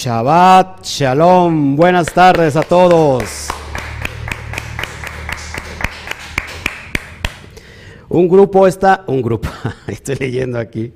Shabbat 0.00 0.84
Shalom. 0.84 1.74
Buenas 1.74 2.06
tardes 2.14 2.54
a 2.54 2.62
todos. 2.62 3.48
Un 8.08 8.28
grupo 8.28 8.68
está, 8.68 9.02
un 9.08 9.20
grupo, 9.20 9.48
estoy 9.88 10.14
leyendo 10.14 10.60
aquí. 10.60 10.92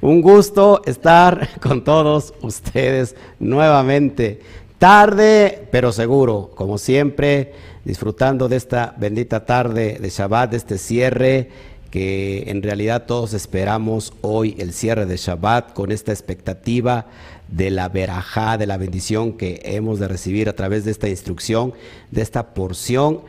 Un 0.00 0.22
gusto 0.22 0.80
estar 0.86 1.58
con 1.60 1.82
todos 1.82 2.34
ustedes 2.40 3.16
nuevamente. 3.40 4.40
Tarde, 4.78 5.66
pero 5.72 5.90
seguro, 5.90 6.52
como 6.54 6.78
siempre, 6.78 7.52
disfrutando 7.84 8.48
de 8.48 8.58
esta 8.58 8.94
bendita 8.96 9.44
tarde 9.44 9.98
de 10.00 10.08
Shabbat, 10.08 10.52
de 10.52 10.56
este 10.56 10.78
cierre 10.78 11.50
que 11.90 12.44
en 12.48 12.62
realidad 12.62 13.06
todos 13.06 13.32
esperamos 13.34 14.12
hoy, 14.20 14.54
el 14.58 14.72
cierre 14.72 15.06
de 15.06 15.16
Shabbat, 15.16 15.72
con 15.72 15.92
esta 15.92 16.12
expectativa 16.12 17.06
de 17.48 17.70
la 17.70 17.88
verajá, 17.88 18.58
de 18.58 18.66
la 18.66 18.76
bendición 18.76 19.34
que 19.34 19.60
hemos 19.64 19.98
de 19.98 20.08
recibir 20.08 20.48
a 20.48 20.54
través 20.54 20.84
de 20.84 20.90
esta 20.90 21.08
instrucción, 21.08 21.74
de 22.10 22.22
esta 22.22 22.54
porción 22.54 23.20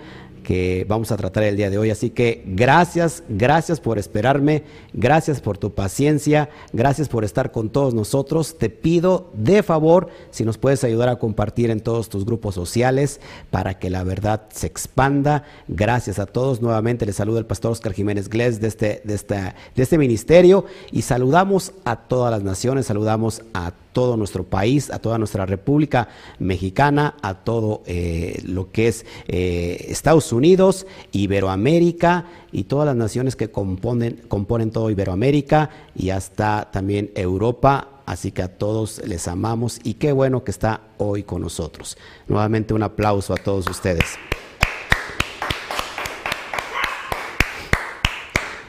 que 0.47 0.85
vamos 0.87 1.11
a 1.11 1.17
tratar 1.17 1.43
el 1.43 1.57
día 1.57 1.69
de 1.69 1.77
hoy. 1.77 1.89
Así 1.89 2.09
que 2.09 2.41
gracias, 2.45 3.21
gracias 3.27 3.81
por 3.81 3.99
esperarme, 3.99 4.63
gracias 4.93 5.41
por 5.41 5.57
tu 5.57 5.73
paciencia, 5.73 6.49
gracias 6.71 7.09
por 7.09 7.25
estar 7.25 7.51
con 7.51 7.69
todos 7.69 7.93
nosotros. 7.93 8.57
Te 8.57 8.69
pido 8.69 9.29
de 9.33 9.61
favor 9.61 10.07
si 10.31 10.45
nos 10.45 10.57
puedes 10.57 10.85
ayudar 10.85 11.09
a 11.09 11.19
compartir 11.19 11.69
en 11.69 11.81
todos 11.81 12.07
tus 12.07 12.23
grupos 12.23 12.55
sociales 12.55 13.19
para 13.51 13.77
que 13.77 13.89
la 13.89 14.05
verdad 14.05 14.43
se 14.53 14.67
expanda. 14.67 15.43
Gracias 15.67 16.17
a 16.17 16.25
todos. 16.25 16.61
Nuevamente 16.61 17.05
les 17.05 17.17
saluda 17.17 17.39
el 17.39 17.45
pastor 17.45 17.73
Oscar 17.73 17.91
Jiménez 17.91 18.29
Glés 18.29 18.61
de 18.61 18.69
este, 18.69 19.01
de, 19.03 19.53
este 19.75 19.97
ministerio 19.97 20.63
y 20.93 21.01
saludamos 21.01 21.73
a 21.83 21.97
todas 21.97 22.31
las 22.31 22.43
naciones, 22.43 22.85
saludamos 22.85 23.41
a 23.53 23.73
todo 23.97 24.15
nuestro 24.15 24.43
país, 24.43 24.91
a 24.91 24.99
toda 24.99 25.17
nuestra 25.17 25.47
República 25.47 26.07
Mexicana, 26.37 27.15
a 27.23 27.33
todo 27.33 27.81
eh, 27.87 28.39
lo 28.45 28.71
que 28.71 28.89
es 28.89 29.07
eh, 29.27 29.87
Estados 29.89 30.31
Unidos, 30.31 30.85
Iberoamérica 31.13 32.25
y 32.51 32.65
todas 32.65 32.85
las 32.85 32.95
naciones 32.95 33.35
que 33.35 33.49
componen, 33.49 34.21
componen 34.27 34.69
todo 34.69 34.91
Iberoamérica 34.91 35.71
y 35.95 36.11
hasta 36.11 36.69
también 36.71 37.09
Europa. 37.15 38.03
Así 38.05 38.31
que 38.31 38.43
a 38.43 38.55
todos 38.59 39.01
les 39.03 39.27
amamos 39.27 39.79
y 39.83 39.95
qué 39.95 40.11
bueno 40.11 40.43
que 40.43 40.51
está 40.51 40.81
hoy 40.99 41.23
con 41.23 41.41
nosotros. 41.41 41.97
Nuevamente 42.27 42.75
un 42.75 42.83
aplauso 42.83 43.33
a 43.33 43.37
todos 43.37 43.67
ustedes. 43.67 44.19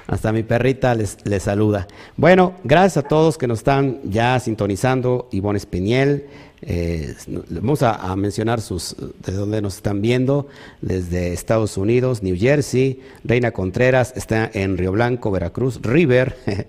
Hasta 0.08 0.32
mi 0.32 0.42
perrita 0.42 0.94
les, 0.94 1.18
saluda. 1.38 1.86
Bueno, 2.16 2.54
gracias 2.64 3.04
a 3.04 3.06
todos 3.06 3.36
que 3.36 3.46
nos 3.46 3.58
están 3.58 4.00
ya 4.04 4.40
sintonizando. 4.40 5.28
Ivonne 5.32 5.58
Espiniel, 5.58 6.24
eh, 6.62 7.14
vamos 7.50 7.82
a, 7.82 8.16
mencionar 8.16 8.62
sus, 8.62 8.96
de 8.96 9.32
dónde 9.34 9.60
nos 9.60 9.76
están 9.76 10.00
viendo, 10.00 10.48
desde 10.80 11.34
Estados 11.34 11.76
Unidos, 11.76 12.22
New 12.22 12.38
Jersey, 12.38 13.02
Reina 13.22 13.50
Contreras, 13.50 14.14
está 14.16 14.50
en 14.54 14.78
Río 14.78 14.92
Blanco, 14.92 15.30
Veracruz, 15.30 15.78
River, 15.82 16.38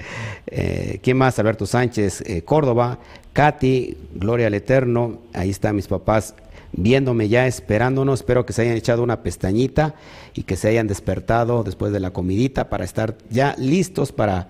eh, 0.47 0.99
¿quién 1.01 1.15
más? 1.15 1.39
Alberto 1.39 1.65
Sánchez, 1.65 2.21
eh, 2.25 2.41
Córdoba, 2.41 2.99
Katy, 3.31 3.95
Gloria 4.15 4.47
al 4.47 4.53
Eterno, 4.53 5.19
ahí 5.33 5.51
están 5.51 5.77
mis 5.77 5.87
papás 5.87 6.35
viéndome 6.73 7.29
ya, 7.29 7.47
esperándonos. 7.47 8.19
Espero 8.19 8.45
que 8.45 8.51
se 8.51 8.63
hayan 8.63 8.75
echado 8.75 9.01
una 9.01 9.23
pestañita 9.23 9.95
y 10.39 10.43
que 10.43 10.55
se 10.55 10.69
hayan 10.69 10.87
despertado 10.87 11.65
después 11.65 11.91
de 11.91 11.99
la 11.99 12.11
comidita 12.11 12.69
para 12.69 12.85
estar 12.85 13.17
ya 13.29 13.55
listos 13.57 14.13
para 14.13 14.47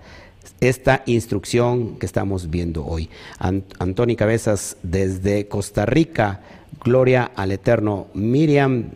esta 0.60 1.02
instrucción 1.06 1.98
que 1.98 2.06
estamos 2.06 2.48
viendo 2.48 2.86
hoy. 2.86 3.10
Antoni 3.40 4.14
Cabezas 4.14 4.76
desde 4.84 5.48
Costa 5.48 5.86
Rica, 5.86 6.42
Gloria 6.84 7.32
al 7.34 7.50
Eterno, 7.50 8.06
Miriam 8.14 8.90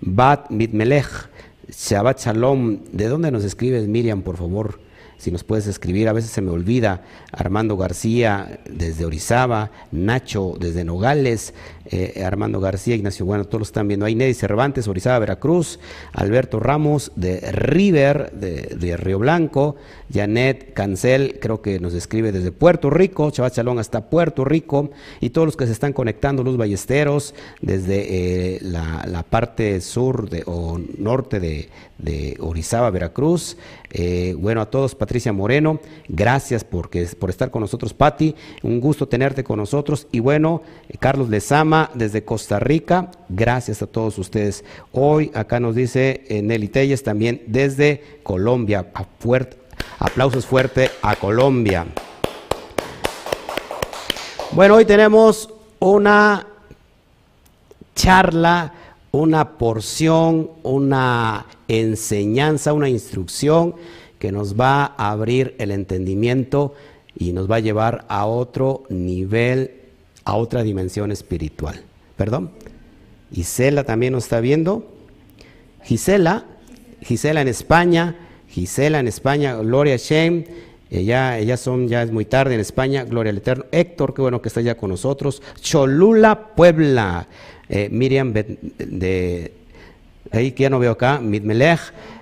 Bat 0.00 0.50
Mitmelech, 0.50 1.06
Shabbat 1.70 2.18
Shalom. 2.18 2.80
¿De 2.90 3.06
dónde 3.06 3.30
nos 3.30 3.44
escribes, 3.44 3.86
Miriam, 3.86 4.22
por 4.22 4.36
favor? 4.36 4.80
si 5.24 5.30
nos 5.30 5.42
puedes 5.42 5.66
escribir, 5.66 6.06
a 6.06 6.12
veces 6.12 6.30
se 6.30 6.42
me 6.42 6.50
olvida, 6.50 7.00
Armando 7.32 7.78
García 7.78 8.60
desde 8.68 9.06
Orizaba, 9.06 9.70
Nacho 9.90 10.54
desde 10.60 10.84
Nogales, 10.84 11.54
eh, 11.86 12.22
Armando 12.24 12.60
García, 12.60 12.94
Ignacio, 12.94 13.26
bueno, 13.26 13.44
todos 13.44 13.60
lo 13.60 13.64
están 13.64 13.88
viendo 13.88 14.06
ahí, 14.06 14.14
Neddy 14.14 14.32
Cervantes, 14.32 14.88
Orizaba, 14.88 15.18
Veracruz, 15.18 15.78
Alberto 16.12 16.58
Ramos 16.58 17.12
de 17.14 17.40
River, 17.52 18.32
de, 18.32 18.96
Río 18.96 19.18
Blanco, 19.18 19.76
Janet 20.12 20.72
Cancel, 20.72 21.38
creo 21.40 21.60
que 21.60 21.80
nos 21.80 21.92
escribe 21.92 22.32
desde 22.32 22.52
Puerto 22.52 22.88
Rico, 22.88 23.30
Chabat 23.30 23.54
Chalón 23.54 23.78
hasta 23.78 24.08
Puerto 24.08 24.44
Rico, 24.44 24.92
y 25.20 25.30
todos 25.30 25.46
los 25.46 25.56
que 25.56 25.66
se 25.66 25.72
están 25.72 25.92
conectando, 25.92 26.42
Luz 26.42 26.56
Ballesteros, 26.56 27.34
desde 27.60 28.54
eh, 28.56 28.58
la, 28.62 29.24
parte 29.28 29.80
sur 29.80 30.30
de, 30.30 30.42
o 30.46 30.80
norte 30.98 31.40
de, 31.40 31.68
de 31.98 32.36
Orizaba, 32.40 32.90
Veracruz, 32.90 33.56
eh, 33.90 34.34
bueno, 34.38 34.60
a 34.60 34.66
todos, 34.70 34.94
Patricia 34.94 35.32
Moreno, 35.32 35.80
gracias 36.08 36.64
porque, 36.64 37.06
por 37.18 37.30
estar 37.30 37.50
con 37.50 37.60
nosotros, 37.60 37.94
Patti, 37.94 38.34
un 38.62 38.80
gusto 38.80 39.06
tenerte 39.06 39.44
con 39.44 39.58
nosotros. 39.58 40.08
Y 40.10 40.20
bueno, 40.20 40.62
Carlos 40.98 41.28
Lezama 41.28 41.73
desde 41.94 42.24
Costa 42.24 42.58
Rica, 42.58 43.10
gracias 43.28 43.82
a 43.82 43.86
todos 43.86 44.18
ustedes. 44.18 44.64
Hoy 44.92 45.30
acá 45.34 45.60
nos 45.60 45.74
dice 45.74 46.24
eh, 46.28 46.42
Nelly 46.42 46.68
Telles 46.68 47.02
también 47.02 47.42
desde 47.46 48.20
Colombia. 48.22 48.86
aplausos 49.98 50.46
fuerte 50.46 50.90
a 51.02 51.16
Colombia. 51.16 51.86
Bueno, 54.52 54.76
hoy 54.76 54.84
tenemos 54.84 55.50
una 55.80 56.46
charla 57.94 58.72
una 59.14 59.58
porción, 59.58 60.50
una 60.64 61.46
enseñanza, 61.68 62.72
una 62.72 62.88
instrucción 62.88 63.76
que 64.18 64.32
nos 64.32 64.58
va 64.58 64.92
a 64.96 65.12
abrir 65.12 65.54
el 65.58 65.70
entendimiento 65.70 66.74
y 67.16 67.32
nos 67.32 67.48
va 67.48 67.56
a 67.56 67.60
llevar 67.60 68.06
a 68.08 68.26
otro 68.26 68.82
nivel, 68.88 69.82
a 70.24 70.36
otra 70.36 70.62
dimensión 70.62 71.12
espiritual. 71.12 71.82
¿Perdón? 72.16 72.50
Gisela 73.32 73.84
también 73.84 74.12
nos 74.12 74.24
está 74.24 74.40
viendo. 74.40 74.90
Gisela, 75.82 76.44
Gisela 77.02 77.42
en 77.42 77.48
España, 77.48 78.16
Gisela 78.48 79.00
en 79.00 79.08
España, 79.08 79.56
Gloria 79.56 79.96
Shane, 79.96 80.46
ella, 80.90 81.38
ellas 81.38 81.60
son, 81.60 81.88
ya 81.88 82.02
es 82.02 82.12
muy 82.12 82.24
tarde 82.24 82.54
en 82.54 82.60
España, 82.60 83.04
Gloria 83.04 83.30
al 83.30 83.38
Eterno. 83.38 83.64
Héctor, 83.72 84.14
qué 84.14 84.22
bueno 84.22 84.40
que 84.40 84.48
está 84.48 84.60
ya 84.60 84.76
con 84.76 84.90
nosotros. 84.90 85.42
Cholula, 85.60 86.54
Puebla. 86.54 87.26
Eh, 87.68 87.88
Miriam 87.90 88.32
de, 88.32 89.52
ahí 90.30 90.52
que 90.52 90.64
ya 90.64 90.70
no 90.70 90.78
veo 90.78 90.92
acá, 90.92 91.18
Midmelech, 91.18 91.80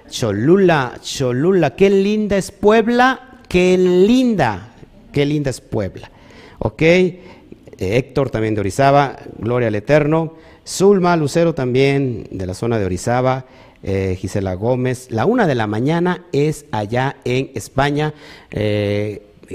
Cholula, 0.09 0.99
Cholula, 1.03 1.75
qué 1.75 1.91
linda 1.91 2.37
es 2.37 2.51
Puebla, 2.53 3.41
qué 3.49 3.77
linda, 3.77 4.73
qué 5.13 5.27
linda 5.27 5.51
es 5.51 5.61
Puebla. 5.61 6.11
Ok, 6.61 6.83
eh, 7.79 7.97
Héctor 7.97 8.31
también 8.31 8.55
de 8.55 8.61
Orizaba, 8.61 9.19
Gloria 9.39 9.69
al 9.69 9.75
Eterno, 9.75 10.35
Zulma 10.67 11.17
Lucero 11.17 11.55
también 11.55 12.29
de 12.31 12.47
la 12.47 12.55
zona 12.55 12.79
de 12.79 12.85
Orizaba. 12.85 13.47
Eh, 13.85 14.17
Gisela 14.17 14.55
Gómez. 14.55 15.09
La 15.11 15.27
una 15.27 15.49
de 15.49 15.57
la 15.57 15.67
mañana 15.67 16.27
es 16.31 16.67
allá 16.71 17.17
en 17.25 17.51
España 17.57 18.15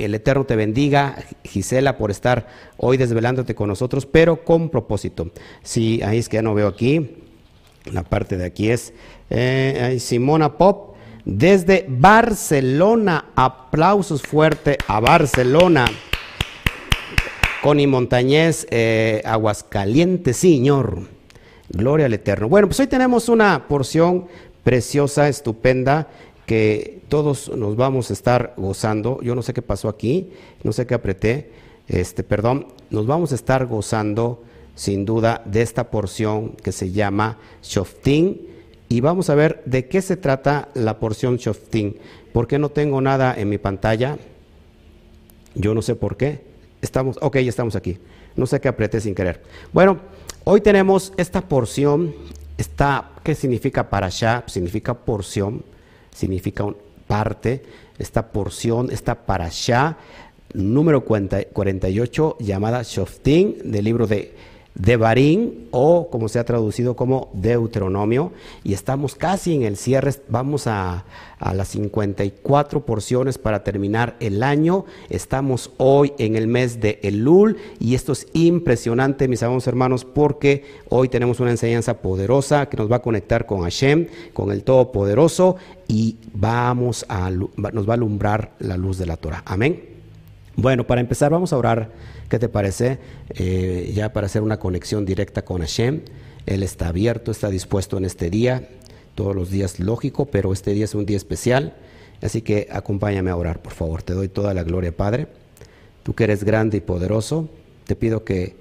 el 0.06 0.16
Eterno 0.16 0.45
te 0.45 0.56
bendiga, 0.56 1.16
Gisela, 1.44 1.97
por 1.97 2.11
estar 2.11 2.47
hoy 2.77 2.97
desvelándote 2.97 3.56
con 3.56 3.69
nosotros, 3.69 4.06
pero 4.06 4.44
con 4.44 4.69
propósito. 4.69 5.31
Sí, 5.63 6.01
ahí 6.03 6.19
es 6.19 6.29
que 6.29 6.38
ya 6.38 6.41
no 6.41 6.53
veo 6.53 6.67
aquí, 6.67 7.17
la 7.91 8.03
parte 8.03 8.38
de 8.38 8.45
aquí 8.45 8.69
es 8.69 8.94
eh, 9.29 9.97
Simona 10.00 10.57
Pop, 10.57 10.95
desde 11.25 11.86
Barcelona, 11.88 13.25
aplausos 13.36 14.21
fuertes 14.21 14.77
a 14.88 15.00
Barcelona. 15.00 15.86
Connie 17.68 17.86
Montañez, 17.86 18.66
eh, 18.72 19.22
Aguascalientes, 19.25 20.38
Señor. 20.38 21.02
Gloria 21.68 22.06
al 22.06 22.14
Eterno. 22.14 22.48
Bueno, 22.48 22.69
pues 22.69 22.80
hoy 22.80 22.88
tenemos 22.88 23.28
una 23.28 23.68
porción 23.68 24.28
preciosa, 24.64 25.28
estupenda, 25.28 26.08
que 26.46 27.02
todos 27.10 27.52
nos 27.54 27.75
vamos 27.75 28.10
a 28.10 28.14
estar 28.14 28.54
gozando. 28.56 29.19
Yo 29.22 29.36
no 29.36 29.42
sé 29.42 29.54
qué 29.54 29.62
pasó 29.62 29.90
aquí, 29.90 30.30
no 30.64 30.72
sé 30.72 30.88
qué 30.88 30.94
apreté, 30.94 31.52
este, 31.90 32.24
perdón, 32.24 32.68
nos 32.90 33.06
vamos 33.06 33.34
a 33.34 33.36
estar 33.36 33.66
gozando 33.66 34.46
sin 34.75 35.04
duda 35.04 35.42
de 35.44 35.62
esta 35.62 35.92
porción 35.92 36.52
que 36.52 36.72
se 36.72 36.94
llama 36.94 37.38
Shoftim 37.62 38.38
y 38.88 39.02
vamos 39.02 39.30
a 39.30 39.36
ver 39.36 39.62
de 39.66 39.90
qué 39.90 40.02
se 40.02 40.16
trata 40.16 40.69
la 40.74 41.00
porción 41.00 41.36
Shoftim. 41.36 41.96
¿Por 42.31 42.48
qué 42.48 42.60
no 42.60 42.69
tengo 42.69 43.02
nada 43.02 43.36
en 43.38 43.50
mi 43.50 43.58
pantalla? 43.58 44.18
Yo 45.54 45.74
no 45.74 45.81
sé 45.81 45.96
por 45.96 46.16
qué. 46.16 46.46
Estamos, 46.81 47.18
ok, 47.21 47.38
ya 47.38 47.50
estamos 47.50 47.75
aquí. 47.75 47.97
No 48.35 48.45
sé 48.45 48.59
qué 48.59 48.68
apreté 48.68 49.01
sin 49.01 49.15
querer. 49.15 49.41
Bueno, 49.74 50.00
hoy 50.44 50.62
tenemos 50.62 51.13
esta 51.18 51.41
porción, 51.41 52.13
esta, 52.57 53.12
¿qué 53.24 53.35
significa 53.35 53.89
para 53.89 54.07
allá? 54.07 54.44
Significa 54.47 54.94
porción 54.94 55.63
significa 56.18 56.65
parte, 57.06 57.63
esta 58.00 58.31
porción, 58.31 58.89
esta 58.91 59.15
allá 59.45 59.97
número 60.53 61.06
48 61.06 62.38
llamada 62.39 62.81
Shoftim 62.81 63.57
del 63.63 63.85
libro 63.85 64.07
de 64.07 64.33
Devarim 64.77 65.68
o 65.71 66.09
como 66.09 66.29
se 66.29 66.39
ha 66.39 66.45
traducido 66.45 66.95
como 66.95 67.29
Deuteronomio. 67.33 68.31
Y 68.63 68.74
estamos 68.74 69.15
casi 69.15 69.56
en 69.56 69.63
el 69.63 69.75
cierre, 69.75 70.12
vamos 70.29 70.68
a, 70.68 71.06
a, 71.39 71.53
las 71.53 71.69
54 71.69 72.85
porciones 72.85 73.38
para 73.38 73.63
terminar 73.63 74.15
el 74.19 74.44
año, 74.44 74.85
estamos 75.09 75.71
hoy 75.77 76.13
en 76.19 76.35
el 76.35 76.47
mes 76.47 76.79
de 76.79 77.00
Elul. 77.01 77.57
Y 77.79 77.95
esto 77.95 78.12
es 78.12 78.27
impresionante 78.33 79.27
mis 79.27 79.44
amados 79.44 79.68
hermanos 79.68 80.06
porque 80.06 80.63
hoy 80.89 81.09
tenemos 81.09 81.39
una 81.39 81.51
enseñanza 81.51 82.01
poderosa 82.01 82.69
que 82.69 82.77
nos 82.77 82.91
va 82.91 82.97
a 82.97 83.01
conectar 83.01 83.45
con 83.45 83.62
Hashem, 83.62 84.07
con 84.33 84.51
el 84.51 84.63
Todopoderoso. 84.63 85.56
Y 85.88 86.18
vamos 86.33 87.06
a, 87.09 87.31
nos 87.31 87.88
va 87.88 87.94
a 87.94 87.95
alumbrar 87.95 88.51
la 88.59 88.77
luz 88.77 88.97
de 88.97 89.06
la 89.06 89.18
Torah, 89.18 89.41
amén. 89.45 89.96
Bueno, 90.57 90.88
para 90.88 91.01
empezar 91.01 91.31
vamos 91.31 91.54
a 91.54 91.57
orar 91.57 91.92
¿Qué 92.30 92.39
te 92.39 92.50
parece? 92.50 93.00
Eh, 93.30 93.92
ya 93.95 94.12
para 94.12 94.25
hacer 94.25 94.42
una 94.42 94.59
conexión 94.59 95.06
directa 95.06 95.45
con 95.45 95.62
Hashem. 95.62 96.01
Él 96.45 96.62
está 96.62 96.89
abierto, 96.89 97.31
está 97.31 97.50
dispuesto 97.50 97.98
en 97.98 98.04
este 98.04 98.30
día. 98.30 98.68
Todos 99.15 99.33
los 99.33 99.50
días 99.50 99.80
lógico, 99.80 100.25
pero 100.25 100.51
este 100.51 100.74
día 100.74 100.86
es 100.86 100.94
un 100.94 101.06
día 101.06 101.15
especial. 101.15 101.75
Así 102.21 102.42
que 102.42 102.68
acompáñame 102.69 103.31
a 103.31 103.38
orar, 103.38 103.62
por 103.62 103.71
favor. 103.71 104.04
Te 104.04 104.13
doy 104.13 104.27
toda 104.27 104.54
la 104.54 104.63
gloria, 104.63 104.92
Padre. 104.92 105.27
Tú 106.04 106.15
que 106.15 106.25
eres 106.25 106.44
grande 106.44 106.77
y 106.77 106.81
poderoso, 106.81 107.50
te 107.86 107.95
pido 107.95 108.25
que 108.25 108.56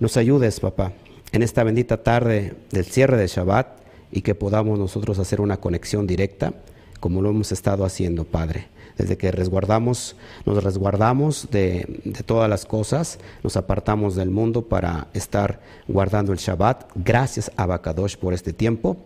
nos 0.00 0.16
ayudes, 0.16 0.58
papá, 0.58 0.94
en 1.30 1.42
esta 1.42 1.62
bendita 1.62 2.02
tarde 2.02 2.54
del 2.70 2.86
cierre 2.86 3.16
de 3.16 3.26
Shabbat 3.28 3.68
y 4.10 4.22
que 4.22 4.34
podamos 4.34 4.78
nosotros 4.78 5.18
hacer 5.18 5.40
una 5.40 5.58
conexión 5.58 6.06
directa 6.06 6.54
como 6.98 7.22
lo 7.22 7.30
hemos 7.30 7.52
estado 7.52 7.84
haciendo, 7.84 8.24
Padre 8.24 8.68
desde 8.96 9.16
que 9.16 9.30
resguardamos, 9.30 10.16
nos 10.44 10.62
resguardamos 10.62 11.48
de, 11.50 12.14
todas 12.24 12.48
las 12.48 12.64
cosas, 12.64 13.18
nos 13.42 13.56
apartamos 13.56 14.16
del 14.16 14.30
mundo 14.30 14.62
para 14.62 15.08
estar 15.12 15.60
guardando 15.86 16.32
el 16.32 16.38
Shabbat. 16.38 16.90
Gracias 16.94 17.50
a 17.56 17.66
Bakadosh 17.66 18.16
por 18.16 18.32
este 18.32 18.52
tiempo. 18.52 18.96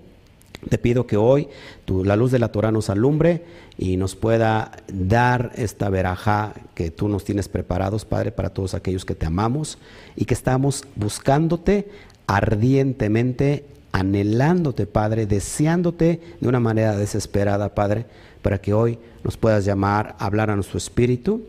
Te 0.68 0.76
pido 0.76 1.06
que 1.06 1.16
hoy 1.16 1.48
la 1.86 2.16
luz 2.16 2.30
de 2.32 2.38
la 2.38 2.52
Torah 2.52 2.70
nos 2.70 2.90
alumbre 2.90 3.44
y 3.78 3.96
nos 3.96 4.14
pueda 4.14 4.72
dar 4.92 5.52
esta 5.54 5.88
veraja 5.88 6.52
que 6.74 6.90
tú 6.90 7.08
nos 7.08 7.24
tienes 7.24 7.48
preparados, 7.48 8.04
Padre, 8.04 8.30
para 8.30 8.50
todos 8.50 8.74
aquellos 8.74 9.06
que 9.06 9.14
te 9.14 9.24
amamos 9.24 9.78
y 10.16 10.26
que 10.26 10.34
estamos 10.34 10.84
buscándote 10.96 11.88
ardientemente, 12.26 13.64
anhelándote, 13.92 14.86
Padre, 14.86 15.24
deseándote 15.26 16.20
de 16.40 16.48
una 16.48 16.60
manera 16.60 16.94
desesperada, 16.96 17.74
Padre, 17.74 18.04
para 18.42 18.60
que 18.60 18.72
hoy 18.72 18.98
nos 19.24 19.36
puedas 19.36 19.64
llamar, 19.64 20.16
hablar 20.18 20.50
a 20.50 20.56
nuestro 20.56 20.78
espíritu 20.78 21.42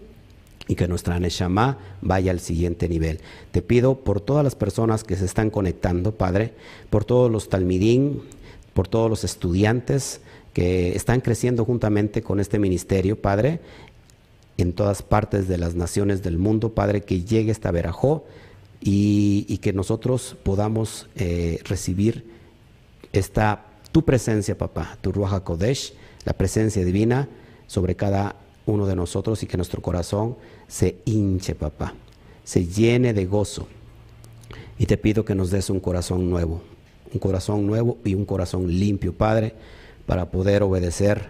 y 0.67 0.75
que 0.75 0.87
nuestra 0.87 1.19
Neshama 1.19 1.77
vaya 2.01 2.31
al 2.31 2.39
siguiente 2.39 2.87
nivel. 2.87 3.19
Te 3.51 3.61
pido 3.61 3.95
por 3.95 4.21
todas 4.21 4.43
las 4.43 4.55
personas 4.55 5.03
que 5.03 5.15
se 5.15 5.25
están 5.25 5.49
conectando, 5.49 6.13
Padre, 6.13 6.53
por 6.89 7.05
todos 7.05 7.31
los 7.31 7.49
talmidín, 7.49 8.21
por 8.73 8.87
todos 8.87 9.09
los 9.09 9.23
estudiantes 9.23 10.21
que 10.53 10.95
están 10.95 11.21
creciendo 11.21 11.65
juntamente 11.65 12.21
con 12.21 12.39
este 12.39 12.59
ministerio, 12.59 13.21
Padre, 13.21 13.59
en 14.57 14.73
todas 14.73 15.01
partes 15.01 15.47
de 15.47 15.57
las 15.57 15.75
naciones 15.75 16.23
del 16.23 16.37
mundo, 16.37 16.73
Padre, 16.73 17.01
que 17.01 17.23
llegue 17.23 17.51
esta 17.51 17.71
verajó 17.71 18.25
y, 18.81 19.57
que 19.59 19.73
nosotros 19.73 20.35
podamos 20.43 21.07
eh, 21.15 21.59
recibir 21.65 22.25
esta 23.13 23.65
tu 23.91 24.03
presencia, 24.03 24.57
papá, 24.57 24.97
tu 25.01 25.11
Ruach 25.11 25.43
Kodesh, 25.43 25.93
la 26.25 26.33
presencia 26.33 26.83
divina 26.83 27.27
sobre 27.67 27.95
cada 27.95 28.35
uno 28.65 28.85
de 28.85 28.95
nosotros 28.95 29.41
y 29.43 29.47
que 29.47 29.57
nuestro 29.57 29.81
corazón 29.81 30.37
se 30.67 30.97
hinche, 31.05 31.55
papá, 31.55 31.93
se 32.43 32.65
llene 32.65 33.13
de 33.13 33.25
gozo. 33.25 33.67
Y 34.77 34.85
te 34.85 34.97
pido 34.97 35.25
que 35.25 35.35
nos 35.35 35.51
des 35.51 35.69
un 35.69 35.79
corazón 35.79 36.29
nuevo, 36.29 36.61
un 37.13 37.19
corazón 37.19 37.67
nuevo 37.67 37.97
y 38.03 38.15
un 38.15 38.25
corazón 38.25 38.67
limpio, 38.67 39.13
Padre, 39.13 39.53
para 40.05 40.31
poder 40.31 40.63
obedecer 40.63 41.29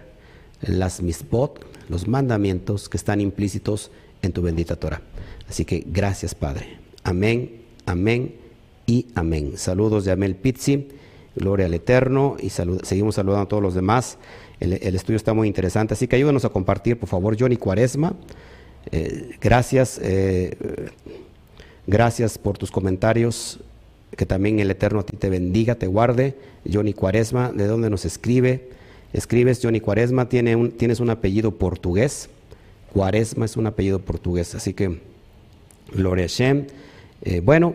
las 0.60 1.02
misbot, 1.02 1.64
los 1.88 2.08
mandamientos 2.08 2.88
que 2.88 2.96
están 2.96 3.20
implícitos 3.20 3.90
en 4.22 4.32
tu 4.32 4.42
bendita 4.42 4.76
Torah. 4.76 5.02
Así 5.48 5.64
que 5.64 5.84
gracias, 5.86 6.34
Padre. 6.34 6.78
Amén, 7.02 7.62
amén 7.84 8.36
y 8.86 9.06
amén. 9.14 9.54
Saludos 9.56 10.04
de 10.04 10.12
Amel 10.12 10.36
Pizzi, 10.36 10.88
gloria 11.36 11.66
al 11.66 11.74
Eterno 11.74 12.36
y 12.40 12.50
seguimos 12.50 13.16
saludando 13.16 13.44
a 13.44 13.48
todos 13.48 13.62
los 13.62 13.74
demás. 13.74 14.18
El, 14.62 14.94
estudio 14.94 15.16
está 15.16 15.34
muy 15.34 15.48
interesante, 15.48 15.94
así 15.94 16.06
que 16.06 16.14
ayúdenos 16.14 16.44
a 16.44 16.50
compartir, 16.50 16.96
por 16.96 17.08
favor, 17.08 17.36
Johnny 17.36 17.56
Cuaresma. 17.56 18.14
Eh, 18.92 19.32
gracias, 19.40 19.98
eh, 20.00 20.56
gracias 21.88 22.38
por 22.38 22.58
tus 22.58 22.70
comentarios. 22.70 23.58
Que 24.16 24.24
también 24.24 24.60
el 24.60 24.70
Eterno 24.70 25.00
a 25.00 25.06
ti 25.06 25.16
te 25.16 25.30
bendiga, 25.30 25.74
te 25.74 25.88
guarde. 25.88 26.36
Johnny 26.70 26.92
Cuaresma, 26.92 27.50
¿de 27.50 27.66
dónde 27.66 27.90
nos 27.90 28.04
escribe? 28.04 28.68
Escribes 29.12 29.58
Johnny 29.60 29.80
Cuaresma, 29.80 30.28
tiene 30.28 30.54
un, 30.54 30.70
tienes 30.70 31.00
un 31.00 31.10
apellido 31.10 31.50
portugués. 31.52 32.28
Cuaresma 32.92 33.46
es 33.46 33.56
un 33.56 33.66
apellido 33.66 33.98
portugués, 33.98 34.54
así 34.54 34.74
que 34.74 35.00
Gloria. 35.92 36.26
Eh, 37.22 37.40
bueno, 37.40 37.74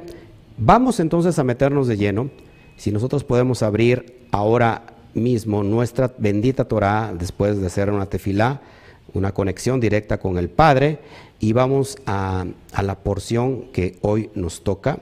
vamos 0.58 1.02
entonces 1.02 1.38
a 1.38 1.44
meternos 1.44 1.88
de 1.88 1.98
lleno. 1.98 2.30
Si 2.78 2.92
nosotros 2.92 3.26
podemos 3.26 3.62
abrir 3.62 4.20
ahora 4.32 4.97
mismo 5.18 5.64
nuestra 5.64 6.14
bendita 6.18 6.66
Torah, 6.66 7.14
después 7.18 7.60
de 7.60 7.68
hacer 7.68 7.90
una 7.90 8.06
tefilá, 8.06 8.62
una 9.14 9.34
conexión 9.34 9.80
directa 9.80 10.20
con 10.20 10.38
el 10.38 10.50
Padre, 10.50 11.00
y 11.40 11.54
vamos 11.54 11.98
a, 12.06 12.46
la 12.82 12.96
porción 12.96 13.72
que 13.72 13.98
hoy 14.02 14.30
nos 14.34 14.64
toca. 14.64 15.00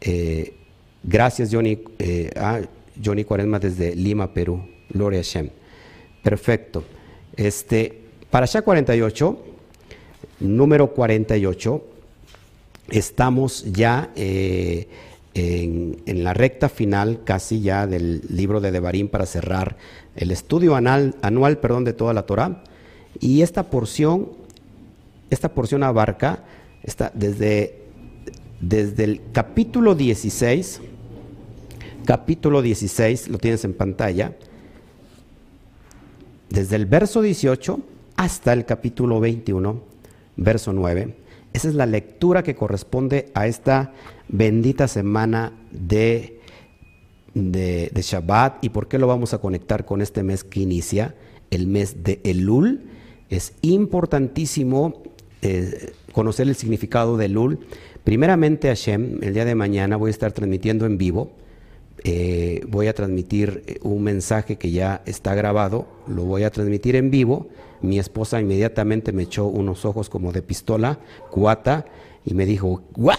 Eh, 0.00 0.54
gracias, 1.02 1.50
Johnny, 1.52 1.78
eh, 1.98 2.30
a 2.36 2.60
Johnny 3.02 3.24
Cuaresma 3.24 3.58
desde 3.58 3.94
Lima, 3.94 4.32
Perú. 4.32 4.62
Gloria 4.90 5.20
a 5.20 5.22
Shem. 5.22 5.50
Perfecto. 6.22 6.84
Este, 7.36 8.02
para 8.30 8.44
allá 8.44 8.62
48, 8.62 9.44
número 10.40 10.92
48, 10.92 11.84
estamos 12.90 13.64
ya. 13.72 14.10
Eh, 14.16 14.88
en, 15.38 16.24
la 16.24 16.34
recta 16.34 16.68
final 16.68 17.20
casi 17.24 17.60
ya 17.60 17.86
del 17.86 18.22
libro 18.28 18.60
de 18.60 18.70
Devarim 18.70 19.08
para 19.08 19.26
cerrar 19.26 19.76
el 20.16 20.30
estudio 20.30 20.74
anual 20.74 21.58
perdón, 21.60 21.84
de 21.84 21.92
toda 21.92 22.12
la 22.12 22.24
Torah. 22.24 22.62
Y 23.20 23.42
esta 23.42 23.70
porción, 23.70 24.30
esta 25.30 25.50
porción 25.50 25.82
abarca 25.82 26.44
está 26.82 27.10
desde, 27.14 27.82
desde 28.60 29.04
el 29.04 29.20
capítulo 29.32 29.94
16, 29.94 30.80
capítulo 32.04 32.62
16, 32.62 33.28
lo 33.28 33.38
tienes 33.38 33.64
en 33.64 33.74
pantalla, 33.74 34.32
desde 36.50 36.76
el 36.76 36.86
verso 36.86 37.20
18 37.20 37.80
hasta 38.16 38.52
el 38.52 38.64
capítulo 38.64 39.20
21, 39.20 39.82
verso 40.36 40.72
9. 40.72 41.27
Esa 41.52 41.68
es 41.68 41.74
la 41.74 41.86
lectura 41.86 42.42
que 42.42 42.54
corresponde 42.54 43.30
a 43.34 43.46
esta 43.46 43.92
bendita 44.28 44.88
semana 44.88 45.52
de, 45.70 46.40
de, 47.34 47.90
Shabbat. 48.02 48.64
¿Y 48.64 48.68
por 48.68 48.88
qué 48.88 48.98
lo 48.98 49.06
vamos 49.06 49.34
a 49.34 49.38
conectar 49.38 49.84
con 49.84 50.02
este 50.02 50.22
mes 50.22 50.44
que 50.44 50.60
inicia? 50.60 51.14
El 51.50 51.66
mes 51.66 52.04
de 52.04 52.20
Elul. 52.24 52.82
Es 53.30 53.54
importantísimo 53.62 55.02
eh, 55.42 55.92
conocer 56.12 56.48
el 56.48 56.54
significado 56.54 57.16
de 57.16 57.26
Elul. 57.26 57.60
Primeramente, 58.04 58.68
Hashem, 58.68 59.22
el 59.22 59.34
día 59.34 59.44
de 59.44 59.54
mañana 59.54 59.96
voy 59.96 60.08
a 60.08 60.12
estar 60.12 60.32
transmitiendo 60.32 60.86
en 60.86 60.98
vivo. 60.98 61.32
Eh, 62.04 62.64
voy 62.68 62.86
a 62.86 62.94
transmitir 62.94 63.64
eh, 63.66 63.78
un 63.82 64.02
mensaje 64.02 64.56
que 64.56 64.70
ya 64.70 65.02
está 65.06 65.34
grabado, 65.34 65.86
lo 66.06 66.24
voy 66.24 66.44
a 66.44 66.50
transmitir 66.50 66.96
en 66.96 67.10
vivo. 67.10 67.48
Mi 67.80 67.98
esposa 67.98 68.40
inmediatamente 68.40 69.12
me 69.12 69.24
echó 69.24 69.46
unos 69.46 69.84
ojos 69.84 70.08
como 70.08 70.32
de 70.32 70.42
pistola, 70.42 71.00
cuata, 71.30 71.86
y 72.24 72.34
me 72.34 72.46
dijo, 72.46 72.82
¿what? 72.96 73.18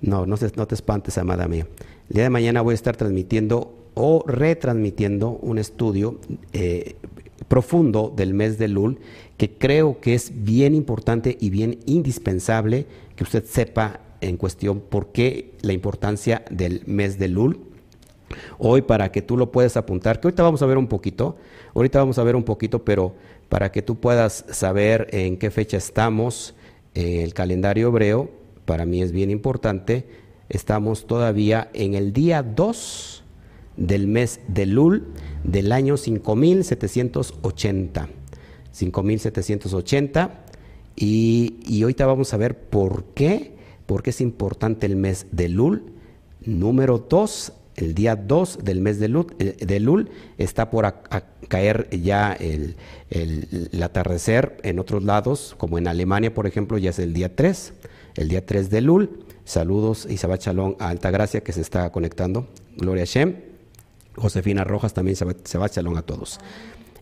No, 0.00 0.26
no, 0.26 0.36
te 0.36 0.74
espantes, 0.74 1.18
amada 1.18 1.48
mía. 1.48 1.66
El 2.08 2.14
día 2.14 2.24
de 2.24 2.30
mañana 2.30 2.60
voy 2.60 2.72
a 2.72 2.74
estar 2.74 2.96
transmitiendo 2.96 3.74
o 3.94 4.24
retransmitiendo 4.26 5.30
un 5.30 5.58
estudio 5.58 6.20
eh, 6.52 6.96
profundo 7.48 8.12
del 8.14 8.34
mes 8.34 8.58
de 8.58 8.68
Lul 8.68 8.98
que 9.36 9.50
creo 9.50 10.00
que 10.00 10.14
es 10.14 10.44
bien 10.44 10.74
importante 10.74 11.36
y 11.40 11.50
bien 11.50 11.78
indispensable 11.86 12.86
que 13.14 13.24
usted 13.24 13.44
sepa 13.44 14.00
en 14.20 14.36
cuestión 14.36 14.80
por 14.80 15.12
qué 15.12 15.54
la 15.62 15.72
importancia 15.72 16.44
del 16.50 16.82
mes 16.86 17.18
de 17.18 17.28
Lul. 17.28 17.60
Hoy 18.58 18.82
para 18.82 19.12
que 19.12 19.22
tú 19.22 19.36
lo 19.36 19.52
puedas 19.52 19.76
apuntar, 19.76 20.20
que 20.20 20.28
ahorita 20.28 20.42
vamos 20.42 20.62
a 20.62 20.66
ver 20.66 20.78
un 20.78 20.88
poquito, 20.88 21.36
ahorita 21.74 22.00
vamos 22.00 22.18
a 22.18 22.24
ver 22.24 22.34
un 22.34 22.42
poquito, 22.42 22.84
pero 22.84 23.14
para 23.48 23.70
que 23.70 23.82
tú 23.82 24.00
puedas 24.00 24.44
saber 24.50 25.08
en 25.12 25.36
qué 25.36 25.50
fecha 25.50 25.76
estamos 25.76 26.54
en 26.94 27.20
el 27.20 27.34
calendario 27.34 27.88
hebreo, 27.88 28.30
para 28.64 28.84
mí 28.84 29.02
es 29.02 29.12
bien 29.12 29.30
importante, 29.30 30.06
estamos 30.48 31.06
todavía 31.06 31.70
en 31.72 31.94
el 31.94 32.12
día 32.12 32.42
2 32.42 33.22
del 33.76 34.08
mes 34.08 34.40
de 34.48 34.66
Lul 34.66 35.06
del 35.44 35.70
año 35.72 35.96
5780. 35.96 38.08
5780 38.72 40.44
Y, 40.96 41.60
y 41.66 41.82
ahorita 41.82 42.06
vamos 42.06 42.34
a 42.34 42.36
ver 42.36 42.58
por 42.58 43.04
qué, 43.14 43.55
por 43.86 44.02
qué 44.02 44.10
es 44.10 44.20
importante 44.20 44.86
el 44.86 44.96
mes 44.96 45.26
de 45.32 45.48
Lul. 45.48 45.92
Número 46.44 46.98
dos, 46.98 47.52
el 47.76 47.94
día 47.94 48.16
2 48.16 48.60
del 48.62 48.80
mes 48.80 48.98
de 48.98 49.08
Lul, 49.08 49.26
eh, 49.38 49.56
de 49.64 49.80
Lul 49.80 50.10
está 50.38 50.70
por 50.70 50.92
caer 51.48 51.88
ya 51.90 52.32
el, 52.32 52.76
atardecer 53.82 54.56
en 54.62 54.78
otros 54.78 55.02
lados, 55.04 55.54
como 55.58 55.78
en 55.78 55.86
Alemania, 55.86 56.32
por 56.32 56.46
ejemplo, 56.46 56.78
ya 56.78 56.90
es 56.90 56.98
el 56.98 57.12
día 57.12 57.34
3, 57.34 57.72
el 58.16 58.28
día 58.28 58.44
3 58.44 58.70
de 58.70 58.80
Lul. 58.80 59.24
Saludos 59.44 60.08
y 60.10 60.16
Shalom 60.16 60.74
a 60.80 60.88
Alta 60.88 61.10
Gracia 61.10 61.42
que 61.42 61.52
se 61.52 61.60
está 61.60 61.90
conectando. 61.92 62.48
Gloria 62.76 63.04
Shem. 63.04 63.36
Josefina 64.16 64.64
Rojas 64.64 64.94
también 64.94 65.14
Sabat 65.14 65.72
Shalom 65.72 65.96
a 65.96 66.02
todos. 66.02 66.40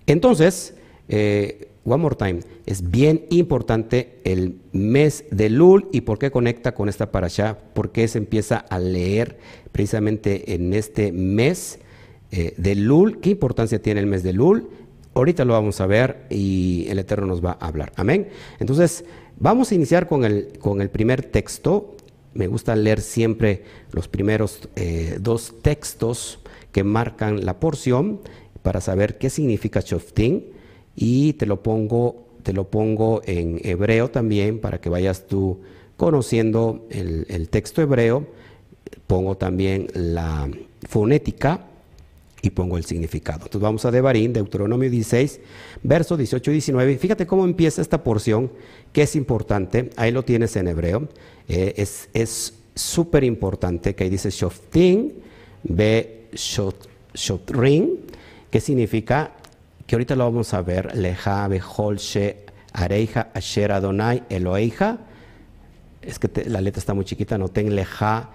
Entonces, 0.06 0.74
eh, 1.08 1.68
one 1.84 2.02
more 2.02 2.16
time, 2.16 2.40
es 2.66 2.90
bien 2.90 3.26
importante 3.30 4.20
el 4.24 4.58
mes 4.72 5.24
de 5.30 5.50
Lul 5.50 5.88
y 5.92 6.02
por 6.02 6.18
qué 6.18 6.30
conecta 6.30 6.74
con 6.74 6.88
esta 6.88 7.12
parasha, 7.12 7.58
por 7.74 7.92
qué 7.92 8.08
se 8.08 8.18
empieza 8.18 8.56
a 8.56 8.78
leer 8.78 9.38
precisamente 9.72 10.54
en 10.54 10.72
este 10.72 11.12
mes 11.12 11.78
eh, 12.30 12.54
de 12.56 12.74
Lul, 12.74 13.20
qué 13.20 13.30
importancia 13.30 13.80
tiene 13.80 14.00
el 14.00 14.06
mes 14.06 14.22
de 14.22 14.32
Lul. 14.32 14.68
Ahorita 15.14 15.44
lo 15.44 15.52
vamos 15.52 15.80
a 15.80 15.86
ver 15.86 16.26
y 16.30 16.86
el 16.88 16.98
Eterno 16.98 17.26
nos 17.26 17.44
va 17.44 17.56
a 17.60 17.68
hablar. 17.68 17.92
Amén. 17.96 18.28
Entonces, 18.58 19.04
vamos 19.38 19.70
a 19.70 19.74
iniciar 19.74 20.08
con 20.08 20.24
el, 20.24 20.58
con 20.58 20.80
el 20.80 20.90
primer 20.90 21.22
texto. 21.22 21.96
Me 22.32 22.48
gusta 22.48 22.74
leer 22.74 23.00
siempre 23.00 23.62
los 23.92 24.08
primeros 24.08 24.68
eh, 24.74 25.18
dos 25.20 25.54
textos 25.62 26.40
que 26.72 26.82
marcan 26.82 27.44
la 27.44 27.60
porción 27.60 28.20
para 28.62 28.80
saber 28.80 29.18
qué 29.18 29.30
significa 29.30 29.80
Shoftim 29.80 30.53
y 30.96 31.34
te 31.34 31.46
lo 31.46 31.62
pongo, 31.62 32.24
te 32.42 32.52
lo 32.52 32.64
pongo 32.70 33.22
en 33.24 33.60
hebreo 33.64 34.10
también 34.10 34.60
para 34.60 34.80
que 34.80 34.88
vayas 34.88 35.26
tú 35.26 35.60
conociendo 35.96 36.86
el, 36.90 37.48
texto 37.48 37.82
hebreo. 37.82 38.26
Pongo 39.06 39.36
también 39.36 39.88
la 39.94 40.48
fonética 40.88 41.66
y 42.42 42.50
pongo 42.50 42.76
el 42.76 42.84
significado. 42.84 43.40
Entonces 43.44 43.60
vamos 43.60 43.84
a 43.84 43.90
Devarim, 43.90 44.32
Deuteronomio 44.32 44.90
16, 44.90 45.40
verso 45.82 46.16
18 46.16 46.50
y 46.50 46.54
19. 46.54 46.98
Fíjate 46.98 47.26
cómo 47.26 47.44
empieza 47.44 47.80
esta 47.80 48.02
porción, 48.02 48.50
que 48.92 49.02
es 49.02 49.16
importante. 49.16 49.90
Ahí 49.96 50.10
lo 50.10 50.24
tienes 50.24 50.56
en 50.56 50.68
hebreo. 50.68 51.08
Eh, 51.48 51.74
es 51.76 52.54
súper 52.74 53.24
importante 53.24 53.94
que 53.94 54.04
ahí 54.04 54.10
dice 54.10 54.30
Shoftim, 54.30 55.12
Be 55.62 56.26
Shotrin, 56.34 58.00
que 58.50 58.60
significa 58.60 59.32
que 59.86 59.94
ahorita 59.94 60.16
lo 60.16 60.24
vamos 60.24 60.54
a 60.54 60.62
ver, 60.62 60.96
Leja, 60.96 61.46
Beholche, 61.48 62.46
Areija, 62.72 63.28
Asher 63.34 63.72
Adonai, 63.72 64.22
Eloeija. 64.28 64.98
Es 66.00 66.18
que 66.18 66.28
la 66.46 66.60
letra 66.60 66.80
está 66.80 66.94
muy 66.94 67.04
chiquita, 67.04 67.38
no 67.38 67.48
ten 67.48 67.74
Leja, 67.74 68.30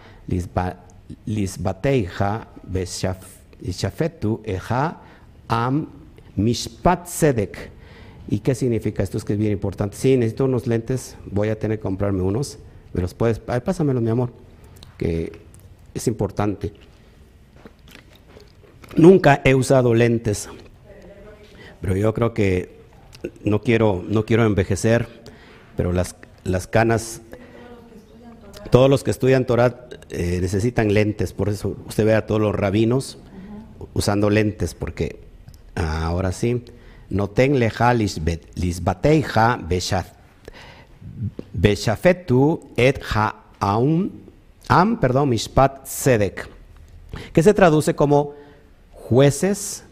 Lisbateija, 1.26 2.48
Beshafetu, 2.64 4.42
Eja, 4.44 5.02
Am, 5.48 5.88
Mishpat 6.36 7.08
Sedek. 7.08 7.72
¿Y 8.30 8.40
qué 8.40 8.54
significa 8.54 9.02
esto? 9.02 9.18
Es 9.18 9.26
que 9.26 9.34
es 9.34 9.40
bien 9.40 9.52
importante. 9.52 9.98
Sí, 9.98 10.16
necesito 10.16 10.46
unos 10.46 10.68
lentes, 10.68 11.18
voy 11.26 11.50
a 11.50 11.58
tener 11.58 11.80
que 11.80 11.84
comprarme 11.84 12.22
unos. 12.22 12.60
¿Me 12.94 13.02
los 13.02 13.16
puedes? 13.16 13.42
Ay, 13.48 13.62
pásamelos, 13.62 14.04
mi 14.04 14.10
amor, 14.10 14.32
que 14.98 15.32
es 15.94 16.08
importante. 16.08 16.74
Nunca 18.96 19.42
he 19.44 19.56
usado 19.56 19.94
lentes 19.94 20.48
pero 21.82 21.96
yo 21.96 22.14
creo 22.14 22.34
que 22.34 22.80
no 23.44 23.62
quiero, 23.62 24.04
no 24.08 24.26
quiero 24.26 24.46
envejecer, 24.46 25.08
pero 25.76 25.92
las, 25.94 26.16
las 26.44 26.68
canas, 26.68 27.22
todos 28.70 28.90
los 28.90 29.04
que 29.04 29.12
estudian 29.12 29.46
Torah 29.46 29.88
eh, 30.10 30.40
necesitan 30.42 30.94
lentes, 30.94 31.34
por 31.34 31.50
eso 31.50 31.78
usted 31.88 32.06
ve 32.06 32.16
a 32.16 32.26
todos 32.26 32.42
los 32.42 32.56
rabinos 32.56 33.18
usando 33.94 34.30
lentes, 34.30 34.74
porque 34.74 35.20
ahora 35.76 36.32
sí, 36.32 36.64
no 37.10 37.30
ten 37.30 37.60
leja 37.60 37.94
lisbateija 37.94 39.60
beshafetu 41.54 42.72
et 42.78 43.02
ha'am, 43.02 44.12
am, 44.68 45.00
perdón, 45.00 45.30
mishpat 45.30 45.86
sedek, 45.86 46.48
que 47.34 47.44
se 47.44 47.54
traduce 47.54 47.96
como 47.96 48.36
jueces 48.92 49.84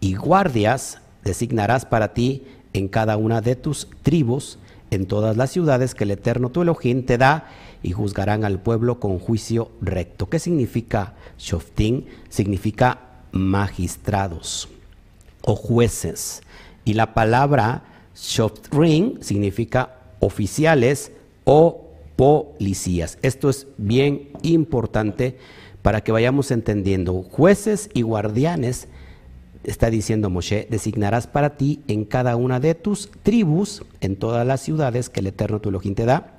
y 0.00 0.14
guardias 0.14 0.98
designarás 1.24 1.84
para 1.84 2.14
ti 2.14 2.42
en 2.72 2.88
cada 2.88 3.16
una 3.16 3.40
de 3.40 3.56
tus 3.56 3.88
tribus, 4.02 4.58
en 4.90 5.06
todas 5.06 5.36
las 5.36 5.50
ciudades 5.50 5.94
que 5.94 6.04
el 6.04 6.12
Eterno 6.12 6.50
tu 6.50 6.62
Elohim 6.62 7.04
te 7.04 7.18
da, 7.18 7.48
y 7.82 7.92
juzgarán 7.92 8.44
al 8.44 8.60
pueblo 8.60 8.98
con 8.98 9.18
juicio 9.18 9.70
recto. 9.80 10.28
¿Qué 10.28 10.38
significa 10.38 11.14
Shoftim? 11.38 12.04
Significa 12.28 13.00
magistrados 13.32 14.68
o 15.42 15.54
jueces. 15.54 16.42
Y 16.84 16.94
la 16.94 17.14
palabra 17.14 17.82
Shoftrim 18.14 19.20
significa 19.20 19.96
oficiales 20.20 21.12
o 21.44 21.90
policías. 22.16 23.18
Esto 23.22 23.50
es 23.50 23.66
bien 23.76 24.30
importante 24.42 25.36
para 25.82 26.02
que 26.02 26.12
vayamos 26.12 26.50
entendiendo. 26.50 27.22
Jueces 27.22 27.90
y 27.92 28.02
guardianes 28.02 28.88
está 29.64 29.90
diciendo 29.90 30.30
Moshe, 30.30 30.66
designarás 30.70 31.26
para 31.26 31.56
ti 31.56 31.80
en 31.88 32.04
cada 32.04 32.36
una 32.36 32.60
de 32.60 32.74
tus 32.74 33.10
tribus, 33.22 33.82
en 34.00 34.16
todas 34.16 34.46
las 34.46 34.60
ciudades 34.60 35.08
que 35.08 35.20
el 35.20 35.28
Eterno 35.28 35.60
tu 35.60 35.70
Elohim 35.70 35.94
te 35.94 36.04
da, 36.04 36.34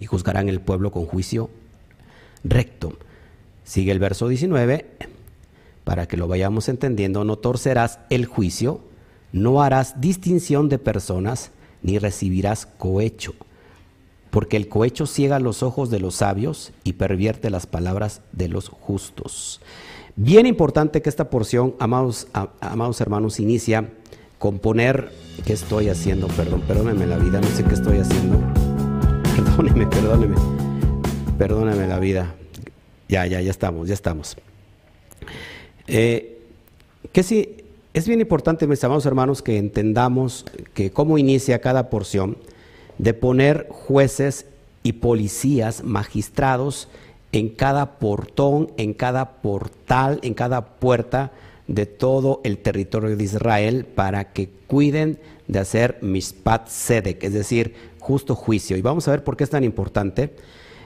y 0.00 0.06
juzgarán 0.06 0.48
el 0.48 0.60
pueblo 0.60 0.90
con 0.90 1.06
juicio 1.06 1.50
recto. 2.44 2.96
Sigue 3.64 3.92
el 3.92 3.98
verso 3.98 4.28
19, 4.28 4.86
para 5.84 6.06
que 6.06 6.16
lo 6.16 6.28
vayamos 6.28 6.68
entendiendo, 6.68 7.24
no 7.24 7.36
torcerás 7.36 8.00
el 8.10 8.26
juicio, 8.26 8.80
no 9.32 9.62
harás 9.62 10.00
distinción 10.00 10.68
de 10.68 10.78
personas, 10.78 11.50
ni 11.82 11.98
recibirás 11.98 12.66
cohecho, 12.66 13.34
porque 14.30 14.56
el 14.56 14.68
cohecho 14.68 15.06
ciega 15.06 15.38
los 15.38 15.62
ojos 15.62 15.90
de 15.90 16.00
los 16.00 16.16
sabios 16.16 16.72
y 16.84 16.94
pervierte 16.94 17.50
las 17.50 17.66
palabras 17.66 18.20
de 18.32 18.48
los 18.48 18.68
justos. 18.68 19.60
Bien 20.16 20.46
importante 20.46 21.00
que 21.00 21.08
esta 21.08 21.30
porción, 21.30 21.74
amados, 21.78 22.28
amados 22.60 23.00
hermanos, 23.00 23.40
inicia 23.40 23.88
con 24.38 24.58
poner, 24.58 25.10
¿qué 25.46 25.54
estoy 25.54 25.88
haciendo? 25.88 26.26
Perdón, 26.28 26.60
perdóneme 26.62 27.06
la 27.06 27.16
vida, 27.16 27.40
no 27.40 27.46
sé 27.48 27.64
qué 27.64 27.74
estoy 27.74 27.98
haciendo. 27.98 28.38
Perdóneme, 29.34 29.86
perdóneme, 29.86 30.36
perdóneme 31.38 31.86
la 31.88 31.98
vida. 31.98 32.34
Ya, 33.08 33.26
ya, 33.26 33.40
ya 33.40 33.50
estamos, 33.50 33.88
ya 33.88 33.94
estamos. 33.94 34.36
Eh, 35.86 36.42
que 37.12 37.22
sí, 37.22 37.56
es 37.94 38.06
bien 38.06 38.20
importante, 38.20 38.66
mis 38.66 38.84
amados 38.84 39.06
hermanos, 39.06 39.40
que 39.40 39.56
entendamos 39.56 40.44
que 40.74 40.90
cómo 40.90 41.16
inicia 41.16 41.60
cada 41.60 41.88
porción 41.88 42.36
de 42.98 43.14
poner 43.14 43.66
jueces 43.70 44.44
y 44.82 44.94
policías, 44.94 45.82
magistrados, 45.82 46.88
en 47.32 47.48
cada 47.48 47.98
portón, 47.98 48.70
en 48.76 48.92
cada 48.94 49.42
portal, 49.42 50.20
en 50.22 50.34
cada 50.34 50.64
puerta 50.76 51.32
de 51.66 51.86
todo 51.86 52.40
el 52.44 52.58
territorio 52.58 53.16
de 53.16 53.24
Israel 53.24 53.86
para 53.86 54.32
que 54.32 54.50
cuiden 54.66 55.18
de 55.48 55.58
hacer 55.58 55.98
mispat 56.02 56.68
sedek, 56.68 57.24
es 57.24 57.32
decir, 57.32 57.74
justo 57.98 58.34
juicio. 58.34 58.76
Y 58.76 58.82
vamos 58.82 59.08
a 59.08 59.12
ver 59.12 59.24
por 59.24 59.36
qué 59.36 59.44
es 59.44 59.50
tan 59.50 59.64
importante. 59.64 60.34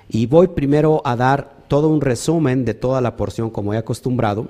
Y 0.08 0.26
voy 0.26 0.48
primero 0.48 1.02
a 1.04 1.16
dar 1.16 1.56
todo 1.66 1.88
un 1.88 2.00
resumen 2.00 2.64
de 2.64 2.74
toda 2.74 3.00
la 3.00 3.16
porción 3.16 3.50
como 3.50 3.74
he 3.74 3.76
acostumbrado. 3.76 4.48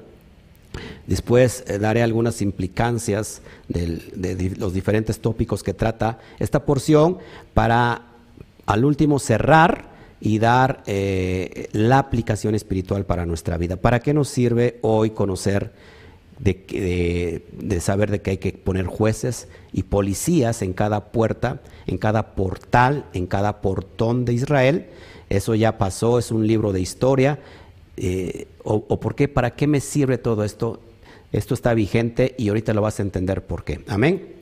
Después 1.06 1.64
eh, 1.66 1.78
daré 1.78 2.02
algunas 2.02 2.42
implicancias 2.42 3.40
de 3.68 4.54
los 4.58 4.74
diferentes 4.74 5.20
tópicos 5.20 5.62
que 5.62 5.72
trata 5.72 6.18
esta 6.38 6.66
porción 6.66 7.18
para 7.54 8.02
al 8.66 8.84
último 8.84 9.18
cerrar 9.18 9.95
y 10.20 10.38
dar 10.38 10.82
eh, 10.86 11.68
la 11.72 11.98
aplicación 11.98 12.54
espiritual 12.54 13.04
para 13.04 13.26
nuestra 13.26 13.56
vida. 13.58 13.76
¿Para 13.76 14.00
qué 14.00 14.14
nos 14.14 14.28
sirve 14.28 14.78
hoy 14.82 15.10
conocer 15.10 15.72
de, 16.38 17.42
saber 17.80 18.10
de 18.10 18.20
que 18.20 18.32
hay 18.32 18.38
que 18.38 18.52
poner 18.52 18.86
jueces 18.86 19.48
y 19.72 19.84
policías 19.84 20.62
en 20.62 20.72
cada 20.72 21.12
puerta, 21.12 21.60
en 21.86 21.98
cada 21.98 22.34
portal, 22.34 23.06
en 23.12 23.26
cada 23.26 23.60
portón 23.60 24.24
de 24.24 24.34
Israel? 24.34 24.86
Eso 25.28 25.54
ya 25.54 25.78
pasó, 25.78 26.18
es 26.18 26.30
un 26.30 26.46
libro 26.46 26.72
de 26.72 26.80
historia. 26.80 27.38
Eh, 27.96 28.46
o, 28.64 28.84
o, 28.88 29.00
por 29.00 29.14
qué, 29.14 29.28
para 29.28 29.54
qué 29.54 29.66
me 29.66 29.80
sirve 29.80 30.18
todo 30.18 30.44
esto? 30.44 30.80
Esto 31.32 31.54
está 31.54 31.74
vigente 31.74 32.34
y 32.38 32.48
ahorita 32.48 32.72
lo 32.72 32.82
vas 32.82 33.00
a 33.00 33.02
entender 33.02 33.44
por 33.44 33.64
qué. 33.64 33.80
Amén. 33.88 34.35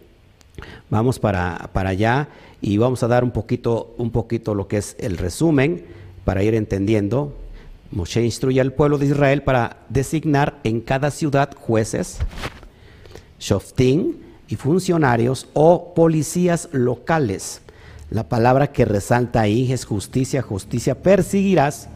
Vamos 0.90 1.18
para, 1.18 1.70
para 1.72 1.90
allá 1.90 2.28
y 2.60 2.76
vamos 2.76 3.02
a 3.02 3.08
dar 3.08 3.24
un 3.24 3.30
poquito, 3.30 3.94
un 3.98 4.10
poquito 4.10 4.54
lo 4.54 4.68
que 4.68 4.78
es 4.78 4.96
el 4.98 5.18
resumen 5.18 5.84
para 6.24 6.42
ir 6.42 6.54
entendiendo. 6.54 7.34
Moshe 7.90 8.22
instruye 8.22 8.60
al 8.60 8.72
pueblo 8.72 8.98
de 8.98 9.06
Israel 9.06 9.42
para 9.42 9.78
designar 9.88 10.58
en 10.64 10.80
cada 10.80 11.10
ciudad 11.10 11.50
jueces, 11.56 12.18
shoftim 13.38 14.14
y 14.48 14.56
funcionarios 14.56 15.48
o 15.52 15.94
policías 15.94 16.68
locales. 16.72 17.60
La 18.10 18.28
palabra 18.28 18.72
que 18.72 18.84
resalta 18.84 19.40
ahí 19.40 19.72
es 19.72 19.84
justicia, 19.84 20.42
justicia, 20.42 21.02
perseguirás, 21.02 21.88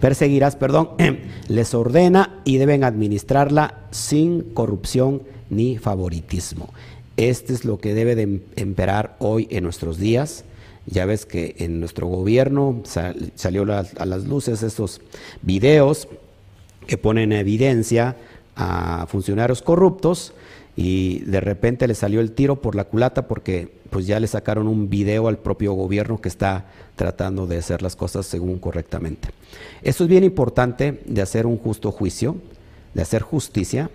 perseguirás, 0.00 0.56
perdón, 0.56 0.90
les 1.48 1.74
ordena 1.74 2.40
y 2.44 2.58
deben 2.58 2.84
administrarla 2.84 3.86
sin 3.90 4.42
corrupción 4.54 5.22
ni 5.48 5.78
favoritismo. 5.78 6.70
Este 7.20 7.52
es 7.52 7.66
lo 7.66 7.78
que 7.78 7.92
debe 7.92 8.14
de 8.14 8.22
em-, 8.22 8.40
emperar 8.56 9.16
hoy 9.18 9.46
en 9.50 9.64
nuestros 9.64 9.98
días. 9.98 10.44
Ya 10.86 11.04
ves 11.04 11.26
que 11.26 11.54
en 11.58 11.78
nuestro 11.78 12.06
gobierno 12.06 12.82
salió 13.34 13.62
a 13.64 14.06
las 14.06 14.24
luces 14.24 14.62
estos 14.62 15.02
videos 15.42 16.08
que 16.86 16.96
ponen 16.96 17.32
en 17.32 17.40
evidencia 17.40 18.16
a 18.56 19.06
funcionarios 19.06 19.60
corruptos 19.60 20.32
y 20.76 21.18
de 21.20 21.40
repente 21.40 21.86
le 21.86 21.94
salió 21.94 22.20
el 22.20 22.32
tiro 22.32 22.62
por 22.62 22.74
la 22.74 22.84
culata 22.84 23.28
porque 23.28 23.70
pues 23.90 24.06
ya 24.06 24.18
le 24.18 24.26
sacaron 24.26 24.66
un 24.66 24.88
video 24.88 25.28
al 25.28 25.36
propio 25.36 25.74
gobierno 25.74 26.22
que 26.22 26.30
está 26.30 26.70
tratando 26.96 27.46
de 27.46 27.58
hacer 27.58 27.82
las 27.82 27.96
cosas 27.96 28.24
según 28.24 28.58
correctamente. 28.58 29.28
Esto 29.82 30.04
es 30.04 30.10
bien 30.10 30.24
importante 30.24 31.02
de 31.04 31.20
hacer 31.20 31.44
un 31.44 31.58
justo 31.58 31.92
juicio, 31.92 32.36
de 32.94 33.02
hacer 33.02 33.20
justicia 33.20 33.90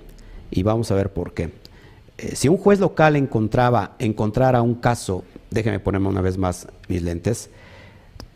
y 0.52 0.62
vamos 0.62 0.92
a 0.92 0.96
ver 0.96 1.12
por 1.12 1.34
qué. 1.34 1.65
Eh, 2.18 2.36
si 2.36 2.48
un 2.48 2.58
juez 2.58 2.80
local 2.80 3.16
encontraba, 3.16 3.96
encontrara 4.00 4.62
un 4.62 4.76
caso, 4.76 5.24
déjeme 5.52 5.80
ponerme 5.80 6.08
una 6.08 6.22
vez 6.22 6.38
más 6.38 6.68
mis 6.88 7.02
lentes, 7.02 7.50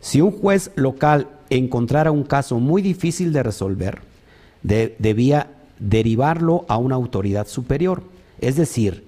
si 0.00 0.20
un 0.20 0.32
juez 0.32 0.70
local 0.76 1.28
encontrara 1.50 2.10
un 2.10 2.24
caso 2.24 2.58
muy 2.58 2.82
difícil 2.82 3.32
de 3.32 3.42
resolver, 3.42 4.00
debía 4.62 5.50
derivarlo 5.78 6.64
a 6.68 6.76
una 6.76 6.94
autoridad 6.94 7.46
superior. 7.46 8.02
Es 8.40 8.56
decir, 8.56 9.04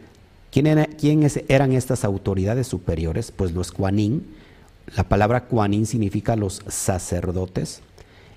¿quiénes 0.51 1.43
eran 1.49 1.73
estas 1.73 2.05
autoridades 2.05 2.67
superiores? 2.67 3.31
Pues 3.31 3.53
los 3.53 3.73
Kuanin. 3.73 4.27
La 4.97 5.09
palabra 5.09 5.45
Kuanin 5.45 5.87
significa 5.87 6.37
los 6.37 6.63
sacerdotes. 6.67 7.81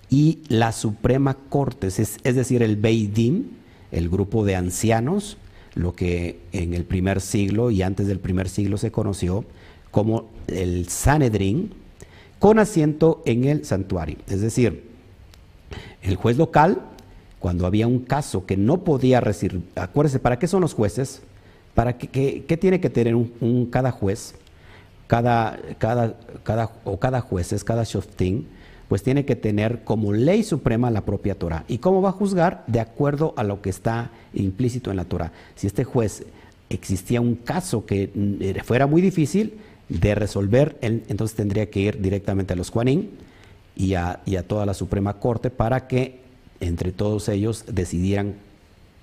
Y 0.10 0.40
la 0.48 0.72
Suprema 0.72 1.36
Corte, 1.50 1.88
es, 1.88 2.22
decir, 2.24 2.62
el 2.62 2.76
Beidim, 2.78 3.46
el 3.92 4.08
grupo 4.10 4.46
de 4.46 4.56
ancianos, 4.56 5.38
lo 5.76 5.94
que 5.94 6.40
en 6.52 6.74
el 6.74 6.86
primer 6.86 7.22
siglo 7.22 7.70
y 7.70 7.82
antes 7.82 8.08
del 8.08 8.20
primer 8.20 8.50
siglo 8.50 8.78
se 8.78 8.92
conoció 8.92 9.46
como 9.92 10.30
el 10.48 10.88
Sanedrín, 10.90 11.74
con 12.40 12.60
asiento 12.60 13.22
en 13.26 13.46
el 13.46 13.66
santuario. 13.66 14.18
Es 14.28 14.42
decir, 14.42 14.84
el 16.02 16.16
juez 16.16 16.38
local 16.38 16.82
cuando 17.46 17.68
había 17.68 17.86
un 17.86 18.00
caso 18.00 18.48
que 18.48 18.58
no 18.58 18.84
podía 18.84 19.22
recibir, 19.22 19.62
acuérdense, 19.76 20.18
¿para 20.18 20.40
qué 20.40 20.48
son 20.48 20.62
los 20.62 20.74
jueces? 20.74 21.22
¿Para 21.76 21.96
qué, 21.96 22.44
qué, 22.44 22.58
tiene 22.58 22.80
que 22.80 22.90
tener 22.90 23.14
un, 23.14 23.68
cada 23.72 23.92
juez? 23.92 24.34
Cada, 25.06 25.60
cada, 25.78 26.18
cada, 26.42 26.72
o 26.86 26.98
cada 26.98 27.22
juez, 27.22 27.54
es 27.54 27.64
cada 27.64 27.84
shofting, 27.84 28.48
pues 28.88 29.04
tiene 29.04 29.26
que 29.26 29.36
tener 29.36 29.84
como 29.84 30.14
ley 30.14 30.44
suprema 30.44 30.92
la 30.92 31.02
propia 31.02 31.36
Torah. 31.36 31.66
¿Y 31.68 31.80
cómo 31.80 32.02
va 32.02 32.10
a 32.10 32.14
juzgar? 32.14 32.64
De 32.68 32.80
acuerdo 32.80 33.34
a 33.38 33.44
lo 33.44 33.62
que 33.62 33.70
está 33.70 34.12
implícito 34.34 34.92
en 34.92 34.98
la 34.98 35.06
Torah. 35.06 35.32
Si 35.56 35.68
este 35.68 35.84
juez 35.84 36.26
existía 36.70 37.22
un 37.22 37.36
caso 37.36 37.86
que 37.86 38.12
mm, 38.14 38.64
fuera 38.64 38.88
muy 38.88 39.02
difícil 39.02 39.56
de 39.90 40.16
resolver, 40.16 40.78
entonces 40.82 41.36
tendría 41.36 41.70
que 41.70 41.80
ir 41.80 42.02
directamente 42.02 42.54
a 42.54 42.56
los 42.56 42.70
Juanín 42.70 43.12
y 43.76 43.94
a, 43.96 44.22
y 44.26 44.36
a 44.36 44.44
toda 44.44 44.66
la 44.66 44.74
Suprema 44.74 45.20
Corte 45.20 45.50
para 45.50 45.88
que 45.88 46.20
entre 46.60 46.92
todos 46.92 47.30
ellos 47.30 47.66
decidieran 47.68 48.36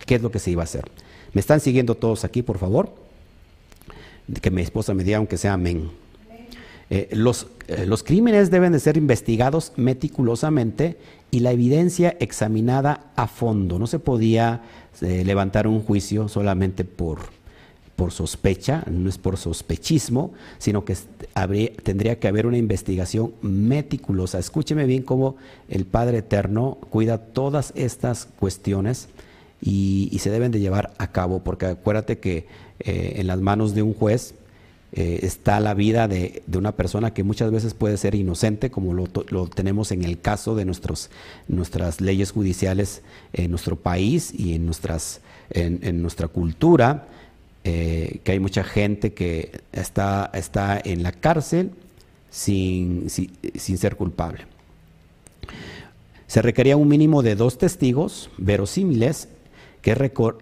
qué 0.06 0.16
es 0.16 0.22
lo 0.22 0.30
que 0.30 0.38
se 0.38 0.50
iba 0.50 0.62
a 0.62 0.64
hacer. 0.64 0.84
¿Me 1.32 1.40
están 1.40 1.60
siguiendo 1.60 1.94
todos 1.94 2.24
aquí, 2.24 2.42
por 2.42 2.58
favor? 2.58 2.94
Que 4.40 4.50
mi 4.50 4.62
esposa 4.62 4.94
me 4.94 5.04
diga, 5.04 5.18
aunque 5.18 5.36
sea 5.36 5.54
amén. 5.54 5.90
Eh, 6.94 7.08
los, 7.12 7.46
eh, 7.68 7.86
los, 7.86 8.02
crímenes 8.02 8.50
deben 8.50 8.72
de 8.72 8.78
ser 8.78 8.98
investigados 8.98 9.72
meticulosamente 9.76 10.98
y 11.30 11.40
la 11.40 11.50
evidencia 11.50 12.14
examinada 12.20 13.12
a 13.16 13.28
fondo. 13.28 13.78
No 13.78 13.86
se 13.86 13.98
podía 13.98 14.60
eh, 15.00 15.24
levantar 15.24 15.66
un 15.66 15.80
juicio 15.80 16.28
solamente 16.28 16.84
por, 16.84 17.20
por 17.96 18.12
sospecha, 18.12 18.84
no 18.90 19.08
es 19.08 19.16
por 19.16 19.38
sospechismo, 19.38 20.34
sino 20.58 20.84
que 20.84 20.94
tendría 21.82 22.18
que 22.18 22.28
haber 22.28 22.46
una 22.46 22.58
investigación 22.58 23.32
meticulosa. 23.40 24.38
Escúcheme 24.38 24.84
bien 24.84 25.02
cómo 25.02 25.36
el 25.70 25.86
Padre 25.86 26.18
Eterno 26.18 26.76
cuida 26.90 27.16
todas 27.16 27.72
estas 27.74 28.28
cuestiones 28.38 29.08
y, 29.62 30.14
se 30.20 30.28
deben 30.28 30.52
de 30.52 30.60
llevar 30.60 30.92
a 30.98 31.10
cabo, 31.10 31.42
porque 31.42 31.64
acuérdate 31.64 32.18
que 32.18 32.48
en 32.80 33.28
las 33.28 33.40
manos 33.40 33.74
de 33.74 33.80
un 33.80 33.94
juez 33.94 34.34
eh, 34.92 35.20
está 35.22 35.60
la 35.60 35.74
vida 35.74 36.08
de, 36.08 36.42
una 36.54 36.72
persona 36.72 37.14
que 37.14 37.22
muchas 37.22 37.50
veces 37.50 37.74
puede 37.74 37.96
ser 37.96 38.14
inocente, 38.14 38.70
como 38.70 38.92
lo, 38.94 39.46
tenemos 39.48 39.92
en 39.92 40.04
el 40.04 40.20
caso 40.20 40.54
de 40.54 40.64
nuestros, 40.64 41.10
nuestras 41.48 42.00
leyes 42.00 42.30
judiciales 42.30 43.02
en 43.32 43.50
nuestro 43.50 43.76
país 43.76 44.32
y 44.36 44.54
en, 44.54 44.66
nuestras, 44.66 45.20
en 45.50 46.02
nuestra 46.02 46.28
cultura 46.28 47.06
eh, 47.64 48.18
que 48.24 48.32
hay 48.32 48.40
mucha 48.40 48.64
gente 48.64 49.12
que 49.12 49.60
está, 49.70 50.32
está 50.34 50.80
en 50.82 51.04
la 51.04 51.12
cárcel 51.12 51.70
sin, 52.28 53.08
sin, 53.08 53.78
ser 53.78 53.94
culpable. 53.94 54.46
Se 56.26 56.42
requería 56.42 56.76
un 56.76 56.88
mínimo 56.88 57.22
de 57.22 57.36
dos 57.36 57.58
testigos 57.58 58.30
verosímiles 58.36 59.28
que 59.82 59.90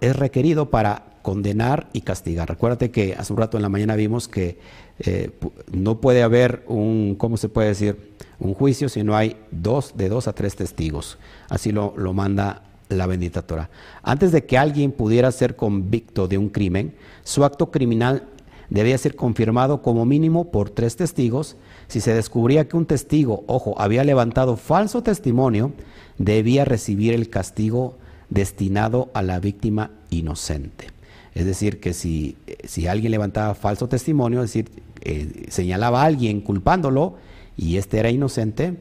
es 0.01 0.17
requerido 0.17 0.71
para 0.71 1.11
condenar 1.23 1.89
y 1.93 2.03
castigar. 2.03 2.49
Recuérdate 2.49 2.91
que 2.91 3.15
hace 3.15 3.33
un 3.33 3.39
rato 3.39 3.57
en 3.57 3.63
la 3.63 3.69
mañana 3.69 3.97
vimos 3.97 4.29
que 4.29 4.59
eh, 5.01 5.31
no 5.73 6.01
puede 6.01 6.23
haber 6.23 6.63
un, 6.67 7.17
¿cómo 7.17 7.37
se 7.37 7.49
puede 7.49 7.69
decir? 7.69 8.11
Un 8.39 8.55
juicio 8.55 8.89
si 8.89 9.03
no 9.03 9.17
hay 9.17 9.37
dos, 9.51 9.97
de 9.97 10.09
dos 10.09 10.29
a 10.29 10.33
tres 10.35 10.57
testigos. 10.57 11.19
Así 11.49 11.73
lo, 11.73 11.95
lo 11.97 12.13
manda 12.13 12.63
la 12.89 13.07
bendita 13.07 13.43
Torah. 13.43 13.71
Antes 14.03 14.33
de 14.33 14.45
que 14.45 14.59
alguien 14.59 14.93
pudiera 14.93 15.31
ser 15.33 15.57
convicto 15.57 16.29
de 16.29 16.39
un 16.39 16.49
crimen, 16.49 16.95
su 17.23 17.45
acto 17.45 17.71
criminal 17.71 18.25
debía 18.69 18.97
ser 18.99 19.17
confirmado 19.17 19.83
como 19.83 20.05
mínimo 20.05 20.51
por 20.51 20.71
tres 20.71 20.97
testigos. 20.97 21.57
Si 21.89 22.01
se 22.01 22.15
descubría 22.15 22.69
que 22.69 22.77
un 22.77 22.87
testigo, 22.87 23.45
ojo, 23.47 23.75
había 23.79 24.05
levantado 24.05 24.57
falso 24.57 25.03
testimonio, 25.03 25.73
debía 26.19 26.65
recibir 26.65 27.15
el 27.15 27.29
castigo 27.31 27.97
destinado 28.31 29.11
a 29.15 29.23
la 29.23 29.41
víctima 29.41 29.91
inocente. 30.11 30.89
Es 31.35 31.45
decir, 31.45 31.81
que 31.81 31.93
si, 31.93 32.37
si 32.65 32.87
alguien 32.87 33.13
levantaba 33.13 33.55
falso 33.55 33.89
testimonio, 33.89 34.43
es 34.43 34.53
decir, 34.53 34.71
eh, 35.03 35.47
señalaba 35.49 36.03
a 36.03 36.07
alguien 36.07 36.41
culpándolo 36.41 37.17
y 37.57 37.77
este 37.77 37.99
era 37.99 38.11
inocente, 38.11 38.77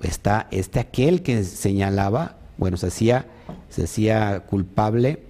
está 0.00 0.46
este 0.50 0.80
aquel 0.80 1.22
que 1.22 1.44
señalaba, 1.44 2.36
bueno, 2.56 2.76
se 2.76 2.86
hacía 2.86 3.26
se 3.68 3.84
hacía 3.84 4.40
culpable 4.40 5.20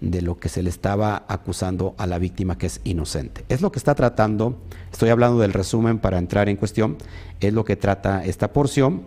de 0.00 0.20
lo 0.20 0.38
que 0.38 0.48
se 0.48 0.62
le 0.62 0.68
estaba 0.68 1.24
acusando 1.28 1.94
a 1.96 2.06
la 2.06 2.18
víctima 2.18 2.58
que 2.58 2.66
es 2.66 2.80
inocente. 2.84 3.44
Es 3.48 3.62
lo 3.62 3.72
que 3.72 3.78
está 3.78 3.94
tratando, 3.94 4.58
estoy 4.92 5.08
hablando 5.08 5.38
del 5.38 5.52
resumen 5.52 5.98
para 5.98 6.18
entrar 6.18 6.48
en 6.48 6.56
cuestión, 6.56 6.98
es 7.40 7.52
lo 7.52 7.64
que 7.64 7.76
trata 7.76 8.24
esta 8.24 8.52
porción. 8.52 9.02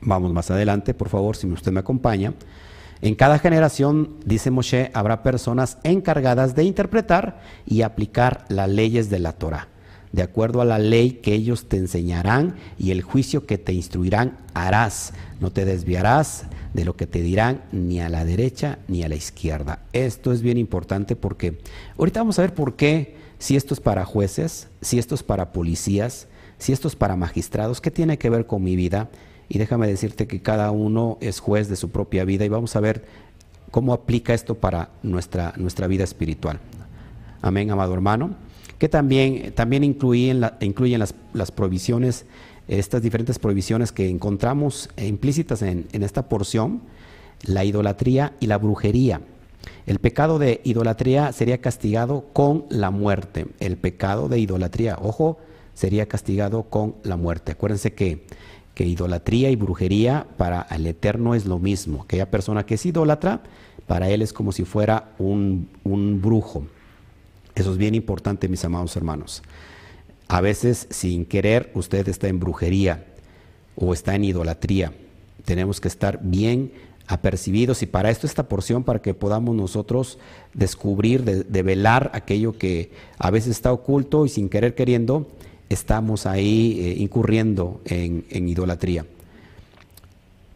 Vamos 0.00 0.32
más 0.32 0.50
adelante, 0.50 0.94
por 0.94 1.08
favor, 1.08 1.36
si 1.36 1.46
usted 1.46 1.72
me 1.72 1.80
acompaña. 1.80 2.32
En 3.00 3.14
cada 3.14 3.38
generación, 3.38 4.16
dice 4.24 4.50
Moshe, 4.50 4.90
habrá 4.92 5.22
personas 5.22 5.78
encargadas 5.84 6.54
de 6.54 6.64
interpretar 6.64 7.40
y 7.66 7.82
aplicar 7.82 8.44
las 8.48 8.68
leyes 8.68 9.08
de 9.08 9.20
la 9.20 9.32
Torah. 9.32 9.68
De 10.12 10.22
acuerdo 10.22 10.60
a 10.60 10.64
la 10.64 10.78
ley 10.78 11.12
que 11.22 11.34
ellos 11.34 11.68
te 11.68 11.76
enseñarán 11.76 12.56
y 12.78 12.90
el 12.90 13.02
juicio 13.02 13.46
que 13.46 13.58
te 13.58 13.72
instruirán 13.72 14.38
harás. 14.54 15.12
No 15.38 15.52
te 15.52 15.64
desviarás 15.64 16.46
de 16.72 16.84
lo 16.84 16.96
que 16.96 17.06
te 17.06 17.20
dirán 17.22 17.62
ni 17.72 18.00
a 18.00 18.08
la 18.08 18.24
derecha 18.24 18.78
ni 18.88 19.02
a 19.02 19.08
la 19.08 19.16
izquierda. 19.16 19.80
Esto 19.92 20.32
es 20.32 20.42
bien 20.42 20.56
importante 20.56 21.14
porque 21.14 21.60
ahorita 21.98 22.20
vamos 22.20 22.38
a 22.38 22.42
ver 22.42 22.54
por 22.54 22.74
qué, 22.74 23.16
si 23.38 23.54
esto 23.54 23.74
es 23.74 23.80
para 23.80 24.04
jueces, 24.04 24.68
si 24.80 24.98
esto 24.98 25.14
es 25.14 25.22
para 25.22 25.52
policías, 25.52 26.26
si 26.58 26.72
esto 26.72 26.88
es 26.88 26.96
para 26.96 27.14
magistrados, 27.14 27.80
qué 27.80 27.90
tiene 27.90 28.18
que 28.18 28.30
ver 28.30 28.46
con 28.46 28.62
mi 28.64 28.76
vida. 28.76 29.08
Y 29.48 29.58
déjame 29.58 29.86
decirte 29.86 30.26
que 30.26 30.40
cada 30.42 30.70
uno 30.70 31.18
es 31.20 31.40
juez 31.40 31.68
de 31.68 31.76
su 31.76 31.90
propia 31.90 32.24
vida 32.24 32.44
y 32.44 32.48
vamos 32.48 32.76
a 32.76 32.80
ver 32.80 33.04
cómo 33.70 33.92
aplica 33.92 34.34
esto 34.34 34.54
para 34.54 34.90
nuestra, 35.02 35.54
nuestra 35.56 35.86
vida 35.86 36.04
espiritual. 36.04 36.60
Amén, 37.40 37.70
amado 37.70 37.94
hermano. 37.94 38.34
Que 38.78 38.88
también, 38.88 39.52
también 39.52 39.84
incluyen, 39.84 40.44
incluyen 40.60 41.00
las, 41.00 41.14
las 41.32 41.50
provisiones 41.50 42.26
estas 42.68 43.00
diferentes 43.02 43.38
prohibiciones 43.38 43.92
que 43.92 44.08
encontramos 44.08 44.90
implícitas 44.98 45.62
en, 45.62 45.88
esta 45.92 46.28
porción, 46.28 46.82
la 47.42 47.64
idolatría 47.64 48.34
y 48.40 48.46
la 48.46 48.58
brujería. 48.58 49.22
El 49.86 49.98
pecado 49.98 50.38
de 50.38 50.60
idolatría 50.64 51.32
sería 51.32 51.58
castigado 51.58 52.26
con 52.32 52.66
la 52.68 52.90
muerte. 52.90 53.46
El 53.58 53.78
pecado 53.78 54.28
de 54.28 54.38
idolatría, 54.38 54.98
ojo, 55.00 55.38
sería 55.74 56.06
castigado 56.06 56.64
con 56.64 56.96
la 57.02 57.16
muerte. 57.16 57.52
Acuérdense 57.52 57.94
que, 57.94 58.26
que 58.78 58.84
idolatría 58.84 59.50
y 59.50 59.56
brujería 59.56 60.24
para 60.36 60.64
el 60.70 60.86
Eterno 60.86 61.34
es 61.34 61.46
lo 61.46 61.58
mismo. 61.58 62.04
Aquella 62.04 62.30
persona 62.30 62.64
que 62.64 62.74
es 62.74 62.86
idólatra, 62.86 63.40
para 63.88 64.08
él 64.08 64.22
es 64.22 64.32
como 64.32 64.52
si 64.52 64.64
fuera 64.64 65.16
un, 65.18 65.68
un 65.82 66.22
brujo. 66.22 66.62
Eso 67.56 67.72
es 67.72 67.76
bien 67.76 67.96
importante, 67.96 68.48
mis 68.48 68.64
amados 68.64 68.94
hermanos. 68.94 69.42
A 70.28 70.40
veces 70.40 70.86
sin 70.90 71.24
querer 71.24 71.72
usted 71.74 72.06
está 72.08 72.28
en 72.28 72.38
brujería 72.38 73.04
o 73.74 73.92
está 73.92 74.14
en 74.14 74.22
idolatría. 74.22 74.92
Tenemos 75.44 75.80
que 75.80 75.88
estar 75.88 76.20
bien 76.22 76.70
apercibidos 77.08 77.82
y 77.82 77.86
para 77.86 78.10
esto 78.10 78.28
esta 78.28 78.48
porción, 78.48 78.84
para 78.84 79.02
que 79.02 79.12
podamos 79.12 79.56
nosotros 79.56 80.20
descubrir, 80.54 81.24
develar 81.24 82.12
aquello 82.14 82.56
que 82.56 82.92
a 83.18 83.32
veces 83.32 83.50
está 83.50 83.72
oculto 83.72 84.24
y 84.24 84.28
sin 84.28 84.48
querer 84.48 84.76
queriendo, 84.76 85.26
estamos 85.68 86.26
ahí 86.26 86.78
eh, 86.80 86.94
incurriendo 86.98 87.80
en, 87.84 88.24
idolatría. 88.30 89.06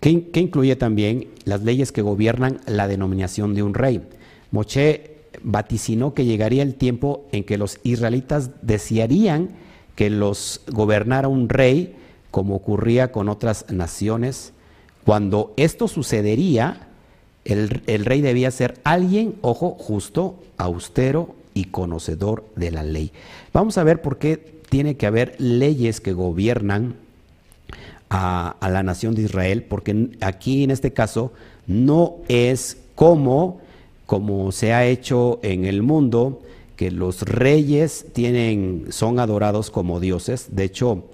¿Qué, 0.01 0.31
¿Qué, 0.31 0.41
incluye 0.41 0.77
también 0.77 1.29
las 1.45 1.63
leyes 1.63 1.93
que 1.93 2.03
gobiernan 2.03 2.61
la 2.67 2.89
denominación 2.89 3.55
de 3.55 3.63
un 3.63 3.75
rey? 3.75 4.03
Moche 4.51 5.17
vaticinó 5.43 6.15
que 6.15 6.25
llegaría 6.25 6.63
el 6.63 6.75
tiempo 6.75 7.27
en 7.33 7.45
que 7.45 7.59
los 7.59 7.79
israelitas 7.83 8.51
desearían 8.63 9.51
que 9.95 10.11
los 10.11 10.63
gobernara 10.69 11.29
un 11.29 11.49
rey, 11.49 11.95
como 12.31 12.57
ocurría 12.57 13.13
con 13.13 13.29
otras 13.29 13.67
naciones 13.71 14.53
cuando 15.05 15.53
esto 15.57 15.89
sucedería, 15.89 16.89
el, 17.45 17.69
rey 18.05 18.21
debía 18.21 18.51
ser 18.53 18.81
alguien, 18.85 19.35
ojo, 19.41 19.71
justo, 19.71 20.39
austero 20.59 21.35
y 21.55 21.65
conocedor 21.67 22.45
de 22.55 22.71
la 22.71 22.85
ley. 22.85 23.13
Vamos 23.53 23.79
a 23.79 23.85
ver 23.85 24.01
por 24.01 24.19
qué 24.19 24.62
tiene 24.73 24.97
que 24.97 25.05
haber 25.05 25.35
leyes 25.39 26.01
que 26.01 26.15
gobiernan 26.15 26.95
a, 28.09 28.57
la 28.63 28.83
nación 28.83 29.15
de 29.15 29.21
Israel, 29.21 29.65
porque 29.65 30.09
aquí 30.23 30.65
en 30.65 30.71
este 30.71 30.95
caso 30.95 31.31
no 31.67 32.15
es 32.29 32.79
como, 32.95 33.61
como 34.07 34.51
se 34.51 34.73
ha 34.73 34.87
hecho 34.87 35.41
en 35.43 35.67
el 35.67 35.83
mundo, 35.83 36.41
que 36.77 36.91
los 36.91 37.21
reyes 37.21 38.07
tienen, 38.15 38.87
son 38.89 39.21
adorados 39.21 39.71
como 39.71 40.01
dioses. 40.01 40.47
De 40.53 40.65
hecho, 40.65 41.05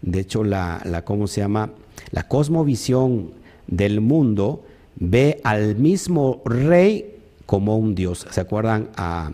de 0.00 0.20
hecho 0.20 0.44
la, 0.44 0.80
la 0.84 1.04
¿cómo 1.04 1.26
se 1.26 1.40
llama? 1.40 1.70
La 2.12 2.28
cosmovisión 2.28 3.32
del 3.66 4.00
mundo 4.00 4.62
ve 4.94 5.40
al 5.42 5.74
mismo 5.74 6.40
rey 6.44 7.16
como 7.46 7.78
un 7.78 7.96
dios. 7.96 8.28
¿Se 8.30 8.40
acuerdan 8.40 8.90
a, 8.96 9.32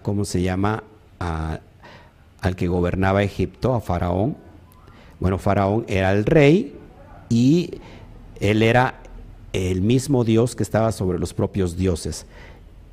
cómo 0.00 0.24
se 0.24 0.40
llama? 0.40 0.84
Al 2.42 2.56
que 2.56 2.68
gobernaba 2.68 3.22
Egipto, 3.22 3.74
a 3.74 3.80
Faraón. 3.80 4.36
Bueno, 5.20 5.38
Faraón 5.38 5.86
era 5.88 6.12
el 6.12 6.26
rey 6.26 6.74
y 7.30 7.78
él 8.40 8.62
era 8.62 9.00
el 9.52 9.80
mismo 9.80 10.24
dios 10.24 10.56
que 10.56 10.62
estaba 10.62 10.92
sobre 10.92 11.18
los 11.18 11.32
propios 11.32 11.76
dioses. 11.76 12.26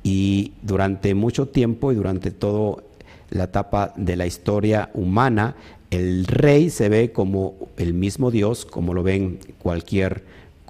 Y 0.02 0.52
durante 0.62 1.14
mucho 1.14 1.46
tiempo 1.46 1.92
y 1.92 1.96
durante 1.96 2.30
toda 2.30 2.82
la 3.30 3.44
etapa 3.44 3.92
de 3.96 4.16
la 4.16 4.26
historia 4.26 4.90
humana, 4.94 5.56
el 5.90 6.26
rey 6.26 6.70
se 6.70 6.88
ve 6.88 7.12
como 7.12 7.54
el 7.76 7.92
mismo 7.92 8.30
Dios, 8.30 8.64
como 8.64 8.94
lo 8.94 9.02
ven 9.02 9.40
cualquier 9.58 10.24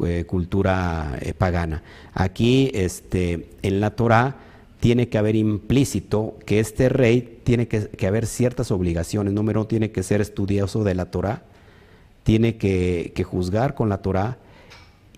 eh, 0.04 0.24
cultura 0.26 1.18
eh, 1.20 1.34
pagana. 1.34 1.82
Aquí, 2.14 2.70
este, 2.72 3.50
en 3.62 3.80
la 3.80 3.90
Torah, 3.90 4.36
tiene 4.80 5.08
que 5.08 5.18
haber 5.18 5.36
implícito 5.36 6.36
que 6.46 6.58
este 6.58 6.88
rey 6.88 7.40
tiene 7.44 7.68
que, 7.68 8.06
haber 8.06 8.26
ciertas 8.26 8.70
obligaciones. 8.70 9.34
Número 9.34 9.60
uno, 9.60 9.68
tiene 9.68 9.92
que 9.92 10.02
ser 10.02 10.22
estudioso 10.22 10.84
de 10.84 10.94
la 10.94 11.06
Torah, 11.06 11.42
tiene 12.24 12.56
que, 12.56 13.24
juzgar 13.24 13.74
con 13.74 13.88
la 13.90 13.98
Torah, 13.98 14.38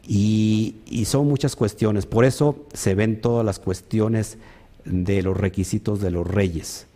y, 0.07 0.77
y, 0.87 1.05
son 1.05 1.29
muchas 1.29 1.55
cuestiones. 1.55 2.07
Por 2.07 2.25
eso 2.25 2.66
se 2.75 2.96
ven 2.96 3.20
todas 3.20 3.46
las 3.46 3.61
cuestiones 3.61 4.37
de 4.85 5.22
los 5.22 5.37
requisitos 5.37 6.01
de 6.01 6.11
los 6.11 6.27
reyes. 6.27 6.87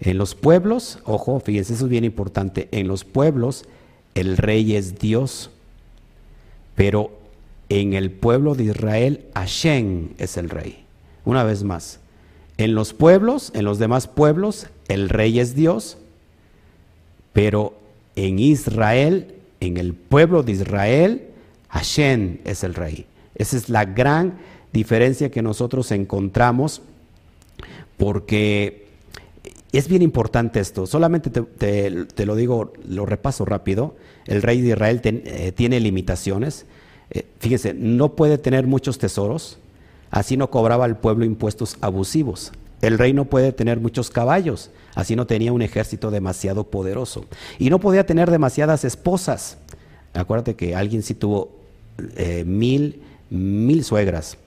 En 0.00 0.18
los 0.18 0.34
pueblos, 0.34 0.98
ojo, 1.04 1.38
fíjense, 1.38 1.74
eso 1.74 1.84
es 1.84 1.90
bien 1.90 2.04
importante, 2.04 2.68
en 2.72 2.88
los 2.88 3.04
pueblos 3.04 3.64
el 4.14 4.36
rey 4.36 4.74
es 4.74 4.98
Dios, 4.98 5.50
pero 6.74 7.12
en 7.68 7.92
el 7.92 8.10
pueblo 8.10 8.56
de 8.56 8.64
Israel 8.64 9.26
Hashem 9.34 10.10
es 10.18 10.36
el 10.36 10.50
rey. 10.50 10.84
Una 11.24 11.44
vez 11.44 11.62
más, 11.62 12.00
en 12.58 12.74
los 12.74 12.92
pueblos, 12.92 13.52
en 13.54 13.64
los 13.64 13.78
demás 13.78 14.06
pueblos, 14.08 14.66
el 14.88 15.08
rey 15.08 15.40
es 15.40 15.54
Dios, 15.54 15.96
pero 17.32 17.78
en 18.16 18.38
Israel, 18.38 19.36
en 19.60 19.76
el 19.76 19.94
pueblo 19.94 20.42
de 20.42 20.52
Israel, 20.52 21.28
Hashem 21.68 22.38
es 22.44 22.64
el 22.64 22.74
rey. 22.74 23.06
Esa 23.36 23.56
es 23.56 23.68
la 23.68 23.84
gran 23.84 24.38
diferencia 24.72 25.30
que 25.30 25.40
nosotros 25.40 25.92
encontramos 25.92 26.82
porque 27.96 28.88
es 29.72 29.88
bien 29.88 30.02
importante 30.02 30.60
esto, 30.60 30.86
solamente 30.86 31.30
te, 31.30 32.26
lo 32.26 32.36
digo, 32.36 32.72
lo 32.88 33.06
repaso 33.06 33.44
rápido. 33.44 33.96
El 34.26 34.42
rey 34.42 34.60
de 34.60 34.70
Israel 34.70 35.00
eh, 35.04 35.52
tiene 35.52 35.78
limitaciones. 35.78 36.66
Eh, 37.10 37.26
fíjense, 37.38 37.74
no 37.74 38.14
puede 38.14 38.38
tener 38.38 38.66
muchos 38.66 38.98
tesoros, 38.98 39.58
así 40.10 40.36
no 40.36 40.50
cobraba 40.50 40.84
al 40.84 40.98
pueblo 40.98 41.24
impuestos 41.24 41.76
abusivos. 41.80 42.52
El 42.80 42.98
rey 42.98 43.12
no 43.12 43.24
puede 43.24 43.52
tener 43.52 43.80
muchos 43.80 44.10
caballos, 44.10 44.70
así 44.94 45.16
no 45.16 45.26
tenía 45.26 45.52
un 45.52 45.62
ejército 45.62 46.10
demasiado 46.10 46.64
poderoso. 46.64 47.24
Y 47.58 47.70
no 47.70 47.80
podía 47.80 48.06
tener 48.06 48.30
demasiadas 48.30 48.84
esposas. 48.84 49.58
Acuérdate 50.14 50.54
que 50.54 50.74
alguien 50.76 51.02
sí 51.02 51.14
tuvo 51.14 51.50
eh, 52.16 52.44
mil, 52.46 53.02
mil 53.30 53.82
suegras 53.84 54.38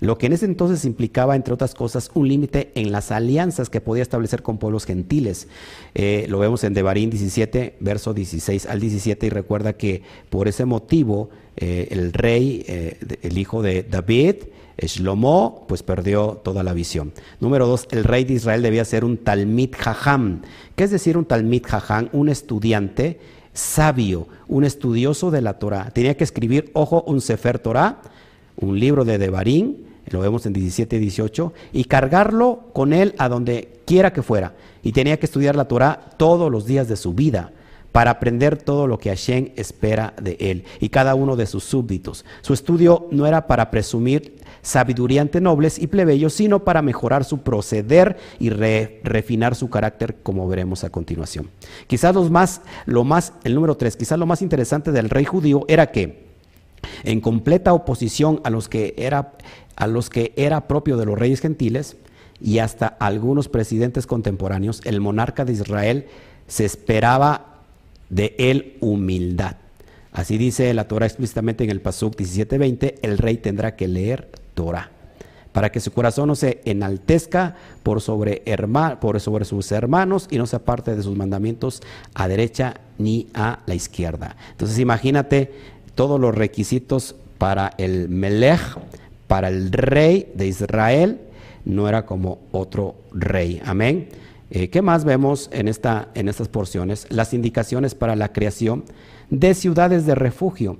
lo 0.00 0.18
que 0.18 0.26
en 0.26 0.32
ese 0.32 0.44
entonces 0.44 0.84
implicaba, 0.84 1.36
entre 1.36 1.54
otras 1.54 1.74
cosas, 1.74 2.10
un 2.14 2.28
límite 2.28 2.72
en 2.74 2.92
las 2.92 3.10
alianzas 3.10 3.70
que 3.70 3.80
podía 3.80 4.02
establecer 4.02 4.42
con 4.42 4.58
pueblos 4.58 4.84
gentiles. 4.84 5.48
Eh, 5.94 6.26
lo 6.28 6.38
vemos 6.38 6.62
en 6.64 6.74
Devarín 6.74 7.10
17, 7.10 7.76
verso 7.80 8.12
16 8.12 8.66
al 8.66 8.80
17, 8.80 9.26
y 9.26 9.30
recuerda 9.30 9.74
que 9.74 10.02
por 10.30 10.48
ese 10.48 10.64
motivo 10.64 11.30
eh, 11.56 11.88
el 11.90 12.12
rey, 12.12 12.64
el 13.22 13.38
hijo 13.38 13.62
de 13.62 13.82
David, 13.82 14.36
Shlomo, 14.78 15.64
pues 15.68 15.82
perdió 15.82 16.40
toda 16.42 16.62
la 16.62 16.72
visión. 16.72 17.12
Número 17.40 17.66
dos, 17.66 17.86
el 17.90 18.04
rey 18.04 18.24
de 18.24 18.34
Israel 18.34 18.62
debía 18.62 18.84
ser 18.84 19.04
un 19.04 19.16
Talmid 19.16 19.70
Jajam. 19.76 20.42
¿Qué 20.76 20.84
es 20.84 20.90
decir 20.90 21.16
un 21.16 21.24
Talmid 21.24 21.64
Jajam? 21.64 22.08
Un 22.12 22.28
estudiante 22.28 23.20
sabio, 23.52 24.26
un 24.48 24.64
estudioso 24.64 25.30
de 25.30 25.40
la 25.40 25.58
Torah. 25.58 25.90
Tenía 25.90 26.16
que 26.16 26.24
escribir, 26.24 26.70
ojo, 26.74 27.04
un 27.06 27.20
Sefer 27.20 27.58
Torah, 27.58 28.02
un 28.56 28.78
libro 28.78 29.04
de 29.04 29.18
Devarim, 29.18 29.76
lo 30.10 30.20
vemos 30.20 30.44
en 30.46 30.52
17 30.52 30.96
y 30.96 30.98
18, 30.98 31.52
y 31.72 31.84
cargarlo 31.84 32.64
con 32.72 32.92
él 32.92 33.14
a 33.18 33.28
donde 33.28 33.80
quiera 33.86 34.12
que 34.12 34.22
fuera. 34.22 34.54
Y 34.82 34.92
tenía 34.92 35.18
que 35.18 35.26
estudiar 35.26 35.56
la 35.56 35.66
Torah 35.66 36.10
todos 36.16 36.50
los 36.50 36.66
días 36.66 36.88
de 36.88 36.96
su 36.96 37.14
vida 37.14 37.52
para 37.92 38.10
aprender 38.10 38.56
todo 38.56 38.86
lo 38.86 38.98
que 38.98 39.10
Hashem 39.10 39.52
espera 39.54 40.14
de 40.20 40.36
él 40.40 40.64
y 40.80 40.88
cada 40.88 41.14
uno 41.14 41.36
de 41.36 41.46
sus 41.46 41.62
súbditos. 41.62 42.24
Su 42.42 42.52
estudio 42.52 43.06
no 43.12 43.24
era 43.24 43.46
para 43.46 43.70
presumir 43.70 44.34
sabiduría 44.64 45.22
ante 45.22 45.40
nobles 45.40 45.78
y 45.78 45.86
plebeyos, 45.86 46.32
sino 46.32 46.64
para 46.64 46.82
mejorar 46.82 47.22
su 47.22 47.42
proceder 47.42 48.16
y 48.40 48.48
refinar 48.48 49.54
su 49.54 49.70
carácter, 49.70 50.16
como 50.22 50.48
veremos 50.48 50.82
a 50.82 50.90
continuación. 50.90 51.50
Quizás 51.86 52.14
los 52.14 52.30
más, 52.30 52.62
lo 52.86 53.04
más, 53.04 53.34
el 53.44 53.54
número 53.54 53.76
3, 53.76 53.96
quizás 53.96 54.18
lo 54.18 54.26
más 54.26 54.42
interesante 54.42 54.90
del 54.90 55.10
rey 55.10 55.24
judío 55.24 55.64
era 55.68 55.92
que, 55.92 56.24
en 57.04 57.20
completa 57.20 57.74
oposición 57.74 58.40
a 58.42 58.50
los 58.50 58.68
que 58.68 58.94
era 58.96 59.34
a 59.76 59.86
los 59.86 60.08
que 60.08 60.32
era 60.36 60.68
propio 60.68 60.96
de 60.96 61.04
los 61.04 61.18
reyes 61.18 61.40
gentiles 61.40 61.96
y 62.40 62.58
hasta 62.58 62.86
algunos 62.86 63.48
presidentes 63.48 64.06
contemporáneos, 64.06 64.80
el 64.84 65.00
monarca 65.00 65.44
de 65.44 65.52
Israel 65.52 66.06
se 66.46 66.64
esperaba 66.64 67.62
de 68.08 68.34
él 68.38 68.76
humildad. 68.80 69.56
Así 70.12 70.38
dice 70.38 70.72
la 70.74 70.86
Torah 70.86 71.06
explícitamente 71.06 71.64
en 71.64 71.70
el 71.70 71.80
Pasuk 71.80 72.16
17:20, 72.16 73.00
el 73.02 73.18
rey 73.18 73.38
tendrá 73.38 73.74
que 73.74 73.88
leer 73.88 74.30
Torah 74.54 74.90
para 75.54 75.70
que 75.70 75.78
su 75.78 75.92
corazón 75.92 76.26
no 76.26 76.34
se 76.34 76.60
enaltezca 76.64 77.54
por 77.84 78.00
sobre, 78.00 78.42
por 79.00 79.20
sobre 79.20 79.44
sus 79.44 79.70
hermanos 79.70 80.26
y 80.28 80.36
no 80.36 80.46
se 80.48 80.56
aparte 80.56 80.96
de 80.96 81.02
sus 81.04 81.16
mandamientos 81.16 81.80
a 82.12 82.26
derecha 82.26 82.80
ni 82.98 83.28
a 83.34 83.60
la 83.66 83.76
izquierda. 83.76 84.36
Entonces 84.50 84.80
imagínate 84.80 85.52
todos 85.94 86.20
los 86.20 86.34
requisitos 86.34 87.14
para 87.38 87.72
el 87.78 88.08
Melech, 88.08 88.60
para 89.28 89.46
el 89.46 89.70
rey 89.70 90.32
de 90.34 90.48
Israel, 90.48 91.20
no 91.64 91.88
era 91.88 92.04
como 92.04 92.40
otro 92.50 92.96
rey. 93.12 93.62
Amén. 93.64 94.08
Eh, 94.50 94.70
¿Qué 94.70 94.82
más 94.82 95.04
vemos 95.04 95.50
en, 95.52 95.68
esta, 95.68 96.08
en 96.14 96.28
estas 96.28 96.48
porciones? 96.48 97.06
Las 97.10 97.32
indicaciones 97.32 97.94
para 97.94 98.16
la 98.16 98.32
creación 98.32 98.82
de 99.30 99.54
ciudades 99.54 100.04
de 100.04 100.16
refugio 100.16 100.78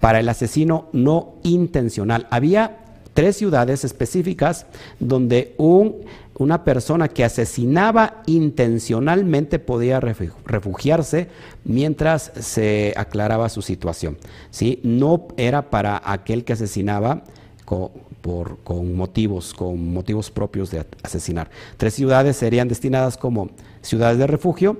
para 0.00 0.20
el 0.20 0.28
asesino 0.30 0.88
no 0.92 1.34
intencional. 1.42 2.26
Había 2.30 2.83
tres 3.14 3.36
ciudades 3.36 3.84
específicas 3.84 4.66
donde 4.98 5.54
un, 5.56 6.04
una 6.36 6.64
persona 6.64 7.08
que 7.08 7.24
asesinaba 7.24 8.22
intencionalmente 8.26 9.58
podía 9.58 10.00
refugiarse 10.00 11.28
mientras 11.64 12.32
se 12.38 12.92
aclaraba 12.96 13.48
su 13.48 13.62
situación. 13.62 14.18
¿sí? 14.50 14.80
No 14.82 15.28
era 15.36 15.70
para 15.70 16.02
aquel 16.04 16.44
que 16.44 16.52
asesinaba 16.54 17.22
con, 17.64 17.90
por, 18.20 18.58
con 18.58 18.94
motivos, 18.94 19.54
con 19.54 19.92
motivos 19.92 20.30
propios 20.30 20.70
de 20.70 20.84
asesinar. 21.02 21.50
Tres 21.76 21.94
ciudades 21.94 22.36
serían 22.36 22.68
destinadas 22.68 23.16
como 23.16 23.50
ciudades 23.80 24.18
de 24.18 24.26
refugio 24.26 24.76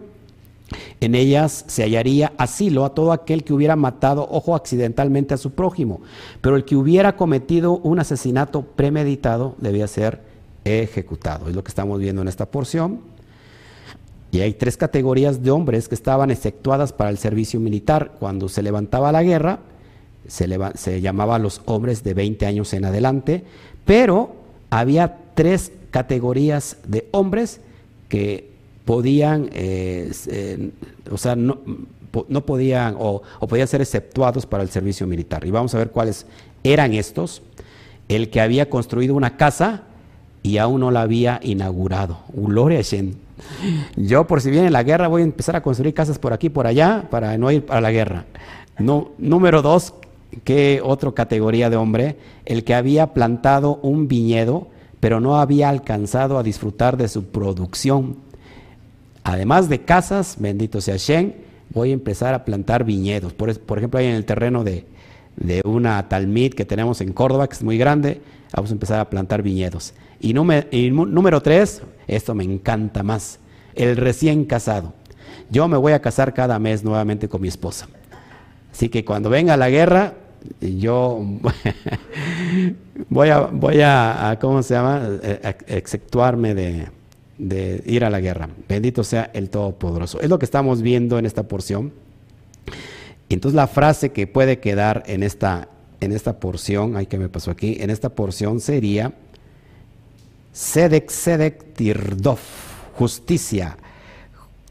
En 1.00 1.14
ellas 1.14 1.64
se 1.68 1.82
hallaría 1.82 2.32
asilo 2.38 2.84
a 2.84 2.94
todo 2.94 3.12
aquel 3.12 3.44
que 3.44 3.52
hubiera 3.52 3.76
matado, 3.76 4.26
ojo, 4.30 4.54
accidentalmente 4.54 5.34
a 5.34 5.38
su 5.38 5.50
prójimo. 5.52 6.00
Pero 6.40 6.56
el 6.56 6.64
que 6.64 6.76
hubiera 6.76 7.16
cometido 7.16 7.78
un 7.78 7.98
asesinato 7.98 8.62
premeditado 8.62 9.54
debía 9.58 9.86
ser 9.86 10.22
ejecutado. 10.64 11.48
Es 11.48 11.54
lo 11.54 11.62
que 11.62 11.68
estamos 11.68 12.00
viendo 12.00 12.22
en 12.22 12.28
esta 12.28 12.46
porción. 12.46 13.00
Y 14.32 14.40
hay 14.40 14.54
tres 14.54 14.76
categorías 14.76 15.42
de 15.42 15.50
hombres 15.50 15.88
que 15.88 15.94
estaban 15.94 16.30
exceptuadas 16.30 16.92
para 16.92 17.10
el 17.10 17.18
servicio 17.18 17.60
militar. 17.60 18.12
Cuando 18.18 18.48
se 18.48 18.62
levantaba 18.62 19.12
la 19.12 19.22
guerra, 19.22 19.60
se, 20.26 20.48
se 20.74 21.00
llamaba 21.00 21.38
los 21.38 21.60
hombres 21.66 22.02
de 22.02 22.14
20 22.14 22.46
años 22.46 22.72
en 22.72 22.84
adelante, 22.86 23.44
pero 23.84 24.34
había 24.70 25.18
tres 25.34 25.72
categorías 25.90 26.78
de 26.88 27.06
hombres 27.12 27.60
que 28.08 28.53
podían, 28.84 29.50
eh, 29.52 30.10
o 31.10 31.16
sea, 31.16 31.36
no, 31.36 31.58
no 32.28 32.46
podían 32.46 32.96
o, 32.98 33.22
podían 33.48 33.68
ser 33.68 33.80
exceptuados 33.80 34.46
para 34.46 34.62
el 34.62 34.68
servicio 34.68 35.06
militar. 35.06 35.44
Y 35.46 35.50
vamos 35.50 35.74
a 35.74 35.78
ver 35.78 35.90
cuáles 35.90 36.26
eran 36.62 36.92
estos. 36.92 37.42
El 38.08 38.30
que 38.30 38.40
había 38.40 38.68
construido 38.68 39.14
una 39.14 39.36
casa 39.36 39.82
y 40.42 40.58
aún 40.58 40.80
no 40.80 40.90
la 40.90 41.02
había 41.02 41.40
inaugurado. 41.42 42.18
Gloria 42.32 42.80
a 42.80 42.82
Yo, 43.96 44.26
por 44.26 44.42
si 44.42 44.50
viene 44.50 44.70
la 44.70 44.82
guerra, 44.82 45.08
voy 45.08 45.22
a 45.22 45.24
empezar 45.24 45.56
a 45.56 45.62
construir 45.62 45.94
casas 45.94 46.18
por 46.18 46.34
aquí, 46.34 46.50
por 46.50 46.66
allá, 46.66 47.06
para 47.10 47.36
no 47.38 47.50
ir 47.50 47.64
para 47.64 47.80
la 47.80 47.90
guerra. 47.90 48.26
No, 48.78 49.12
número 49.16 49.62
dos, 49.62 49.94
¿qué 50.44 50.82
otra 50.84 51.12
categoría 51.12 51.70
de 51.70 51.76
hombre? 51.76 52.16
El 52.44 52.64
que 52.64 52.74
había 52.74 53.14
plantado 53.14 53.76
un 53.82 54.06
viñedo, 54.06 54.68
pero 55.00 55.18
no 55.20 55.40
había 55.40 55.70
alcanzado 55.70 56.38
a 56.38 56.42
disfrutar 56.42 56.98
de 56.98 57.08
su 57.08 57.24
producción. 57.24 58.23
Además 59.24 59.70
de 59.70 59.80
casas, 59.80 60.36
bendito 60.38 60.82
sea 60.82 60.96
Shen, 60.98 61.34
voy 61.70 61.90
a 61.90 61.94
empezar 61.94 62.34
a 62.34 62.44
plantar 62.44 62.84
viñedos. 62.84 63.32
Por, 63.32 63.48
ejemplo, 63.50 63.98
ahí 63.98 64.06
en 64.06 64.14
el 64.14 64.26
terreno 64.26 64.64
de, 64.64 64.86
una 65.64 66.08
talmid 66.08 66.52
que 66.52 66.66
tenemos 66.66 67.00
en 67.00 67.12
Córdoba, 67.12 67.48
que 67.48 67.54
es 67.54 67.62
muy 67.62 67.78
grande, 67.78 68.20
vamos 68.54 68.70
a 68.70 68.74
empezar 68.74 69.00
a 69.00 69.08
plantar 69.08 69.42
viñedos. 69.42 69.94
Y, 70.20 70.34
número 70.34 71.40
tres, 71.40 71.82
esto 72.06 72.34
me 72.34 72.44
encanta 72.44 73.02
más, 73.02 73.40
el 73.74 73.96
recién 73.96 74.44
casado. 74.44 74.92
Yo 75.50 75.68
me 75.68 75.78
voy 75.78 75.92
a 75.92 76.02
casar 76.02 76.34
cada 76.34 76.58
mes 76.58 76.84
nuevamente 76.84 77.28
con 77.28 77.40
mi 77.40 77.48
esposa. 77.48 77.88
Así 78.72 78.90
que 78.90 79.04
cuando 79.04 79.30
venga 79.30 79.56
la 79.56 79.70
guerra, 79.70 80.14
yo 80.60 81.20
voy 83.08 83.30
a, 83.30 83.40
voy 83.40 83.80
a, 83.82 84.36
¿cómo 84.40 84.62
se 84.62 84.74
llama? 84.74 85.00
E, 85.22 85.56
exceptuarme 85.68 86.54
de, 86.54 86.88
de 87.38 87.82
ir 87.86 88.04
a 88.04 88.10
la 88.10 88.20
guerra. 88.20 88.48
Bendito 88.68 89.04
sea 89.04 89.30
el 89.34 89.50
Todopoderoso. 89.50 90.20
Es 90.20 90.28
lo 90.28 90.38
que 90.38 90.44
estamos 90.44 90.82
viendo 90.82 91.18
en 91.18 91.26
esta 91.26 91.44
porción. 91.44 91.92
Entonces 93.28 93.56
la 93.56 93.66
frase 93.66 94.12
que 94.12 94.26
puede 94.26 94.60
quedar 94.60 95.02
en 95.06 95.22
esta, 95.22 95.68
en 96.00 96.12
esta 96.12 96.38
porción, 96.38 96.96
ay 96.96 97.06
que 97.06 97.18
me 97.18 97.28
pasó 97.28 97.50
aquí, 97.50 97.78
en 97.80 97.90
esta 97.90 98.10
porción 98.10 98.60
sería 98.60 99.14
Sedek 100.52 101.10
Sedek 101.10 101.74
Tirdov, 101.74 102.38
justicia, 102.94 103.76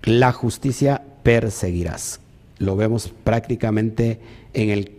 la 0.03 0.31
justicia 0.31 1.01
perseguirás. 1.23 2.19
Lo 2.59 2.75
vemos 2.75 3.11
prácticamente 3.23 4.19
en 4.53 4.69
el, 4.69 4.91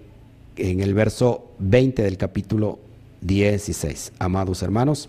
en 0.57 0.81
el 0.81 0.93
verso 0.93 1.53
20 1.59 2.03
del 2.03 2.19
capítulo 2.19 2.79
16, 3.23 4.13
amados 4.19 4.63
hermanos. 4.63 5.09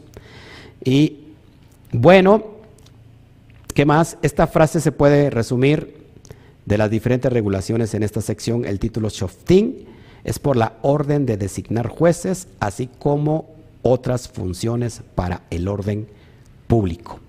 Y 0.83 1.24
bueno, 1.95 2.43
¿qué 3.73 3.85
más? 3.85 4.17
Esta 4.21 4.47
frase 4.47 4.81
se 4.81 4.91
puede 4.91 5.29
resumir 5.29 5.95
de 6.65 6.77
las 6.77 6.91
diferentes 6.91 7.31
regulaciones 7.31 7.93
en 7.93 8.03
esta 8.03 8.19
sección. 8.19 8.65
El 8.65 8.79
título 8.79 9.09
Shoftin 9.09 9.85
es 10.25 10.37
por 10.39 10.57
la 10.57 10.73
orden 10.81 11.25
de 11.25 11.37
designar 11.37 11.87
jueces, 11.87 12.47
así 12.59 12.89
como 12.99 13.49
otras 13.81 14.27
funciones 14.27 15.03
para 15.15 15.43
el 15.51 15.69
orden 15.69 16.07
público. 16.67 17.19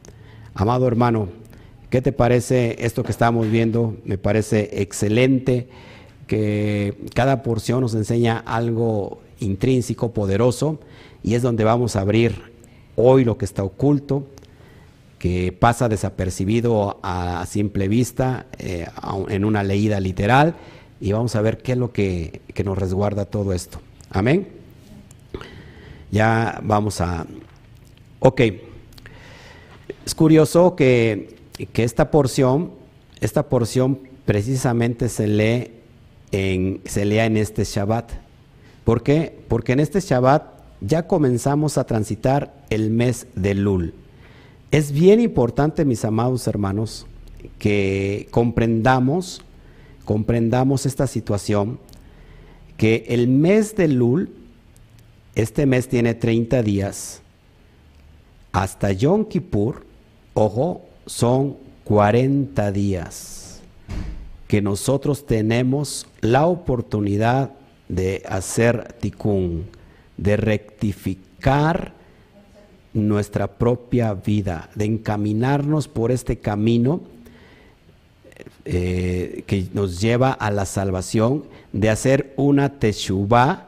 Amado 0.55 0.89
hermano, 0.89 1.29
¿qué 1.89 2.03
te 2.03 2.11
parece 2.11 2.85
esto 2.85 3.05
que 3.05 3.13
estamos 3.13 3.49
viendo? 3.49 3.97
Me 4.05 4.19
parece 4.19 4.83
excelente 4.83 5.69
que 6.27 6.97
cada 7.15 7.45
porción 7.45 7.83
nos 7.83 7.95
enseña 7.95 8.39
algo 8.39 9.21
intrínseco, 9.39 10.13
poderoso, 10.13 10.81
y 11.23 11.35
es 11.35 11.43
donde 11.43 11.63
vamos 11.63 11.95
a 11.95 12.01
abrir 12.01 12.57
hoy 12.97 13.25
lo 13.25 13.39
que 13.39 13.45
está 13.45 13.63
oculto 13.63 14.27
que 15.27 15.51
pasa 15.51 15.89
desapercibido 15.89 17.01
a, 17.03 17.45
simple 17.47 17.89
vista 17.89 18.47
eh, 18.59 18.87
en 19.29 19.45
una 19.45 19.65
leída 19.65 19.99
literal 19.99 20.55
y 21.01 21.11
vamos 21.11 21.35
a 21.35 21.41
ver 21.41 21.59
qué 21.59 21.73
es 21.73 21.79
lo 21.79 21.93
que, 21.93 22.43
nos 22.65 22.79
resguarda 22.79 23.25
todo 23.25 23.53
esto. 23.53 23.81
Amén. 24.11 24.47
Ya 26.13 26.61
vamos 26.63 27.01
a... 27.01 27.27
Ok. 28.21 28.41
Es 30.05 30.15
curioso 30.15 30.77
que, 30.77 31.37
que 31.73 31.83
esta 31.83 32.13
porción, 32.13 32.71
esta 33.21 33.49
porción 33.49 33.99
precisamente 34.27 35.09
se 35.09 35.27
lee 35.27 35.73
en, 36.31 36.83
se 36.85 37.05
lea 37.05 37.27
en 37.27 37.37
este 37.37 37.65
Shabbat. 37.65 38.13
¿Por 38.85 39.03
qué? 39.03 39.37
Porque 39.49 39.73
en 39.73 39.81
este 39.81 39.99
Shabbat 39.99 40.45
ya 40.81 41.09
comenzamos 41.09 41.79
a 41.79 41.85
transitar 41.85 42.55
el 42.71 42.91
mes 42.91 43.27
de 43.35 43.55
Lul. 43.55 44.06
Es 44.71 44.93
bien 44.93 45.21
importante, 45.21 45.85
mis 45.85 46.05
amados 46.05 46.47
hermanos, 46.47 47.07
que 47.59 48.27
comprendamos, 48.31 49.43
comprendamos 50.05 50.87
esta 50.87 51.07
situación, 51.07 51.79
que 52.77 53.07
el 53.09 53.29
mes 53.29 53.77
de 53.77 53.89
Lul, 53.89 54.31
este 55.35 55.67
mes 55.67 55.89
tiene 55.89 56.15
30 56.15 56.63
días, 56.63 57.23
hasta 58.53 58.93
Yom 58.93 59.27
Kippur, 59.27 59.87
ojo, 60.35 60.83
son 61.07 61.57
40 61.85 62.73
días 62.73 63.47
que 64.49 64.63
nosotros 64.63 65.27
tenemos 65.27 66.07
la 66.21 66.47
oportunidad 66.47 67.51
de 67.89 68.23
hacer 68.29 68.95
tikkun, 69.01 69.67
de 70.17 70.37
rectificar 70.37 71.96
nuestra 72.97 73.59
propia 73.59 74.15
vida, 74.15 74.71
de 74.75 74.87
encaminarnos 74.87 75.89
por 75.89 76.11
este 76.11 76.39
camino 76.39 77.03
eh, 78.65 79.45
que 79.47 79.69
nos 79.73 80.01
lleva 80.01 80.33
a 80.33 80.51
la 80.51 80.67
salvación, 80.67 81.45
de 81.73 81.91
hacer 81.91 82.33
una 82.37 82.79
teshuva 82.79 83.67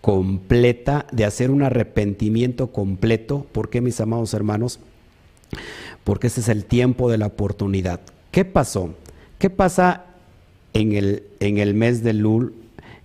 completa, 0.00 1.06
de 1.12 1.24
hacer 1.24 1.50
un 1.50 1.62
arrepentimiento 1.62 2.68
completo. 2.68 3.46
¿Por 3.52 3.68
qué, 3.68 3.80
mis 3.80 4.00
amados 4.00 4.34
hermanos? 4.34 4.80
Porque 6.04 6.28
ese 6.28 6.40
es 6.40 6.48
el 6.48 6.64
tiempo 6.64 7.10
de 7.10 7.18
la 7.18 7.26
oportunidad. 7.26 8.00
¿Qué 8.30 8.44
pasó? 8.44 8.94
¿Qué 9.38 9.50
pasa 9.50 10.06
en 10.72 10.92
el, 10.92 11.24
en 11.40 11.58
el 11.58 11.74
mes 11.74 12.02
de 12.02 12.14
Lul? 12.14 12.54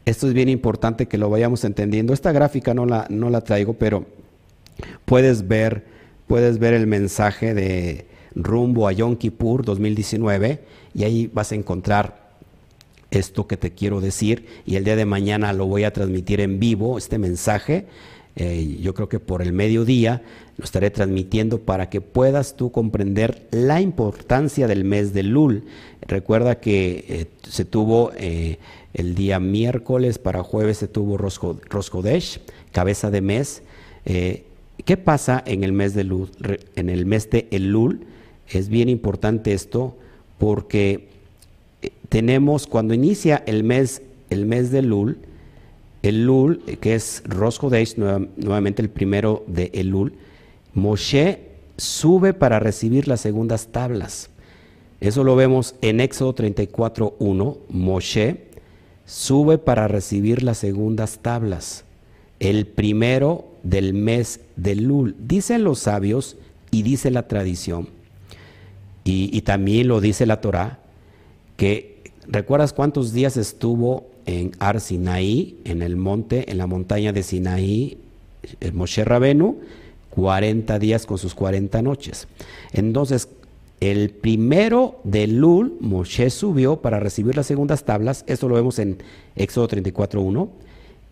Esto 0.06 0.28
es 0.28 0.34
bien 0.34 0.48
importante 0.48 1.08
que 1.08 1.18
lo 1.18 1.30
vayamos 1.30 1.66
entendiendo. 1.66 2.14
Esta 2.14 2.32
gráfica 2.32 2.74
no 2.74 2.86
la, 2.86 3.06
no 3.10 3.30
la 3.30 3.42
traigo, 3.42 3.74
pero 3.74 4.06
puedes 5.06 5.48
ver, 5.48 5.86
puedes 6.28 6.60
ver 6.60 6.74
el 6.74 6.88
mensaje 6.88 7.54
de 7.54 8.06
rumbo 8.36 8.88
a 8.88 8.92
Yom 8.92 9.16
Kippur 9.16 9.66
2019 9.66 10.60
y 10.94 11.04
ahí 11.04 11.30
vas 11.34 11.52
a 11.52 11.56
encontrar 11.56 12.28
esto 13.12 13.48
que 13.48 13.58
te 13.58 13.72
quiero 13.72 14.02
decir 14.02 14.46
y 14.66 14.76
el 14.76 14.84
día 14.84 14.96
de 14.96 15.06
mañana 15.06 15.54
lo 15.54 15.66
voy 15.66 15.84
a 15.84 15.94
transmitir 15.94 16.42
en 16.42 16.60
vivo, 16.60 16.98
este 16.98 17.18
mensaje. 17.18 17.86
Eh, 18.40 18.78
yo 18.82 18.94
creo 18.94 19.10
que 19.10 19.20
por 19.20 19.42
el 19.42 19.52
mediodía 19.52 20.22
lo 20.58 20.64
estaré 20.64 20.92
transmitiendo 20.92 21.62
para 21.62 21.90
que 21.90 22.02
puedas 22.02 22.56
tú 22.56 22.72
comprender 22.72 23.48
la 23.50 23.82
importancia 23.82 24.68
del 24.68 24.84
mes 24.84 25.12
de 25.14 25.24
Lul. 25.24 25.64
Recuerda 26.02 26.60
que 26.60 27.06
eh, 27.08 27.26
se 27.50 27.66
tuvo 27.66 28.12
eh, 28.16 28.60
el 28.94 29.16
día 29.16 29.40
miércoles, 29.40 30.20
para 30.20 30.44
jueves 30.44 30.78
se 30.78 30.88
tuvo 30.88 31.18
Roscodesh, 31.18 32.40
cabeza 32.72 33.10
de 33.10 33.22
mes. 33.22 33.64
¿Qué 34.86 34.98
pasa 34.98 35.44
en 35.46 35.64
el 35.64 35.72
mes 35.72 35.94
de 35.94 36.04
Lul? 36.04 36.30
En 36.76 36.90
el 36.90 37.06
mes 37.06 37.30
de 37.30 37.48
Elul 37.52 38.06
es 38.50 38.70
bien 38.70 38.90
importante 38.90 39.54
esto 39.54 39.98
porque 40.38 41.10
eh, 41.82 41.92
tenemos 42.10 42.68
cuando 42.68 42.94
inicia 42.94 43.44
el 43.46 43.64
mes 43.64 44.02
el 44.30 44.46
mes 44.46 44.72
de 44.72 44.80
Elul, 44.80 45.18
Elul 46.04 46.62
que 46.80 46.96
es 46.96 47.24
Rosh 47.26 47.60
nuevamente 47.96 48.82
el 48.82 48.90
primero 48.90 49.44
de 49.48 49.72
Elul, 49.74 50.14
Moshe 50.74 51.40
sube 51.78 52.34
para 52.34 52.60
recibir 52.60 53.08
las 53.08 53.22
segundas 53.22 53.68
tablas. 53.68 54.30
Eso 55.00 55.24
lo 55.24 55.36
vemos 55.36 55.76
en 55.82 56.00
Éxodo 56.00 56.34
34:1, 56.36 57.58
Moshe 57.70 58.48
sube 59.06 59.58
para 59.58 59.88
recibir 59.88 60.44
las 60.44 60.58
segundas 60.58 61.20
tablas. 61.22 61.86
El 62.40 62.68
primero 62.68 63.46
del 63.70 63.94
mes 63.94 64.40
de 64.56 64.76
Lul. 64.76 65.16
Dicen 65.20 65.64
los 65.64 65.80
sabios 65.80 66.38
y 66.72 66.84
dice 66.84 67.12
la 67.12 67.28
tradición, 67.28 67.90
y, 69.04 69.40
también 69.42 69.88
lo 69.88 70.02
dice 70.02 70.26
la 70.26 70.42
Torah, 70.42 70.80
que 71.56 72.04
¿recuerdas 72.28 72.74
cuántos 72.74 73.14
días 73.14 73.38
estuvo 73.38 74.10
en 74.26 74.52
Ar 74.60 74.82
Sinaí, 74.82 75.60
en 75.64 75.82
el 75.82 75.96
monte, 75.96 76.52
en 76.52 76.58
la 76.58 76.68
montaña 76.68 77.14
de 77.14 77.24
Sinaí, 77.24 77.98
el 78.60 78.74
Moshe 78.74 79.06
Rabenu? 79.06 79.60
40 80.10 80.78
días 80.80 81.06
con 81.06 81.18
sus 81.18 81.36
40 81.36 81.82
noches. 81.84 82.28
Entonces, 82.74 83.30
el 83.80 84.10
primero 84.10 85.00
de 85.06 85.28
Lul, 85.28 85.78
Moshe 85.80 86.30
subió 86.30 86.82
para 86.82 87.00
recibir 87.00 87.38
las 87.38 87.48
segundas 87.48 87.86
tablas, 87.86 88.26
esto 88.28 88.50
lo 88.50 88.56
vemos 88.56 88.78
en 88.80 88.98
Éxodo 89.38 89.70
34.1, 89.70 90.50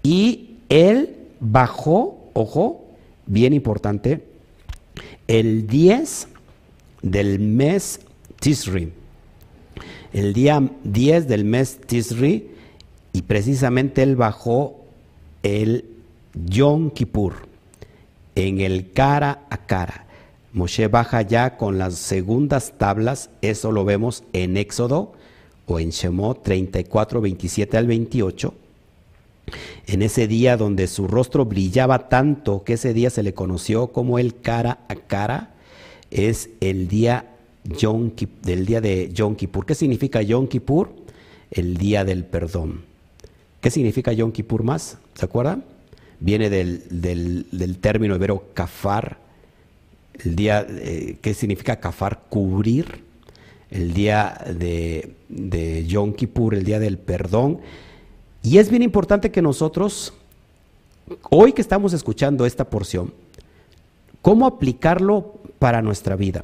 y 0.04 0.58
él 0.68 1.15
bajó, 1.39 2.14
ojo, 2.36 2.86
bien 3.26 3.54
importante, 3.54 4.24
el 5.28 5.67
10 5.67 6.28
del 7.02 7.39
mes 7.39 8.02
Tisri. 8.39 8.91
El 10.13 10.34
día 10.34 10.62
10 10.84 11.28
del 11.28 11.45
mes 11.45 11.80
Tisri, 11.86 12.52
y 13.13 13.21
precisamente 13.24 14.04
él 14.04 14.15
bajó 14.15 14.82
el 15.43 15.86
Yom 16.34 16.91
Kippur, 16.91 17.48
en 18.36 18.60
el 18.60 18.91
cara 18.91 19.45
a 19.50 19.65
cara. 19.65 20.06
Moshe 20.52 20.88
baja 20.88 21.21
ya 21.21 21.58
con 21.58 21.78
las 21.78 21.95
segundas 21.95 22.74
tablas, 22.78 23.30
eso 23.41 23.71
lo 23.71 23.86
vemos 23.86 24.24
en 24.34 24.58
Éxodo 24.58 25.13
o 25.67 25.80
en 25.80 25.89
Shemot 25.89 26.43
34, 26.43 27.21
27 27.21 27.78
al 27.78 27.88
28 27.88 28.54
en 29.88 30.01
ese 30.01 30.27
día 30.27 30.58
donde 30.58 30.88
su 30.88 31.08
rostro 31.08 31.45
brillaba 31.45 32.10
tanto 32.10 32.63
que 32.63 32.73
ese 32.73 32.93
día 32.93 33.10
se 33.10 33.23
le 33.23 33.34
conoció 33.34 33.88
como 33.88 34.19
el 34.19 34.39
cara 34.39 34.79
a 34.88 34.95
cara, 34.95 35.53
es 36.12 36.49
el 36.62 36.88
día 36.88 37.31
del 38.43 38.65
día 38.65 38.81
de 38.81 39.10
Yom 39.12 39.36
Kippur. 39.36 39.65
¿Qué 39.65 39.75
significa 39.75 40.21
Yom 40.21 40.47
Kippur? 40.47 40.93
El 41.51 41.77
día 41.77 42.05
del 42.05 42.23
perdón. 42.23 42.84
¿Qué 43.60 43.71
significa 43.71 44.13
Yom 44.13 44.31
Kippur 44.31 44.63
más? 44.63 44.97
¿Se 45.15 45.25
acuerdan? 45.25 45.63
Viene 46.19 46.49
del, 46.49 47.77
término 47.81 48.15
hebreo 48.15 48.45
kafar, 48.53 49.17
el 50.23 50.36
día, 50.36 50.65
eh, 50.69 51.17
¿qué 51.21 51.34
significa 51.34 51.79
kafar? 51.79 52.23
Cubrir. 52.29 53.03
El 53.71 53.93
día 53.93 54.39
de, 54.58 55.15
de 55.27 55.86
Yom 55.88 56.13
Kippur, 56.13 56.53
el 56.53 56.63
día 56.63 56.79
del 56.79 56.97
perdón 56.97 57.60
y 58.45 58.60
es 58.60 58.69
bien 58.69 58.84
importante 58.84 59.31
que 59.31 59.41
nosotros, 59.41 60.13
hoy 61.31 61.51
que 61.51 61.63
estamos 61.63 61.93
escuchando 61.93 62.45
esta 62.45 62.69
porción, 62.69 63.12
¿cómo 64.21 64.45
aplicarlo 64.45 65.34
para 65.58 65.81
nuestra 65.81 66.15
vida? 66.15 66.43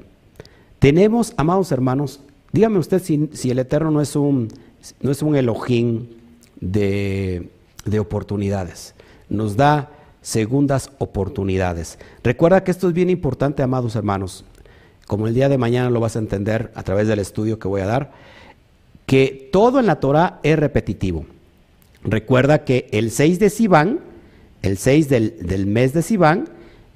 Tenemos, 0.79 1.31
amados 1.37 1.71
hermanos, 1.71 2.19
dígame 2.51 2.79
usted 2.79 3.03
si, 3.03 3.51
el 3.51 3.59
Eterno 3.59 3.91
no 3.91 4.01
es 4.01 4.15
un, 4.15 4.47
no 4.99 5.11
es 5.11 5.21
un 5.21 6.09
de, 6.59 7.49
de 7.85 7.99
oportunidades, 7.99 8.95
nos 9.29 9.55
da 9.55 9.91
segundas 10.23 10.89
oportunidades. 10.97 11.99
Recuerda 12.23 12.63
que 12.63 12.71
esto 12.71 12.87
es 12.87 12.95
bien 12.95 13.11
importante, 13.11 13.61
amados 13.61 13.95
hermanos, 13.95 14.43
como 15.05 15.27
el 15.27 15.35
día 15.35 15.49
de 15.49 15.59
mañana 15.59 15.91
lo 15.91 15.99
vas 15.99 16.15
a 16.15 16.19
entender 16.19 16.71
a 16.73 16.81
través 16.81 17.07
del 17.07 17.19
estudio 17.19 17.59
que 17.59 17.67
voy 17.67 17.81
a 17.81 17.85
dar, 17.85 18.11
que 19.05 19.49
todo 19.51 19.79
en 19.79 19.85
la 19.85 19.99
Torah 19.99 20.39
es 20.41 20.57
repetitivo. 20.57 21.27
Recuerda 22.03 22.63
que 22.63 22.87
el 22.91 23.11
6 23.11 23.39
de 23.39 23.49
Sivan, 23.49 23.99
el 24.61 24.77
6 24.77 25.09
del, 25.09 25.65
mes 25.67 25.93
de 25.93 26.01
Sivan, 26.01 26.49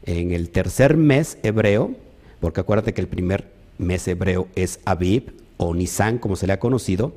en 0.06 0.32
el 0.32 0.50
tercer 0.50 0.98
mes 0.98 1.38
hebreo, 1.44 1.92
porque 2.40 2.62
acuérdate 2.62 2.94
que 2.94 3.02
el 3.02 3.08
primer 3.08 3.48
mes 3.78 4.08
hebreo 4.08 4.48
es 4.56 4.80
Aviv 4.86 5.34
o 5.58 5.74
Nisan, 5.74 6.18
como 6.18 6.36
se 6.36 6.48
le 6.48 6.54
ha 6.54 6.60
conocido. 6.60 7.14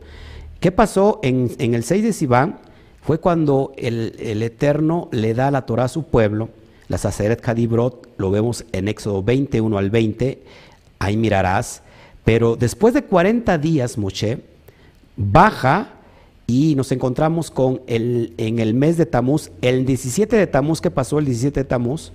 ¿Qué 0.60 0.70
pasó 0.72 1.20
en, 1.22 1.50
el 1.58 1.82
6 1.82 2.02
de 2.02 2.12
Sivan? 2.12 2.58
Fue 3.02 3.20
cuando 3.20 3.72
el, 3.76 4.42
Eterno 4.42 5.08
le 5.12 5.32
da 5.32 5.50
la 5.50 5.64
Torah 5.64 5.84
a 5.84 5.88
su 5.88 6.04
pueblo, 6.04 6.50
la 6.88 6.98
Saceret 6.98 7.40
Kadibrot, 7.40 8.08
lo 8.18 8.30
vemos 8.30 8.64
en 8.72 8.88
Éxodo 8.88 9.22
21 9.22 9.78
al 9.78 9.90
20, 9.90 10.42
ahí 10.98 11.16
mirarás. 11.16 11.82
Pero 12.24 12.56
después 12.56 12.92
de 12.92 13.04
40 13.04 13.56
días, 13.56 13.96
Moshe 13.96 14.40
baja 15.16 15.97
y 16.50 16.74
nos 16.76 16.92
encontramos 16.92 17.50
con 17.50 17.82
el, 17.86 18.32
en 18.38 18.58
el 18.58 18.72
mes 18.72 18.96
de 18.96 19.04
Tamuz, 19.04 19.50
el 19.60 19.84
17 19.84 20.34
de 20.34 20.46
Tamuz, 20.46 20.80
¿qué 20.80 20.90
pasó 20.90 21.18
el 21.18 21.26
17 21.26 21.60
de 21.60 21.64
Tamuz? 21.64 22.10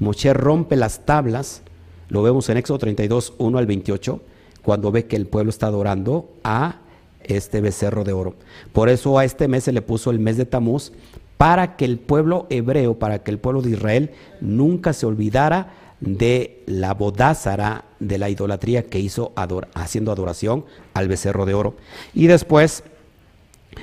Moshe 0.00 0.34
rompe 0.34 0.74
las 0.74 1.06
tablas, 1.06 1.62
lo 2.08 2.24
vemos 2.24 2.48
en 2.48 2.56
Éxodo 2.56 2.80
32, 2.80 3.34
1 3.38 3.56
al 3.56 3.66
28, 3.66 4.20
cuando 4.62 4.90
ve 4.90 5.06
que 5.06 5.14
el 5.14 5.28
pueblo 5.28 5.50
está 5.50 5.68
adorando 5.68 6.28
a 6.42 6.80
este 7.22 7.60
becerro 7.60 8.02
de 8.02 8.12
oro. 8.12 8.34
Por 8.72 8.88
eso 8.88 9.16
a 9.16 9.24
este 9.24 9.46
mes 9.46 9.62
se 9.62 9.72
le 9.72 9.80
puso 9.80 10.10
el 10.10 10.18
mes 10.18 10.36
de 10.36 10.44
Tamuz, 10.44 10.90
para 11.36 11.76
que 11.76 11.84
el 11.84 12.00
pueblo 12.00 12.48
hebreo, 12.50 12.98
para 12.98 13.22
que 13.22 13.30
el 13.30 13.38
pueblo 13.38 13.62
de 13.62 13.70
Israel 13.70 14.10
nunca 14.40 14.92
se 14.92 15.06
olvidara 15.06 15.72
de 16.00 16.64
la 16.66 16.94
bodázara, 16.94 17.84
de 18.00 18.18
la 18.18 18.28
idolatría 18.28 18.82
que 18.82 18.98
hizo 18.98 19.32
haciendo 19.74 20.10
adoración 20.10 20.64
al 20.94 21.06
becerro 21.06 21.46
de 21.46 21.54
oro. 21.54 21.76
Y 22.12 22.26
después 22.26 22.82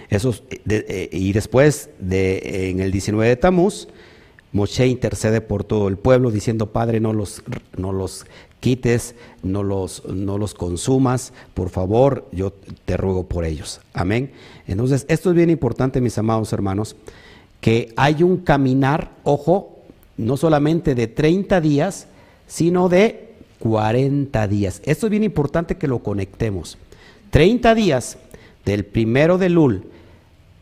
eh, 0.10 1.10
y 1.12 1.34
después, 1.34 1.90
de, 2.00 2.70
en 2.70 2.80
el 2.80 2.92
19 2.92 3.30
de 3.30 3.36
Tamuz, 3.36 3.88
Moshe 4.52 4.88
intercede 4.88 5.42
por 5.42 5.66
todo 5.66 5.90
el 5.90 5.98
pueblo 5.98 6.32
diciendo, 6.32 6.72
Padre, 6.72 7.02
no 7.02 7.12
los, 7.12 7.44
no 7.76 7.92
los 7.92 8.26
quites, 8.62 9.16
no 9.44 9.64
los, 9.64 10.04
no 10.06 10.38
los 10.38 10.54
consumas, 10.54 11.34
por 11.54 11.70
favor, 11.70 12.26
yo 12.32 12.54
te 12.86 12.96
ruego 12.96 13.26
por 13.28 13.44
ellos. 13.44 13.82
Amén. 13.94 14.32
Entonces, 14.66 15.06
esto 15.10 15.32
es 15.32 15.36
bien 15.36 15.50
importante, 15.50 16.00
mis 16.00 16.18
amados 16.18 16.54
hermanos, 16.54 16.96
que 17.60 17.94
hay 17.98 18.24
un 18.24 18.38
caminar, 18.38 19.12
ojo, 19.24 19.80
no 20.18 20.38
solamente 20.38 20.96
de 20.96 21.08
30 21.08 21.60
días, 21.60 22.08
sino 22.48 22.90
de 22.90 23.34
40 23.60 24.48
días. 24.48 24.82
Esto 24.86 25.08
es 25.08 25.12
bien 25.12 25.24
importante 25.24 25.76
que 25.76 25.88
lo 25.88 26.00
conectemos. 26.00 26.78
30 27.32 27.76
días 27.76 28.18
del 28.66 28.86
primero 28.86 29.38
de 29.38 29.50
Lul 29.50 29.84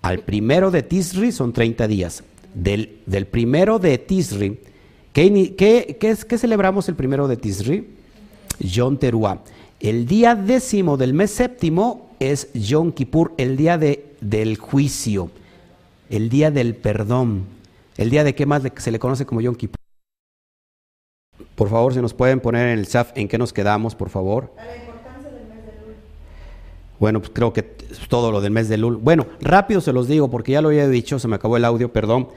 al 0.04 0.20
primero 0.20 0.70
de 0.70 0.84
Tisri 0.84 1.32
son 1.32 1.54
30 1.54 1.88
días. 1.88 2.24
Del, 2.54 3.00
del 3.08 3.26
primero 3.26 3.80
de 3.80 3.98
Tisri, 3.98 4.60
¿qué, 5.14 5.56
qué, 5.58 5.98
qué, 5.98 6.38
celebramos 6.38 6.88
el 6.90 6.96
primero 6.96 7.28
de 7.28 7.38
Tisri? 7.38 7.88
Yom 8.60 8.98
Teruah. 8.98 9.40
El 9.80 10.06
día 10.06 10.36
décimo 10.36 10.98
del 10.98 11.14
mes 11.14 11.32
séptimo 11.32 12.12
es 12.20 12.52
Yom 12.54 12.92
Kippur, 12.92 13.34
el 13.38 13.56
día 13.58 13.78
de, 13.78 14.14
del 14.22 14.58
juicio, 14.58 15.32
el 16.10 16.30
día 16.30 16.52
del 16.52 16.76
perdón, 16.76 17.46
el 17.98 18.10
día 18.10 18.24
de 18.24 18.36
qué 18.36 18.46
más 18.46 18.62
se 18.76 18.92
le 18.92 19.00
conoce 19.00 19.26
como 19.26 19.42
Yom 19.42 19.56
Kippur. 19.56 19.78
Por 21.56 21.70
favor, 21.70 21.94
si 21.94 22.02
nos 22.02 22.14
pueden 22.14 22.42
poner 22.42 22.68
en 22.68 22.80
el 22.80 22.88
chat 22.88 23.18
en 23.18 23.30
qué 23.30 23.38
nos 23.38 23.54
quedamos, 23.54 23.96
por 23.96 24.10
favor. 24.10 24.54
Bueno, 27.00 27.20
pues 27.20 27.32
creo 27.34 27.54
que 27.54 27.64
todo 28.08 28.32
lo 28.32 28.42
del 28.42 28.52
mes 28.52 28.70
de 28.70 28.78
Lul. 28.78 28.98
Bueno, 28.98 29.28
rápido 29.42 29.82
se 29.82 29.94
los 29.94 30.08
digo 30.08 30.30
porque 30.30 30.54
ya 30.54 30.62
lo 30.62 30.70
había 30.70 30.88
dicho, 30.88 31.20
se 31.20 31.28
me 31.28 31.36
acabó 31.36 31.58
el 31.58 31.66
audio, 31.66 31.92
perdón. 31.92 32.30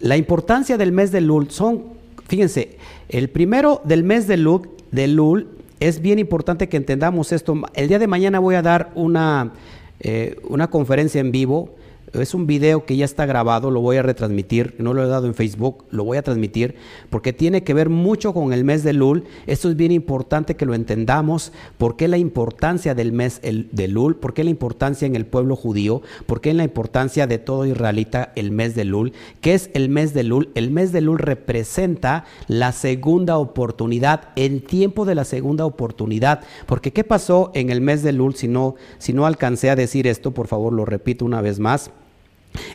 La 0.00 0.16
importancia 0.16 0.76
del 0.76 0.92
mes 0.92 1.12
de 1.12 1.20
Lul 1.20 1.50
son, 1.50 1.84
fíjense, 2.28 2.76
el 3.08 3.30
primero 3.30 3.80
del 3.84 4.04
mes 4.04 4.26
de 4.26 4.36
Lul, 4.36 4.68
de 4.92 5.08
Lul 5.08 5.48
es 5.80 6.00
bien 6.00 6.18
importante 6.18 6.68
que 6.68 6.76
entendamos 6.76 7.32
esto. 7.32 7.54
El 7.74 7.88
día 7.88 7.98
de 7.98 8.06
mañana 8.06 8.38
voy 8.38 8.54
a 8.54 8.62
dar 8.62 8.92
una, 8.94 9.52
eh, 10.00 10.38
una 10.48 10.68
conferencia 10.68 11.20
en 11.20 11.32
vivo 11.32 11.74
es 12.20 12.34
un 12.34 12.46
video 12.46 12.84
que 12.84 12.96
ya 12.96 13.04
está 13.04 13.26
grabado, 13.26 13.70
lo 13.70 13.80
voy 13.80 13.96
a 13.96 14.02
retransmitir, 14.02 14.74
no 14.78 14.94
lo 14.94 15.04
he 15.04 15.08
dado 15.08 15.26
en 15.26 15.34
Facebook, 15.34 15.84
lo 15.90 16.04
voy 16.04 16.18
a 16.18 16.22
transmitir 16.22 16.76
porque 17.10 17.32
tiene 17.32 17.62
que 17.62 17.74
ver 17.74 17.88
mucho 17.88 18.32
con 18.32 18.52
el 18.52 18.64
mes 18.64 18.82
de 18.82 18.92
Lul. 18.92 19.24
Esto 19.46 19.68
es 19.68 19.76
bien 19.76 19.92
importante 19.92 20.56
que 20.56 20.66
lo 20.66 20.74
entendamos. 20.74 21.52
¿Por 21.78 21.96
qué 21.96 22.08
la 22.08 22.18
importancia 22.18 22.94
del 22.94 23.12
mes 23.12 23.40
de 23.42 23.88
Lul? 23.88 24.16
¿Por 24.16 24.34
qué 24.34 24.44
la 24.44 24.50
importancia 24.50 25.06
en 25.06 25.16
el 25.16 25.26
pueblo 25.26 25.56
judío? 25.56 26.02
¿Por 26.26 26.40
qué 26.40 26.54
la 26.54 26.64
importancia 26.64 27.26
de 27.26 27.38
todo 27.38 27.66
israelita 27.66 28.32
el 28.36 28.50
mes 28.50 28.74
de 28.74 28.84
Lul? 28.84 29.12
¿Qué 29.40 29.54
es 29.54 29.70
el 29.74 29.88
mes 29.88 30.14
de 30.14 30.24
Lul? 30.24 30.50
El 30.54 30.70
mes 30.70 30.92
de 30.92 31.00
Lul 31.00 31.18
representa 31.18 32.24
la 32.48 32.72
segunda 32.72 33.38
oportunidad, 33.38 34.28
el 34.36 34.62
tiempo 34.62 35.04
de 35.04 35.14
la 35.14 35.24
segunda 35.24 35.64
oportunidad. 35.64 36.40
Porque 36.66 36.92
¿qué 36.92 37.04
pasó 37.04 37.50
en 37.54 37.70
el 37.70 37.80
mes 37.80 38.02
de 38.02 38.12
Lul? 38.12 38.34
Si 38.34 38.48
no, 38.48 38.74
si 38.98 39.12
no 39.12 39.26
alcancé 39.26 39.70
a 39.70 39.76
decir 39.76 40.06
esto, 40.06 40.32
por 40.32 40.46
favor 40.46 40.72
lo 40.72 40.84
repito 40.84 41.24
una 41.24 41.40
vez 41.40 41.58
más. 41.58 41.90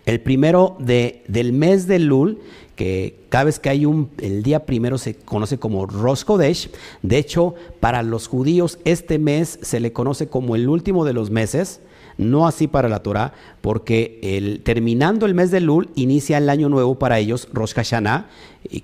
El 0.06 0.20
primero 0.22 0.76
de, 0.80 1.24
del 1.28 1.54
mes 1.54 1.88
de 1.88 2.00
Lul, 2.00 2.40
que 2.76 3.20
cada 3.30 3.44
vez 3.46 3.60
que 3.60 3.70
hay 3.70 3.86
un, 3.86 4.10
el 4.20 4.44
día 4.44 4.66
primero 4.66 4.98
se 4.98 5.16
conoce 5.16 5.58
como 5.60 5.86
Rosh 5.86 6.24
Kodesh. 6.24 6.70
De 7.02 7.18
hecho, 7.18 7.54
para 7.80 8.02
los 8.04 8.28
judíos 8.28 8.80
este 8.86 9.20
mes 9.20 9.60
se 9.62 9.80
le 9.80 9.94
conoce 9.94 10.28
como 10.28 10.56
el 10.56 10.68
último 10.68 11.06
de 11.06 11.14
los 11.14 11.30
meses, 11.30 11.82
no 12.18 12.48
así 12.48 12.68
para 12.68 12.90
la 12.90 13.04
Torah, 13.04 13.34
porque 13.62 14.20
el, 14.24 14.62
terminando 14.62 15.26
el 15.26 15.34
mes 15.34 15.52
de 15.52 15.62
Lul 15.62 15.90
inicia 15.96 16.38
el 16.38 16.50
año 16.50 16.70
nuevo 16.70 16.96
para 16.96 17.20
ellos, 17.20 17.48
Rosh 17.54 17.74
Hashanah, 17.74 18.30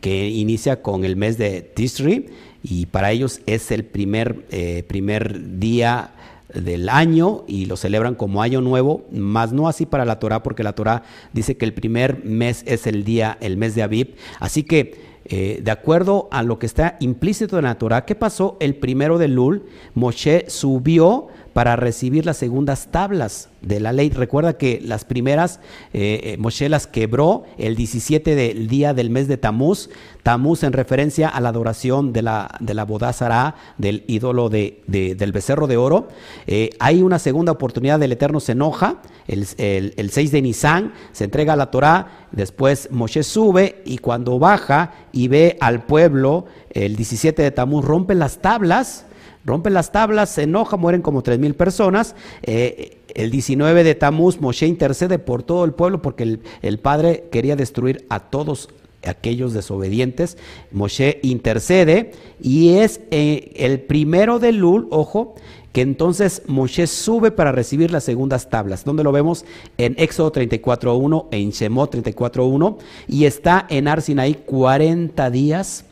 que 0.01 0.29
inicia 0.29 0.81
con 0.81 1.03
el 1.03 1.15
mes 1.15 1.37
de 1.37 1.61
Tisri, 1.61 2.27
y 2.63 2.87
para 2.87 3.11
ellos 3.11 3.41
es 3.45 3.71
el 3.71 3.85
primer, 3.85 4.45
eh, 4.51 4.83
primer 4.87 5.59
día 5.59 6.11
del 6.53 6.89
año 6.89 7.43
y 7.47 7.65
lo 7.65 7.75
celebran 7.75 8.15
como 8.15 8.41
año 8.41 8.61
nuevo, 8.61 9.05
más 9.11 9.51
no 9.51 9.67
así 9.67 9.85
para 9.85 10.05
la 10.05 10.19
Torah, 10.19 10.43
porque 10.43 10.63
la 10.63 10.73
Torah 10.73 11.03
dice 11.33 11.57
que 11.57 11.65
el 11.65 11.73
primer 11.73 12.23
mes 12.23 12.63
es 12.65 12.87
el 12.87 13.03
día, 13.03 13.37
el 13.41 13.57
mes 13.57 13.75
de 13.75 13.83
Aviv. 13.83 14.15
Así 14.39 14.63
que, 14.63 15.17
eh, 15.25 15.59
de 15.61 15.71
acuerdo 15.71 16.29
a 16.31 16.43
lo 16.43 16.57
que 16.57 16.65
está 16.65 16.95
implícito 16.99 17.57
en 17.57 17.65
la 17.65 17.77
Torah, 17.77 18.05
¿qué 18.05 18.15
pasó? 18.15 18.55
El 18.59 18.75
primero 18.75 19.17
de 19.17 19.27
Lul, 19.27 19.65
Moshe 19.93 20.45
subió 20.47 21.27
para 21.57 21.75
recibir 21.75 22.23
las 22.23 22.37
segundas 22.37 22.89
tablas 22.91 23.49
de 23.63 23.79
la 23.79 23.91
ley. 23.91 24.11
Recuerda 24.11 24.59
que 24.59 24.79
las 24.79 25.05
primeras 25.05 25.59
eh, 25.91 26.21
eh, 26.23 26.37
Moshe 26.37 26.69
las 26.69 26.85
quebró 26.85 27.45
el 27.57 27.75
17 27.75 28.35
del 28.35 28.67
día 28.67 28.93
del 28.93 29.09
mes 29.09 29.27
de 29.27 29.37
Tamuz. 29.37 29.89
Tamuz 30.21 30.61
en 30.61 30.71
referencia 30.71 31.27
a 31.27 31.41
la 31.41 31.49
adoración 31.49 32.13
de 32.13 32.21
la, 32.21 32.55
de 32.59 32.75
la 32.75 32.85
Bodázara, 32.85 33.55
del 33.79 34.03
ídolo 34.05 34.49
de, 34.49 34.83
del 34.85 35.31
becerro 35.31 35.65
de 35.65 35.77
oro. 35.77 36.09
Eh, 36.45 36.69
hay 36.77 37.01
una 37.01 37.17
segunda 37.17 37.53
oportunidad, 37.53 37.97
del 37.97 38.11
Eterno 38.11 38.39
se 38.39 38.51
enoja, 38.51 39.01
el, 39.27 39.47
el 39.57 40.11
6 40.11 40.31
de 40.31 40.41
Nisan, 40.43 40.93
se 41.11 41.23
entrega 41.23 41.55
la 41.55 41.71
Torah, 41.71 42.27
después 42.31 42.89
Moshe 42.91 43.23
sube 43.23 43.81
y 43.83 43.97
cuando 43.97 44.37
baja 44.37 44.91
y 45.11 45.27
ve 45.27 45.57
al 45.59 45.87
pueblo, 45.87 46.45
el 46.69 46.95
17 46.95 47.41
de 47.41 47.49
Tamuz 47.49 47.83
rompe 47.83 48.13
las 48.13 48.43
tablas 48.43 49.06
rompen 49.47 49.73
las 49.73 49.91
tablas, 49.91 50.29
se 50.29 50.43
enoja, 50.43 50.77
mueren 50.77 51.01
como 51.01 51.23
tres 51.23 51.39
mil 51.39 51.55
personas. 51.55 52.15
Eh, 52.43 52.97
el 53.15 53.31
19 53.31 53.83
de 53.83 53.95
Tamuz, 53.95 54.39
Moshe 54.41 54.67
intercede 54.67 55.17
por 55.17 55.41
todo 55.41 55.63
el 55.63 55.71
pueblo 55.71 56.01
porque 56.01 56.39
el, 56.61 56.79
padre 56.79 57.29
quería 57.31 57.55
destruir 57.55 58.05
a 58.09 58.19
todos 58.19 58.69
aquellos 59.03 59.53
desobedientes. 59.53 60.37
Moshe 60.71 61.19
intercede 61.23 62.11
y 62.41 62.73
es 62.73 62.99
eh, 63.09 63.53
el 63.55 63.79
primero 63.79 64.37
de 64.37 64.51
Lul, 64.51 64.87
ojo, 64.91 65.35
que 65.71 65.81
entonces 65.81 66.41
Moshe 66.47 66.85
sube 66.85 67.31
para 67.31 67.53
recibir 67.53 67.89
las 67.89 68.03
segundas 68.03 68.49
tablas, 68.49 68.83
donde 68.83 69.03
lo 69.03 69.13
vemos 69.13 69.45
en 69.77 69.95
Éxodo 69.97 70.33
34.1, 70.33 71.27
en 71.31 71.51
Shemot 71.51 71.95
34.1, 71.95 72.77
y 73.07 73.25
está 73.25 73.65
en 73.69 73.87
Arsinaí 73.87 74.33
40 74.33 75.29
días 75.29 75.85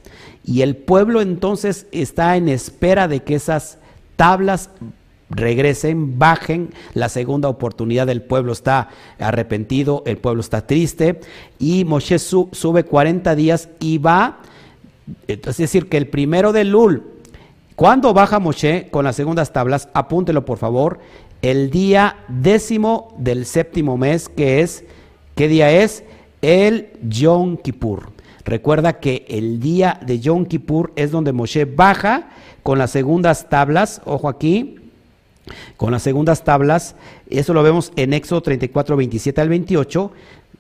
y 0.46 0.62
el 0.62 0.76
pueblo 0.76 1.22
entonces 1.22 1.88
está 1.92 2.38
en 2.38 2.50
espera 2.50 3.08
de 3.08 3.24
que 3.24 3.36
esas 3.36 3.80
tablas 4.16 4.70
regresen, 5.30 6.20
bajen. 6.20 6.70
La 6.94 7.10
segunda 7.10 7.50
oportunidad 7.50 8.06
del 8.06 8.22
pueblo 8.22 8.54
está 8.54 8.90
arrepentido, 9.20 10.04
el 10.06 10.18
pueblo 10.18 10.42
está 10.42 10.68
triste. 10.68 11.20
Y 11.58 11.84
Moshe 11.84 12.20
sube 12.20 12.84
40 12.84 13.36
días 13.36 13.70
y 13.80 13.98
va, 13.98 14.40
es 15.28 15.58
decir, 15.58 15.90
que 15.90 15.98
el 15.98 16.08
primero 16.08 16.54
de 16.54 16.64
Lul, 16.64 17.04
cuando 17.76 18.14
baja 18.14 18.40
Moshe 18.40 18.88
con 18.92 19.06
las 19.06 19.16
segundas 19.16 19.52
tablas, 19.52 19.90
apúntelo 19.94 20.46
por 20.46 20.60
favor, 20.60 21.00
el 21.42 21.72
día 21.72 22.18
décimo 22.28 23.14
del 23.18 23.46
séptimo 23.46 23.98
mes, 23.98 24.30
que 24.30 24.62
es, 24.62 24.84
¿qué 25.36 25.48
día 25.48 25.72
es? 25.72 26.04
El 26.42 26.90
Yom 27.02 27.58
Kippur. 27.58 28.15
Recuerda 28.46 29.00
que 29.00 29.26
el 29.28 29.60
día 29.60 30.00
de 30.06 30.20
Yom 30.20 30.46
Kippur 30.46 30.94
es 30.96 31.10
donde 31.10 31.34
Moshe 31.34 31.66
baja 31.66 32.30
con 32.62 32.78
las 32.78 32.92
segundas 32.92 33.50
tablas, 33.50 34.02
ojo 34.06 34.30
aquí, 34.30 34.76
con 35.78 35.92
las 35.92 36.04
segundas 36.04 36.44
tablas, 36.44 36.96
eso 37.28 37.54
lo 37.54 37.64
vemos 37.64 37.92
en 37.96 38.14
Éxodo 38.14 38.42
34, 38.42 38.98
27 38.98 39.42
al 39.42 39.50
28, 39.50 40.12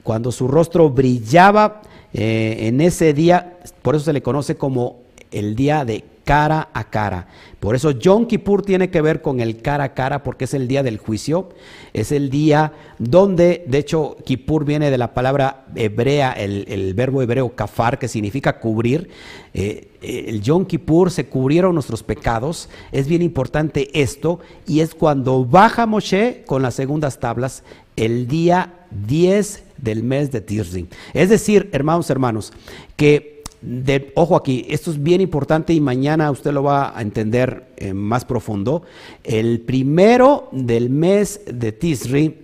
cuando 0.02 0.32
su 0.32 0.48
rostro 0.48 0.90
brillaba 0.90 1.82
eh, 2.14 2.58
en 2.62 2.82
ese 2.82 3.14
día, 3.14 3.58
por 3.84 3.96
eso 3.96 4.06
se 4.06 4.14
le 4.14 4.24
conoce 4.24 4.56
como 4.56 4.98
el 5.32 5.56
día 5.56 5.86
de 5.86 6.04
cara 6.26 6.69
a 6.73 6.89
cara. 6.89 7.28
Por 7.59 7.76
eso 7.76 7.91
Yom 7.91 8.26
Kippur 8.26 8.63
tiene 8.63 8.89
que 8.89 9.01
ver 9.01 9.21
con 9.21 9.39
el 9.39 9.61
cara 9.61 9.86
a 9.86 9.93
cara 9.93 10.23
porque 10.23 10.45
es 10.45 10.53
el 10.53 10.67
día 10.67 10.84
del 10.84 10.97
juicio, 10.97 11.49
es 11.93 12.11
el 12.11 12.30
día 12.30 12.73
donde, 12.99 13.63
de 13.67 13.78
hecho, 13.78 14.17
Kippur 14.26 14.65
viene 14.65 14.91
de 14.91 14.97
la 14.97 15.13
palabra 15.13 15.65
hebrea, 15.76 16.34
el, 16.34 16.93
verbo 16.95 17.21
hebreo 17.21 17.55
kafar, 17.55 17.97
que 17.97 18.07
significa 18.07 18.59
cubrir. 18.59 19.09
Eh, 19.53 19.88
el 20.01 20.41
Yom 20.41 20.65
Kippur 20.65 21.09
se 21.09 21.28
cubrieron 21.28 21.73
nuestros 21.73 22.03
pecados, 22.03 22.69
es 22.91 23.07
bien 23.07 23.21
importante 23.21 23.89
esto, 23.99 24.39
y 24.67 24.82
es 24.82 24.93
cuando 24.93 25.45
baja 25.45 25.86
Moshe 25.86 26.43
con 26.45 26.61
las 26.61 26.76
segundas 26.76 27.19
tablas 27.19 27.63
el 27.95 28.28
día 28.28 28.73
10 29.07 29.63
del 29.78 30.03
mes 30.03 30.32
de 30.32 30.41
Tirzi. 30.41 30.88
Es 31.13 31.30
decir, 31.30 31.69
hermanos, 31.71 32.09
hermanos, 32.09 32.53
que 32.95 33.35
ojo 34.16 34.36
aquí, 34.36 34.66
esto 34.70 34.91
es 34.91 35.01
bien 35.01 35.22
importante 35.22 35.74
y 35.74 35.82
mañana 35.82 36.32
usted 36.32 36.51
lo 36.51 36.63
va 36.63 36.97
a 36.97 37.01
entender 37.01 37.68
eh, 37.78 37.93
más 37.93 38.26
profundo. 38.26 38.84
El 39.24 39.61
primero 39.61 40.49
del 40.51 40.89
mes 40.89 41.41
de 41.45 41.72
Tisri 41.72 42.38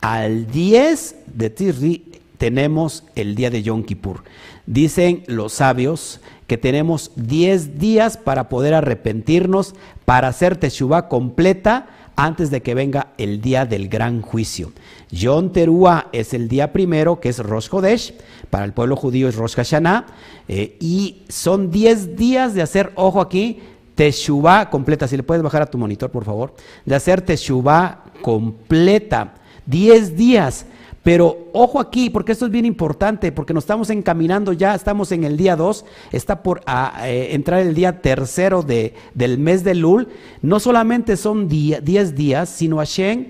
al 0.00 0.46
10 0.46 1.16
de 1.34 1.50
Tisri 1.50 2.04
tenemos 2.38 3.04
el 3.14 3.34
día 3.34 3.50
de 3.50 3.62
Yom 3.62 3.84
Kippur. 3.84 4.22
Dicen 4.66 5.22
los 5.26 5.54
sabios 5.54 6.20
que 6.46 6.58
tenemos 6.58 7.12
10 7.16 7.78
días 7.78 8.16
para 8.16 8.48
poder 8.48 8.74
arrepentirnos, 8.74 9.74
para 10.04 10.28
hacer 10.28 10.56
Teshuvah 10.56 11.08
completa 11.08 11.86
antes 12.16 12.50
de 12.50 12.62
que 12.62 12.74
venga 12.74 13.08
el 13.18 13.40
día 13.40 13.66
del 13.66 13.88
gran 13.88 14.22
juicio. 14.22 14.72
Yom 15.10 15.50
Teruah 15.50 16.06
es 16.12 16.34
el 16.34 16.48
día 16.48 16.72
primero, 16.72 17.20
que 17.20 17.28
es 17.28 17.38
Rosh 17.38 17.68
Hodesh, 17.70 18.14
para 18.50 18.64
el 18.64 18.72
pueblo 18.72 18.96
judío 18.96 19.28
es 19.28 19.36
Rosh 19.36 19.54
Hashanah, 19.54 20.06
eh, 20.48 20.76
y 20.80 21.22
son 21.28 21.70
10 21.70 22.16
días 22.16 22.54
de 22.54 22.62
hacer, 22.62 22.92
ojo 22.94 23.20
aquí, 23.20 23.60
Teshuvah 23.94 24.70
completa. 24.70 25.06
Si 25.06 25.16
le 25.16 25.22
puedes 25.22 25.42
bajar 25.42 25.62
a 25.62 25.66
tu 25.66 25.78
monitor, 25.78 26.10
por 26.10 26.24
favor, 26.24 26.54
de 26.84 26.94
hacer 26.94 27.22
Teshuvah 27.22 28.04
completa. 28.22 29.34
10 29.66 30.16
días. 30.16 30.66
Pero 31.04 31.48
ojo 31.52 31.80
aquí, 31.80 32.08
porque 32.08 32.32
esto 32.32 32.46
es 32.46 32.50
bien 32.50 32.64
importante, 32.64 33.30
porque 33.30 33.52
nos 33.52 33.64
estamos 33.64 33.90
encaminando 33.90 34.54
ya, 34.54 34.74
estamos 34.74 35.12
en 35.12 35.24
el 35.24 35.36
día 35.36 35.54
2, 35.54 35.84
está 36.12 36.42
por 36.42 36.62
eh, 37.02 37.28
entrar 37.32 37.60
el 37.60 37.74
día 37.74 38.00
tercero 38.00 38.62
de, 38.62 38.94
del 39.12 39.38
mes 39.38 39.62
de 39.64 39.74
Lul. 39.74 40.08
No 40.40 40.58
solamente 40.60 41.18
son 41.18 41.46
10 41.46 42.14
días, 42.14 42.48
sino 42.48 42.78
Hashem, 42.78 43.26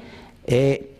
eh, 0.46 0.92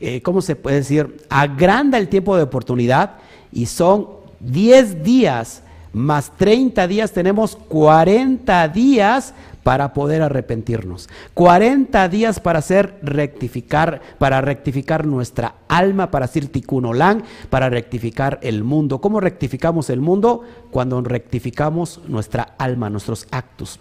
eh, 0.00 0.20
¿cómo 0.20 0.42
se 0.42 0.54
puede 0.54 0.76
decir? 0.76 1.16
Agranda 1.30 1.96
el 1.96 2.08
tiempo 2.08 2.36
de 2.36 2.42
oportunidad 2.42 3.12
y 3.50 3.64
son 3.64 4.06
10 4.40 5.02
días 5.02 5.62
más 5.94 6.30
30 6.36 6.88
días, 6.88 7.12
tenemos 7.12 7.56
40 7.68 8.68
días 8.68 9.32
para 9.62 9.92
poder 9.92 10.22
arrepentirnos. 10.22 11.08
40 11.34 12.08
días 12.08 12.40
para 12.40 12.58
hacer 12.58 12.98
rectificar, 13.02 14.00
para 14.18 14.40
rectificar 14.40 15.06
nuestra 15.06 15.54
alma, 15.68 16.10
para 16.10 16.24
hacer 16.24 16.46
tikunolán, 16.46 17.24
para 17.50 17.70
rectificar 17.70 18.38
el 18.42 18.64
mundo. 18.64 19.00
¿Cómo 19.00 19.20
rectificamos 19.20 19.90
el 19.90 20.00
mundo? 20.00 20.42
Cuando 20.70 21.00
rectificamos 21.00 22.00
nuestra 22.08 22.54
alma, 22.58 22.90
nuestros 22.90 23.26
actos. 23.30 23.78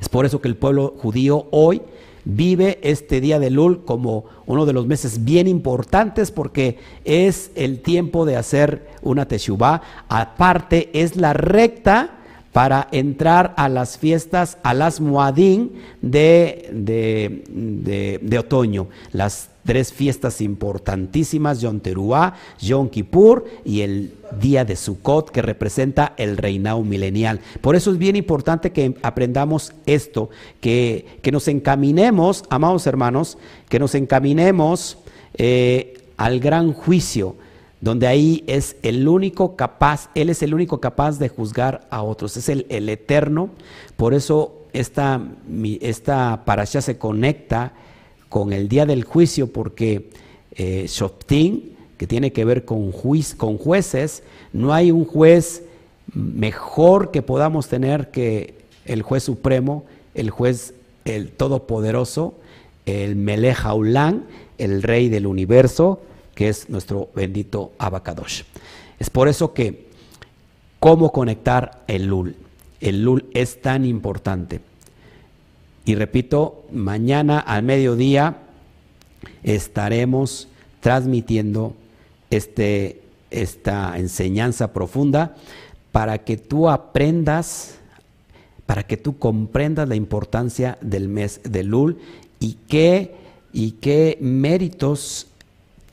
Es 0.00 0.08
por 0.08 0.26
eso 0.26 0.40
que 0.40 0.48
el 0.48 0.56
pueblo 0.56 0.94
judío 0.98 1.46
hoy 1.50 1.82
vive 2.24 2.78
este 2.82 3.20
día 3.20 3.38
de 3.38 3.50
Lul 3.50 3.84
como 3.84 4.24
uno 4.46 4.66
de 4.66 4.72
los 4.72 4.86
meses 4.86 5.24
bien 5.24 5.48
importantes 5.48 6.30
porque 6.30 6.78
es 7.04 7.50
el 7.54 7.80
tiempo 7.80 8.26
de 8.26 8.36
hacer 8.36 8.88
una 9.02 9.26
teshuvah. 9.26 9.80
Aparte, 10.08 10.90
es 10.92 11.16
la 11.16 11.32
recta 11.32 12.17
para 12.58 12.88
entrar 12.90 13.54
a 13.56 13.68
las 13.68 13.98
fiestas, 13.98 14.58
a 14.64 14.74
las 14.74 15.00
muadín 15.00 15.74
de, 16.02 16.68
de, 18.20 18.36
otoño, 18.36 18.88
las 19.12 19.50
tres 19.64 19.92
fiestas 19.92 20.40
importantísimas, 20.40 21.60
Yom 21.60 21.78
Teruah, 21.78 22.34
Yom 22.60 22.88
Kippur 22.88 23.44
y 23.64 23.82
el 23.82 24.12
día 24.40 24.64
de 24.64 24.74
Sukkot, 24.74 25.30
que 25.30 25.40
representa 25.40 26.14
el 26.16 26.36
reinado 26.36 26.82
milenial. 26.82 27.38
Por 27.60 27.76
eso 27.76 27.92
es 27.92 27.98
bien 27.98 28.16
importante 28.16 28.72
que 28.72 28.96
aprendamos 29.02 29.72
esto, 29.86 30.28
que, 30.60 31.20
que 31.22 31.30
nos 31.30 31.46
encaminemos, 31.46 32.42
amados 32.50 32.88
hermanos, 32.88 33.38
que 33.68 33.78
nos 33.78 33.94
encaminemos 33.94 34.98
eh, 35.34 36.02
al 36.16 36.40
gran 36.40 36.72
juicio 36.72 37.36
donde 37.80 38.06
ahí 38.06 38.44
es 38.46 38.76
el 38.82 39.06
único 39.06 39.56
capaz, 39.56 40.10
Él 40.14 40.30
es 40.30 40.42
el 40.42 40.54
único 40.54 40.80
capaz 40.80 41.18
de 41.18 41.28
juzgar 41.28 41.86
a 41.90 42.02
otros, 42.02 42.36
es 42.36 42.48
el, 42.48 42.88
eterno, 42.88 43.50
por 43.96 44.14
eso 44.14 44.54
esta, 44.72 45.20
esta 45.80 46.44
parasha 46.44 46.80
se 46.80 46.98
conecta 46.98 47.72
con 48.28 48.52
el 48.52 48.68
día 48.68 48.84
del 48.84 49.04
juicio, 49.04 49.52
porque 49.52 50.10
eh, 50.52 50.86
que 51.96 52.06
tiene 52.06 52.32
que 52.32 52.44
ver 52.44 52.64
con, 52.64 52.92
con 53.36 53.58
jueces, 53.58 54.22
no 54.52 54.72
hay 54.72 54.90
un 54.90 55.04
juez 55.04 55.62
mejor 56.14 57.10
que 57.10 57.22
podamos 57.22 57.68
tener 57.68 58.10
que 58.10 58.54
el 58.86 59.02
juez 59.02 59.22
supremo, 59.22 59.84
el 60.14 60.30
juez 60.30 60.74
el 61.04 61.30
todopoderoso, 61.30 62.34
el 62.86 63.16
Melech 63.16 63.58
el 64.58 64.82
rey 64.82 65.08
del 65.08 65.26
universo, 65.26 66.00
que 66.38 66.48
es 66.48 66.70
nuestro 66.70 67.08
bendito 67.16 67.72
Abacadosh. 67.78 68.44
Es 69.00 69.10
por 69.10 69.26
eso 69.26 69.52
que, 69.52 69.88
¿cómo 70.78 71.10
conectar 71.10 71.82
el 71.88 72.06
LUL? 72.06 72.36
El 72.80 73.02
LUL 73.02 73.26
es 73.34 73.60
tan 73.60 73.84
importante. 73.84 74.60
Y 75.84 75.96
repito, 75.96 76.64
mañana 76.70 77.40
al 77.40 77.64
mediodía 77.64 78.36
estaremos 79.42 80.46
transmitiendo 80.78 81.74
este, 82.30 83.02
esta 83.32 83.98
enseñanza 83.98 84.72
profunda 84.72 85.34
para 85.90 86.18
que 86.18 86.36
tú 86.36 86.68
aprendas, 86.68 87.78
para 88.64 88.84
que 88.84 88.96
tú 88.96 89.18
comprendas 89.18 89.88
la 89.88 89.96
importancia 89.96 90.78
del 90.82 91.08
mes 91.08 91.40
de 91.42 91.64
Lul 91.64 91.98
y 92.38 92.58
qué, 92.68 93.16
y 93.52 93.72
qué 93.72 94.18
méritos 94.20 95.27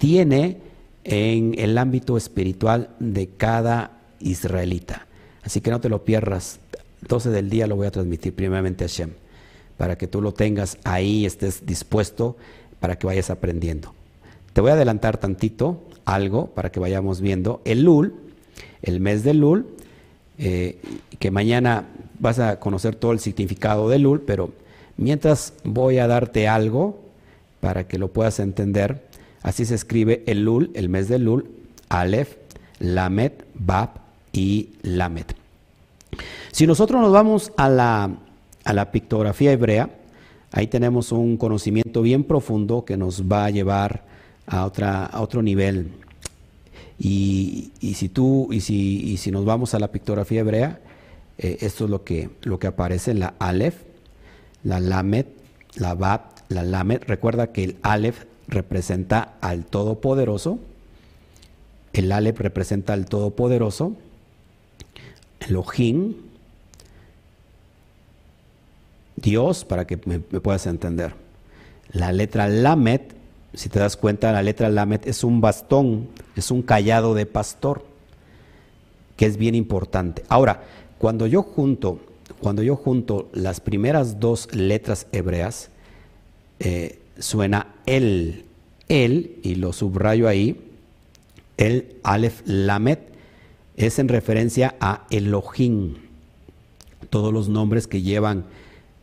tiene 0.06 0.58
en 1.04 1.56
el 1.58 1.80
ámbito 1.80 2.16
espiritual 2.16 2.90
de 3.00 3.28
cada 3.28 3.98
israelita. 4.20 5.08
Así 5.42 5.62
que 5.62 5.72
no 5.72 5.82
te 5.82 5.90
lo 5.90 6.04
pierdas. 6.04 6.60
12 7.08 7.32
del 7.32 7.50
día 7.50 7.66
lo 7.66 7.76
voy 7.76 7.88
a 7.88 7.92
transmitir 7.92 8.36
primeramente 8.36 8.84
a 8.84 8.88
Shem, 8.88 9.14
para 9.78 9.98
que 9.98 10.06
tú 10.06 10.22
lo 10.22 10.32
tengas 10.32 10.78
ahí, 10.84 11.26
estés 11.26 11.66
dispuesto, 11.66 12.38
para 12.80 13.00
que 13.00 13.08
vayas 13.08 13.32
aprendiendo. 13.32 13.96
Te 14.54 14.62
voy 14.62 14.70
a 14.70 14.74
adelantar 14.76 15.18
tantito 15.18 15.82
algo 16.06 16.52
para 16.54 16.72
que 16.72 16.80
vayamos 16.80 17.20
viendo. 17.20 17.62
El 17.66 17.82
Lul, 17.82 18.14
el 18.84 19.00
mes 19.00 19.24
de 19.24 19.34
Lul, 19.34 19.66
eh, 20.38 20.78
que 21.18 21.32
mañana 21.32 21.88
vas 22.20 22.38
a 22.38 22.60
conocer 22.60 22.96
todo 22.96 23.12
el 23.12 23.20
significado 23.20 23.90
de 23.90 23.98
Lul, 23.98 24.22
pero 24.22 24.52
mientras 24.98 25.54
voy 25.64 25.98
a 25.98 26.06
darte 26.06 26.48
algo 26.48 27.00
para 27.60 27.88
que 27.88 27.98
lo 27.98 28.10
puedas 28.14 28.40
entender. 28.40 29.15
Así 29.46 29.64
se 29.64 29.76
escribe 29.76 30.24
el 30.26 30.44
Lul, 30.44 30.72
el 30.74 30.90
mes 30.90 31.08
de 31.08 31.20
Lul, 31.20 31.46
Aleph, 31.90 32.36
Lamet, 32.80 33.46
Bab 33.54 33.92
y 34.34 34.70
Lamet. 34.82 35.36
Si 36.52 36.66
nosotros 36.66 37.00
nos 37.00 37.12
vamos 37.12 37.52
a 37.56 37.70
la, 37.70 38.10
a 38.64 38.74
la 38.74 38.92
pictografía 38.92 39.52
hebrea, 39.52 39.92
ahí 40.52 40.66
tenemos 40.66 41.12
un 41.12 41.38
conocimiento 41.38 42.02
bien 42.02 42.24
profundo 42.24 42.86
que 42.86 42.98
nos 42.98 43.32
va 43.32 43.46
a 43.46 43.52
llevar 43.52 44.04
a, 44.48 44.66
otra, 44.66 45.06
a 45.06 45.22
otro 45.22 45.44
nivel. 45.44 45.92
Y, 46.98 47.72
si 47.94 48.10
tú, 48.10 48.48
y 48.52 48.62
si, 48.62 49.16
si 49.18 49.30
nos 49.30 49.46
vamos 49.46 49.76
a 49.76 49.80
la 49.80 49.92
pictografía 49.92 50.40
hebrea, 50.40 50.80
eh, 51.38 51.58
esto 51.62 51.84
es 51.84 51.92
lo 51.92 52.04
que, 52.04 52.32
lo 52.42 52.58
que 52.58 52.66
aparece 52.66 53.12
en 53.12 53.20
la 53.20 53.36
Aleph, 53.38 53.76
la 54.64 54.80
Lamet, 54.80 55.28
la 55.76 55.94
Bab, 55.94 56.22
la 56.50 56.64
Lamet. 56.64 57.08
Recuerda 57.08 57.52
que 57.52 57.64
el 57.64 57.78
Aleph 57.84 58.24
representa 58.48 59.36
al 59.42 59.66
Todopoderoso, 59.66 60.60
el 61.94 62.12
Aleph 62.12 62.40
representa 62.40 62.94
al 62.94 63.06
Todopoderoso, 63.06 63.94
Elohim, 65.40 66.16
Dios, 69.16 69.64
para 69.66 69.86
que 69.86 69.98
me, 70.06 70.22
me 70.30 70.42
puedas 70.42 70.68
entender. 70.68 71.14
La 71.92 72.12
letra 72.12 72.48
Lamet 72.48 73.16
si 73.56 73.70
te 73.70 73.80
das 73.80 73.98
cuenta, 73.98 74.32
la 74.32 74.44
letra 74.44 74.70
Lamet 74.70 75.08
es 75.08 75.24
un 75.24 75.42
bastón, 75.42 76.10
es 76.36 76.52
un 76.52 76.62
callado 76.62 77.14
de 77.14 77.26
pastor, 77.26 77.86
que 79.16 79.26
es 79.26 79.38
bien 79.38 79.56
importante. 79.56 80.24
Ahora, 80.28 80.64
cuando 80.98 81.26
yo 81.26 81.42
junto, 81.42 82.00
cuando 82.42 82.64
yo 82.64 82.76
junto 82.76 83.30
las 83.34 83.62
primeras 83.62 84.20
dos 84.20 84.54
letras 84.54 85.08
hebreas, 85.12 85.70
eh, 86.60 87.00
suena 87.20 87.68
el, 87.86 88.46
el, 88.88 89.38
y 89.44 89.56
lo 89.56 89.74
subrayo 89.74 90.28
ahí, 90.28 90.60
el 91.58 91.96
Aleph 92.04 92.42
Lamet, 92.46 93.00
es 93.78 94.00
en 94.00 94.08
referencia 94.08 94.76
a 94.80 95.06
Elohim. 95.10 95.96
Todos 97.10 97.34
los 97.34 97.50
nombres 97.50 97.88
que 97.88 98.02
llevan 98.02 98.46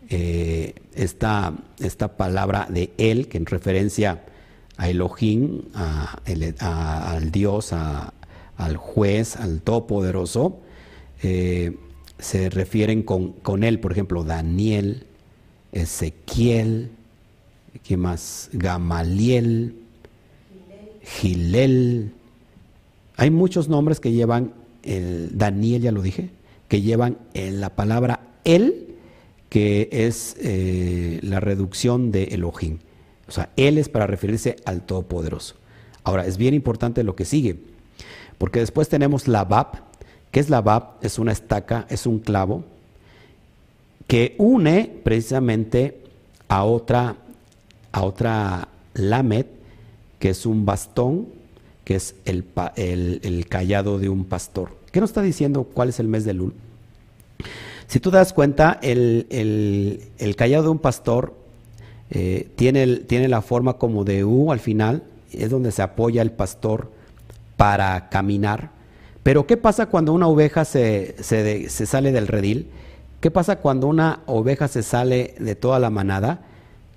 eh, 0.08 0.74
esta, 0.94 1.54
esta 1.78 2.16
palabra 2.16 2.66
de 2.68 2.92
él, 2.98 3.28
que 3.28 3.38
en 3.38 3.46
referencia 3.46 4.24
a 4.76 4.88
Elohim, 4.88 5.62
al 6.60 7.30
Dios, 7.30 7.72
al 7.72 8.76
juez, 8.76 9.36
al 9.36 9.60
Todopoderoso, 9.60 10.60
eh, 11.22 11.76
se 12.18 12.50
refieren 12.50 13.02
con, 13.02 13.64
él, 13.64 13.80
por 13.80 13.92
ejemplo, 13.92 14.24
Daniel, 14.24 15.06
Ezequiel, 15.72 16.90
¿qué 17.92 17.98
más? 17.98 18.48
Gamaliel, 18.54 19.74
Gilel. 21.02 22.12
Hay 23.18 23.30
muchos 23.30 23.68
nombres 23.68 24.00
que 24.00 24.12
llevan, 24.12 24.54
el, 24.82 25.36
Daniel 25.36 25.82
ya 25.82 25.92
lo 25.92 26.00
dije, 26.00 26.30
que 26.68 26.80
llevan 26.80 27.18
la 27.34 27.76
palabra 27.76 28.20
él, 28.44 28.96
que 29.50 29.90
es 29.92 30.36
eh, 30.40 31.18
la 31.20 31.38
reducción 31.40 32.12
de 32.12 32.24
Elohim. 32.32 32.78
O 33.28 33.30
sea, 33.30 33.50
Él 33.58 33.76
es 33.76 33.90
para 33.90 34.06
referirse 34.06 34.56
al 34.64 34.86
Todopoderoso. 34.86 35.56
Ahora, 36.02 36.24
es 36.24 36.38
bien 36.38 36.54
importante 36.54 37.04
lo 37.04 37.14
que 37.14 37.26
sigue, 37.26 37.58
porque 38.38 38.60
después 38.60 38.88
tenemos 38.88 39.28
la 39.28 39.44
Bab. 39.44 39.82
¿Qué 40.30 40.40
es 40.40 40.48
la 40.48 40.62
Bab? 40.62 40.94
Es 41.02 41.18
una 41.18 41.32
estaca, 41.32 41.86
es 41.90 42.06
un 42.06 42.20
clavo 42.20 42.64
que 44.06 44.34
une 44.38 44.90
precisamente 45.04 45.98
a 46.52 46.64
otra, 46.64 47.16
a 47.92 48.02
otra 48.02 48.68
Lamet, 48.94 49.46
que 50.18 50.30
es 50.30 50.46
un 50.46 50.64
bastón, 50.64 51.28
que 51.84 51.96
es 51.96 52.14
el, 52.24 52.44
el, 52.76 53.46
callado 53.48 53.98
de 53.98 54.08
un 54.08 54.24
pastor. 54.24 54.76
¿Qué 54.90 55.00
nos 55.00 55.10
está 55.10 55.22
diciendo 55.22 55.64
cuál 55.64 55.88
es 55.88 56.00
el 56.00 56.08
mes 56.08 56.24
de 56.24 56.34
Lul? 56.34 56.54
Si 57.86 58.00
tú 58.00 58.10
das 58.10 58.32
cuenta, 58.32 58.78
el, 58.82 59.26
el 60.18 60.36
callado 60.36 60.64
de 60.64 60.70
un 60.70 60.78
pastor 60.78 61.34
eh, 62.14 62.50
tiene, 62.56 62.98
tiene 62.98 63.26
la 63.26 63.40
forma 63.40 63.78
como 63.78 64.04
de 64.04 64.22
U 64.22 64.52
al 64.52 64.60
final, 64.60 65.02
es 65.32 65.48
donde 65.48 65.72
se 65.72 65.80
apoya 65.80 66.20
el 66.20 66.30
pastor 66.30 66.90
para 67.56 68.10
caminar. 68.10 68.68
Pero 69.22 69.46
¿qué 69.46 69.56
pasa 69.56 69.86
cuando 69.86 70.12
una 70.12 70.26
oveja 70.26 70.66
se, 70.66 71.16
se, 71.22 71.70
se, 71.70 71.86
sale 71.86 72.12
del 72.12 72.28
redil? 72.28 72.68
¿Qué 73.20 73.30
pasa 73.30 73.60
cuando 73.60 73.86
una 73.86 74.20
oveja 74.26 74.68
se 74.68 74.82
sale 74.82 75.34
de 75.38 75.54
toda 75.54 75.78
la 75.78 75.88
manada? 75.88 76.40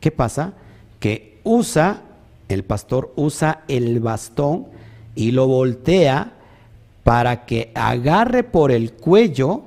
¿Qué 0.02 0.12
pasa? 0.12 0.54
Que 1.00 1.40
usa, 1.44 2.02
el 2.50 2.64
pastor 2.64 3.14
usa 3.16 3.64
el 3.68 4.00
bastón 4.00 4.68
y 5.16 5.32
lo 5.32 5.48
voltea 5.48 6.34
para 7.04 7.46
que 7.46 7.72
agarre 7.76 8.44
por 8.44 8.72
el 8.72 8.94
cuello 8.94 9.64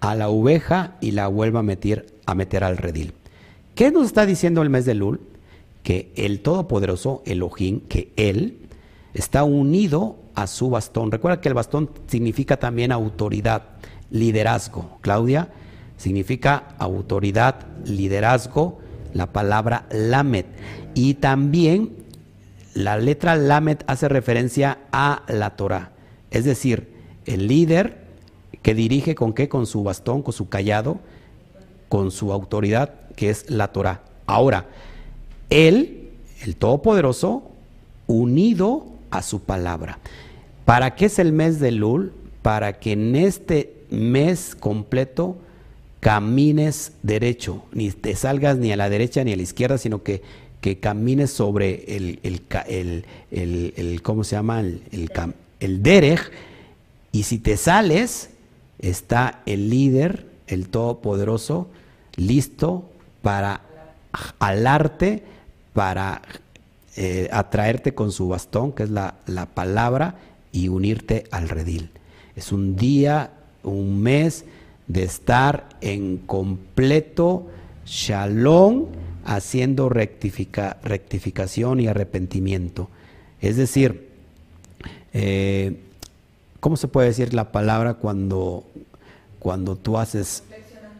a 0.00 0.14
la 0.14 0.28
oveja 0.28 0.96
y 1.00 1.12
la 1.12 1.28
vuelva 1.28 1.60
a 1.60 1.62
meter, 1.62 2.06
a 2.26 2.34
meter 2.34 2.64
al 2.64 2.76
redil. 2.76 3.12
¿Qué 3.74 3.90
nos 3.90 4.06
está 4.06 4.26
diciendo 4.26 4.62
el 4.62 4.70
mes 4.70 4.84
de 4.84 4.94
Lul? 4.94 5.20
Que 5.82 6.10
el 6.16 6.40
Todopoderoso 6.40 7.22
Elohim, 7.24 7.80
que 7.88 8.12
Él, 8.16 8.58
está 9.14 9.44
unido 9.44 10.16
a 10.34 10.46
su 10.46 10.68
bastón. 10.68 11.10
Recuerda 11.10 11.40
que 11.40 11.48
el 11.48 11.54
bastón 11.54 11.90
significa 12.06 12.58
también 12.58 12.92
autoridad, 12.92 13.62
liderazgo. 14.10 14.98
Claudia, 15.00 15.48
significa 15.96 16.74
autoridad, 16.78 17.66
liderazgo, 17.84 18.79
la 19.12 19.32
palabra 19.32 19.86
Lamet. 19.90 20.46
Y 20.94 21.14
también 21.14 21.90
la 22.74 22.98
letra 22.98 23.36
Lamet 23.36 23.84
hace 23.86 24.08
referencia 24.08 24.78
a 24.92 25.22
la 25.28 25.50
Torah. 25.50 25.92
Es 26.30 26.44
decir, 26.44 26.88
el 27.26 27.48
líder 27.48 27.98
que 28.62 28.74
dirige 28.74 29.14
con 29.14 29.32
qué? 29.32 29.48
Con 29.48 29.66
su 29.66 29.82
bastón, 29.82 30.22
con 30.22 30.32
su 30.32 30.48
callado, 30.48 30.98
con 31.88 32.10
su 32.10 32.32
autoridad, 32.32 32.94
que 33.16 33.30
es 33.30 33.50
la 33.50 33.68
Torah. 33.68 34.02
Ahora, 34.26 34.66
Él, 35.48 36.10
el 36.42 36.56
Todopoderoso, 36.56 37.50
unido 38.06 38.86
a 39.10 39.22
su 39.22 39.40
palabra. 39.40 39.98
¿Para 40.64 40.94
qué 40.94 41.06
es 41.06 41.18
el 41.18 41.32
mes 41.32 41.58
de 41.58 41.72
Lul? 41.72 42.12
Para 42.42 42.78
que 42.78 42.92
en 42.92 43.16
este 43.16 43.74
mes 43.90 44.54
completo 44.54 45.36
camines 46.00 46.92
derecho, 47.02 47.62
ni 47.72 47.90
te 47.90 48.16
salgas 48.16 48.56
ni 48.56 48.72
a 48.72 48.76
la 48.76 48.88
derecha 48.88 49.22
ni 49.22 49.32
a 49.32 49.36
la 49.36 49.42
izquierda, 49.42 49.78
sino 49.78 50.02
que, 50.02 50.22
que 50.60 50.78
camines 50.78 51.30
sobre 51.30 51.96
el, 51.96 52.18
el, 52.22 53.04
el, 53.30 54.02
¿cómo 54.02 54.24
se 54.24 54.36
llama? 54.36 54.60
El, 54.60 54.82
el, 55.60 55.82
derech, 55.82 56.30
y 57.12 57.24
si 57.24 57.38
te 57.38 57.56
sales, 57.56 58.30
está 58.78 59.42
el 59.44 59.68
líder, 59.68 60.26
el 60.46 60.68
Todopoderoso, 60.68 61.68
listo 62.16 62.88
para 63.20 63.60
alarte, 64.38 65.22
para 65.74 66.22
eh, 66.96 67.28
atraerte 67.30 67.94
con 67.94 68.10
su 68.10 68.28
bastón, 68.28 68.72
que 68.72 68.84
es 68.84 68.90
la, 68.90 69.16
la 69.26 69.46
palabra, 69.46 70.16
y 70.50 70.68
unirte 70.68 71.24
al 71.30 71.48
redil. 71.48 71.90
Es 72.36 72.52
un 72.52 72.74
día, 72.74 73.30
un 73.62 74.00
mes 74.02 74.44
de 74.92 75.04
estar 75.04 75.68
en 75.80 76.16
completo 76.18 77.46
shalom, 77.86 78.86
haciendo 79.24 79.88
rectificación 79.88 81.78
y 81.78 81.86
arrepentimiento. 81.86 82.88
Es 83.40 83.56
decir, 83.56 84.08
eh, 85.12 85.78
¿cómo 86.58 86.76
se 86.76 86.88
puede 86.88 87.08
decir 87.08 87.34
la 87.34 87.52
palabra 87.52 87.94
cuando, 87.94 88.64
cuando 89.38 89.76
tú 89.76 89.98
haces 89.98 90.42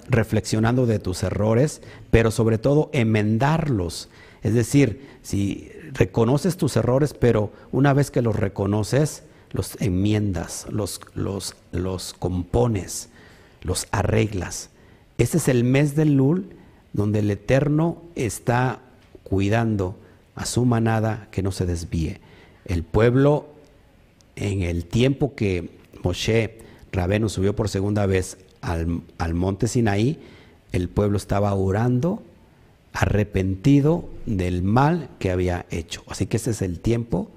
reflexionando 0.09 0.86
de 0.86 0.99
tus 0.99 1.22
errores, 1.22 1.82
pero 2.11 2.30
sobre 2.30 2.59
todo 2.59 2.91
enmendarlos. 2.93 4.09
Es 4.43 4.55
decir, 4.55 5.09
si 5.22 5.70
reconoces 5.93 6.57
tus 6.57 6.76
errores, 6.76 7.14
pero 7.14 7.53
una 7.72 7.93
vez 7.93 8.11
que 8.11 8.22
los 8.22 8.36
reconoces, 8.36 9.22
los 9.53 9.80
enmiendas, 9.80 10.66
los, 10.70 11.01
los, 11.14 11.55
los 11.72 12.12
compones, 12.14 13.09
los 13.62 13.86
arreglas. 13.90 14.70
Este 15.18 15.38
es 15.38 15.48
el 15.48 15.64
mes 15.64 15.96
del 15.96 16.14
Lul 16.14 16.50
donde 16.92 17.20
el 17.20 17.30
Eterno 17.30 18.02
está 18.14 18.80
cuidando 19.22 19.96
a 20.34 20.46
su 20.46 20.64
manada 20.64 21.28
que 21.30 21.42
no 21.42 21.52
se 21.52 21.66
desvíe. 21.66 22.20
El 22.64 22.82
pueblo, 22.82 23.48
en 24.36 24.62
el 24.62 24.86
tiempo 24.86 25.34
que 25.34 25.70
Moshe 26.02 26.58
Rabenu 26.92 27.28
subió 27.28 27.54
por 27.54 27.68
segunda 27.68 28.06
vez 28.06 28.38
al, 28.61 29.02
al 29.18 29.34
monte 29.34 29.68
Sinaí, 29.68 30.18
el 30.72 30.88
pueblo 30.88 31.16
estaba 31.16 31.52
orando 31.54 32.22
arrepentido 32.92 34.08
del 34.26 34.62
mal 34.62 35.11
que 35.18 35.30
había 35.30 35.66
hecho. 35.70 36.02
Así 36.08 36.26
que 36.26 36.38
ese 36.38 36.50
es 36.50 36.62
el 36.62 36.80
tiempo 36.80 37.30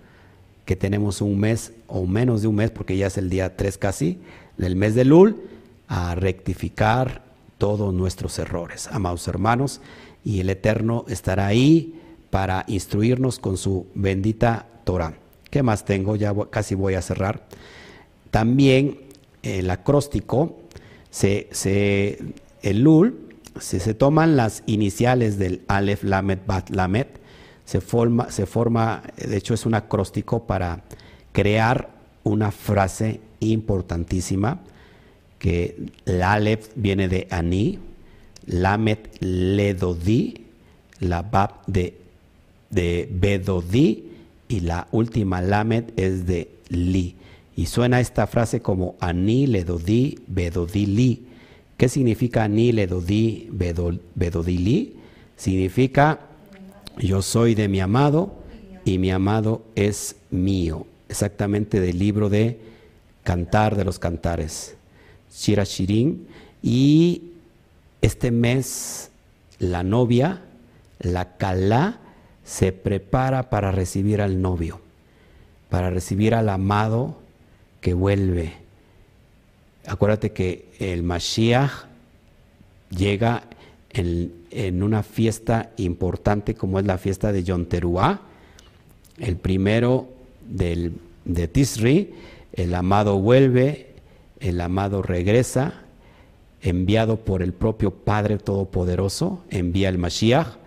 que 0.65 0.75
tenemos 0.75 1.21
un 1.21 1.39
mes 1.39 1.73
o 1.87 2.05
menos 2.05 2.41
de 2.41 2.47
un 2.47 2.55
mes, 2.55 2.71
porque 2.71 2.97
ya 2.97 3.07
es 3.07 3.17
el 3.17 3.29
día 3.29 3.55
3 3.55 3.77
casi, 3.77 4.19
del 4.57 4.75
mes 4.75 4.95
de 4.95 5.05
Lul, 5.05 5.41
a 5.87 6.15
rectificar 6.15 7.23
todos 7.57 7.93
nuestros 7.93 8.39
errores, 8.39 8.87
amados 8.91 9.27
hermanos, 9.27 9.81
y 10.25 10.39
el 10.39 10.49
Eterno 10.49 11.05
estará 11.07 11.47
ahí 11.47 11.99
para 12.29 12.65
instruirnos 12.67 13.39
con 13.39 13.57
su 13.57 13.87
bendita 13.93 14.65
Torah. 14.83 15.13
¿Qué 15.49 15.63
más 15.63 15.85
tengo? 15.85 16.15
Ya 16.15 16.33
casi 16.49 16.75
voy 16.75 16.95
a 16.95 17.01
cerrar. 17.01 17.45
También 18.31 18.99
el 19.43 19.69
acróstico, 19.69 20.57
se, 21.11 21.47
se, 21.51 22.19
el 22.63 22.81
Lul, 22.81 23.29
si 23.59 23.79
se 23.79 23.93
toman 23.93 24.35
las 24.35 24.63
iniciales 24.65 25.37
del 25.37 25.61
Aleph, 25.67 26.03
Lamet, 26.03 26.45
Bat, 26.45 26.69
Lamet, 26.71 27.19
se 27.65 27.81
forma, 27.81 28.31
se 28.31 28.45
forma, 28.45 29.03
de 29.17 29.37
hecho 29.37 29.53
es 29.53 29.65
un 29.65 29.75
acróstico 29.75 30.45
para 30.45 30.83
crear 31.31 31.89
una 32.23 32.51
frase 32.51 33.21
importantísima, 33.39 34.59
que 35.43 35.75
Aleph 36.23 36.69
viene 36.73 37.09
de 37.09 37.27
Ani, 37.29 37.77
Lamet 38.45 39.17
Ledodi, 39.19 40.45
la 41.01 41.21
Bab 41.21 41.65
de, 41.67 41.97
de 42.69 43.09
Bedodi 43.11 44.05
y 44.47 44.61
la 44.61 44.87
última 44.93 45.41
Lamet 45.41 45.91
es 45.99 46.25
de 46.25 46.49
Li. 46.69 47.17
Y 47.57 47.65
suena 47.65 47.99
esta 47.99 48.25
frase 48.25 48.61
como 48.61 48.95
Ani 49.01 49.45
Ledodi 49.45 50.17
Bedodi 50.27 50.85
Li. 50.85 51.25
¿Qué 51.75 51.89
significa 51.89 52.45
Ani 52.45 52.71
Ledodi 52.71 53.49
Bedodi 53.51 54.57
Li? 54.57 54.95
Significa 55.35 56.21
yo 56.97 57.21
soy 57.21 57.53
de 57.53 57.67
mi 57.67 57.81
amado 57.81 58.33
y 58.85 58.97
mi 58.97 59.11
amado 59.11 59.61
es 59.75 60.15
mío. 60.31 60.87
Exactamente 61.09 61.81
del 61.81 61.99
libro 61.99 62.29
de 62.29 62.59
Cantar 63.23 63.75
de 63.75 63.83
los 63.83 63.99
Cantares, 63.99 64.77
Shira 65.33 65.63
Shirin. 65.63 66.27
Y 66.61 67.21
este 68.01 68.31
mes 68.31 69.09
la 69.59 69.83
novia, 69.83 70.41
la 70.99 71.37
Kalá, 71.37 71.99
se 72.43 72.71
prepara 72.71 73.49
para 73.49 73.71
recibir 73.71 74.21
al 74.21 74.41
novio, 74.41 74.81
para 75.69 75.89
recibir 75.89 76.35
al 76.35 76.49
amado 76.49 77.17
que 77.79 77.93
vuelve. 77.93 78.53
Acuérdate 79.87 80.31
que 80.31 80.69
el 80.79 81.03
Mashiach 81.03 81.85
llega 82.89 83.43
en, 83.89 84.83
una 84.83 85.03
fiesta 85.03 85.71
importante 85.77 86.55
como 86.55 86.79
es 86.79 86.85
la 86.85 86.97
fiesta 86.97 87.31
de 87.31 87.43
Yom 87.43 87.65
Teruah, 87.65 88.21
el 89.19 89.35
primero 89.37 90.09
del, 90.47 90.93
de 91.25 91.47
Tisri, 91.47 92.13
el 92.53 92.73
amado 92.75 93.19
vuelve, 93.19 93.92
el 94.43 94.61
amado 94.61 95.01
regresa, 95.01 95.73
enviado 96.61 97.17
por 97.17 97.41
el 97.41 97.53
propio 97.53 97.91
Padre 97.91 98.37
Todopoderoso, 98.37 99.43
envía 99.49 99.89
el 99.89 99.97
Mashiach, 99.97 100.57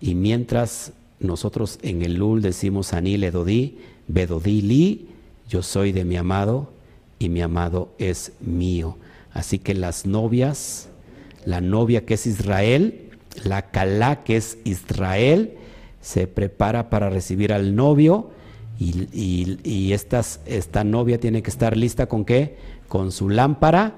y 0.00 0.14
mientras 0.14 0.92
nosotros 1.20 1.78
en 1.82 2.02
el 2.02 2.14
Lul 2.14 2.42
decimos 2.42 2.92
Anil 2.92 3.22
Edodí, 3.22 3.78
Bedodí 4.08 4.60
Li, 4.62 5.08
yo 5.48 5.62
soy 5.62 5.92
de 5.92 6.04
mi 6.04 6.16
amado 6.16 6.72
y 7.20 7.28
mi 7.28 7.40
amado 7.40 7.90
es 7.98 8.32
mío. 8.40 8.96
Así 9.32 9.60
que 9.60 9.74
las 9.74 10.06
novias 10.06 10.88
la 11.44 11.60
novia 11.60 12.04
que 12.04 12.14
es 12.14 12.26
Israel, 12.26 13.10
la 13.44 13.70
Calá 13.70 14.22
que 14.24 14.36
es 14.36 14.58
Israel, 14.64 15.54
se 16.00 16.26
prepara 16.26 16.90
para 16.90 17.10
recibir 17.10 17.52
al 17.52 17.74
novio 17.74 18.30
y, 18.78 19.92
esta 19.92 20.84
novia 20.84 21.20
tiene 21.20 21.42
que 21.42 21.50
estar 21.50 21.76
lista 21.76 22.06
con 22.06 22.24
qué? 22.24 22.56
Con 22.92 23.10
su 23.10 23.30
lámpara 23.30 23.94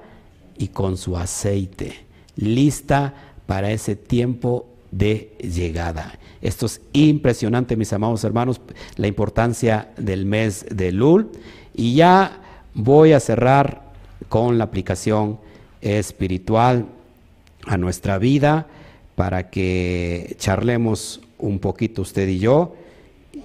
y 0.57 0.69
con 0.69 0.95
su 0.95 1.17
aceite, 1.17 2.05
lista 2.37 3.13
para 3.45 3.71
ese 3.71 3.97
tiempo 3.97 4.67
de 4.89 5.35
llegada. 5.37 6.17
Esto 6.41 6.65
es 6.65 6.79
impresionante, 6.93 7.75
mis 7.75 7.91
amados 7.91 8.23
hermanos, 8.23 8.61
la 8.95 9.07
importancia 9.07 9.91
del 9.97 10.25
mes 10.25 10.65
de 10.71 10.93
Lul. 10.93 11.29
Y 11.73 11.95
ya 11.95 12.39
voy 12.73 13.11
a 13.11 13.19
cerrar 13.19 13.81
con 14.29 14.57
la 14.57 14.63
aplicación 14.63 15.39
espiritual 15.81 16.85
a 17.67 17.75
nuestra 17.75 18.17
vida 18.17 18.67
para 19.17 19.49
que 19.49 20.37
charlemos 20.39 21.19
un 21.37 21.59
poquito 21.59 22.01
usted 22.01 22.29
y 22.29 22.39
yo 22.39 22.75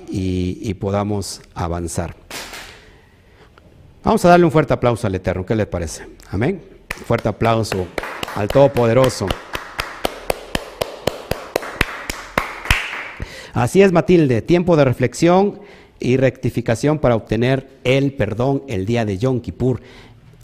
y, 0.09 0.73
podamos 0.75 1.43
avanzar. 1.57 2.20
Vamos 4.03 4.25
a 4.25 4.29
darle 4.29 4.47
un 4.47 4.53
fuerte 4.53 4.73
aplauso 4.73 5.07
al 5.07 5.15
Eterno, 5.15 5.45
¿qué 5.45 5.55
le 5.55 5.67
parece? 5.67 6.07
Amén. 6.31 6.63
Fuerte 7.07 7.29
aplauso 7.29 7.87
al 8.35 8.49
Todopoderoso. 8.49 9.27
Así 13.53 13.83
es, 13.83 13.93
Matilde, 13.93 14.43
tiempo 14.43 14.77
de 14.77 14.85
reflexión 14.85 15.61
y 15.99 16.17
rectificación 16.17 16.99
para 16.99 17.15
obtener 17.15 17.69
el 17.85 18.15
perdón 18.15 18.63
el 18.69 18.87
día 18.87 19.05
de 19.05 19.19
Yom 19.19 19.41
Kippur. 19.41 19.81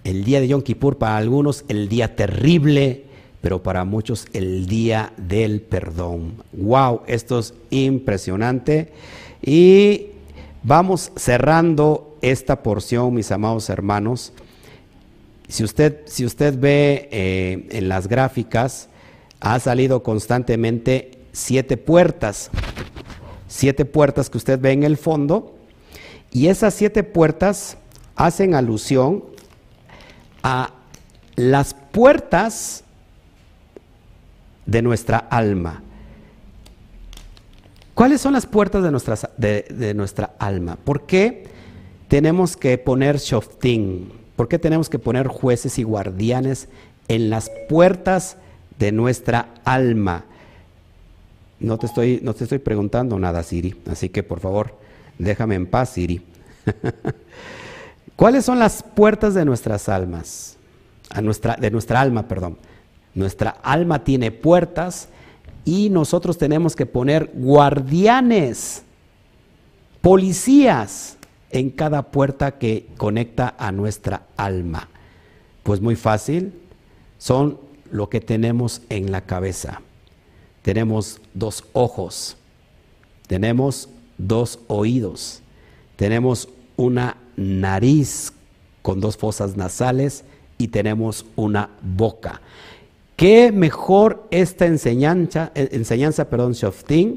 El 0.05 0.25
día 0.25 0.41
de 0.41 0.49
Yom 0.49 0.63
Kippur 0.63 0.99
para 0.99 1.17
algunos 1.17 1.65
el 1.69 1.89
día 1.89 2.15
terrible 2.15 3.07
pero 3.47 3.63
para 3.63 3.85
muchos 3.85 4.27
el 4.33 4.67
día 4.67 5.13
del 5.17 5.61
perdón. 5.61 6.43
¡Wow! 6.53 7.03
Esto 7.07 7.39
es 7.39 7.55
impresionante. 7.71 8.93
Y 9.41 10.07
vamos 10.67 11.13
cerrando 11.15 12.19
esta 12.23 12.63
porción, 12.63 13.15
mis 13.15 13.31
amados 13.31 13.71
hermanos. 13.71 14.33
Si 15.49 15.63
usted, 15.63 16.01
si 16.07 16.27
usted 16.27 16.59
ve 16.59 17.09
eh, 17.13 17.69
en 17.71 17.89
las 17.89 18.09
gráficas, 18.09 18.89
ha 19.39 19.61
salido 19.61 20.03
constantemente 20.03 21.21
siete 21.33 21.77
puertas. 21.77 22.51
Siete 23.47 23.85
puertas 23.85 24.29
que 24.29 24.39
usted 24.39 24.59
ve 24.61 24.73
en 24.73 24.83
el 24.83 24.97
fondo. 24.97 25.55
Y 26.33 26.49
esas 26.49 26.75
siete 26.75 27.05
puertas 27.05 27.79
hacen 28.17 28.55
alusión 28.55 29.25
a 30.43 30.73
las 31.37 31.75
puertas 31.75 32.83
de 34.67 34.83
nuestra 34.83 35.19
alma. 35.19 35.83
¿Cuáles 37.97 38.21
son 38.21 38.35
las 38.35 38.45
puertas 38.45 38.83
de 38.83 38.91
nuestra, 38.91 39.17
de, 39.39 39.95
nuestra 39.95 40.35
alma? 40.39 40.77
¿Por 40.77 41.07
qué 41.07 41.47
tenemos 42.09 42.55
que 42.55 42.77
poner 42.77 43.17
shoftim? 43.17 44.11
¿Por 44.37 44.49
qué 44.49 44.59
tenemos 44.59 44.91
que 44.91 44.99
poner 44.99 45.29
jueces 45.29 45.79
y 45.79 45.83
guardianes 45.83 46.69
en 47.09 47.31
las 47.31 47.51
puertas 47.71 48.37
de 48.79 48.93
nuestra 48.93 49.49
alma? 49.65 50.27
No 51.59 51.79
te 51.79 51.87
estoy, 51.87 52.21
no 52.23 52.35
te 52.35 52.45
estoy 52.45 52.59
preguntando 52.59 53.19
nada, 53.19 53.43
Siri, 53.43 53.81
así 53.91 54.11
que 54.11 54.23
por 54.23 54.41
favor, 54.41 54.75
déjame 55.19 55.55
en 55.55 55.67
paz, 55.67 55.95
Siri. 55.95 56.23
¿Cuáles 58.15 58.45
son 58.45 58.59
las 58.59 58.83
puertas 58.83 59.33
de 59.33 59.47
nuestras 59.47 59.89
almas? 59.89 60.59
Nuestra, 61.23 61.57
de 61.57 61.71
nuestra 61.71 62.03
alma, 62.03 62.29
perdón. 62.29 62.59
Nuestra 63.15 63.57
alma 63.63 64.05
tiene 64.05 64.33
puertas 64.33 65.09
y 65.67 65.91
nosotros 65.91 66.39
tenemos 66.39 66.77
que 66.77 66.87
poner 66.87 67.33
guardianes, 67.35 68.85
policías 70.01 71.19
en 71.51 71.71
cada 71.71 72.03
puerta 72.03 72.53
que 72.53 72.87
conecta 72.97 73.55
a 73.59 73.73
nuestra 73.73 74.27
alma. 74.37 74.89
Pues 75.65 75.81
muy 75.81 75.97
fácil, 75.97 76.55
son 77.19 77.59
lo 77.91 78.09
que 78.09 78.21
tenemos 78.21 78.81
en 78.91 79.11
la 79.11 79.23
cabeza. 79.23 79.83
Tenemos 80.63 81.21
dos 81.35 81.65
ojos, 81.73 82.37
tenemos 83.27 83.89
dos 84.19 84.61
oídos, 84.69 85.43
tenemos 85.97 86.49
una 86.77 87.17
nariz 87.37 88.33
con 88.83 89.01
dos 89.01 89.17
fosas 89.17 89.57
nasales 89.57 90.25
y 90.59 90.69
tenemos 90.69 91.27
una 91.35 91.71
boca. 91.83 92.41
¿Qué 93.17 93.51
mejor 93.51 94.27
esta 94.31 94.67
enseñanza, 94.67 95.51
eh, 95.55 95.71
enseñanza 95.73 96.29
perdón, 96.29 96.53
Shoftim, 96.53 97.17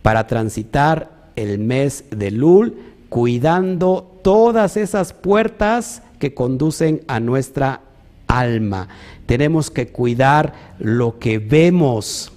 para 0.00 0.26
transitar 0.26 1.30
el 1.36 1.58
mes 1.58 2.04
de 2.10 2.30
Lul, 2.30 2.76
cuidando 3.10 4.18
todas 4.22 4.78
esas 4.78 5.12
puertas 5.12 6.02
que 6.18 6.32
conducen 6.32 7.02
a 7.08 7.20
nuestra 7.20 7.82
alma? 8.26 8.88
Tenemos 9.26 9.70
que 9.70 9.88
cuidar 9.88 10.76
lo 10.78 11.18
que 11.18 11.38
vemos 11.38 12.32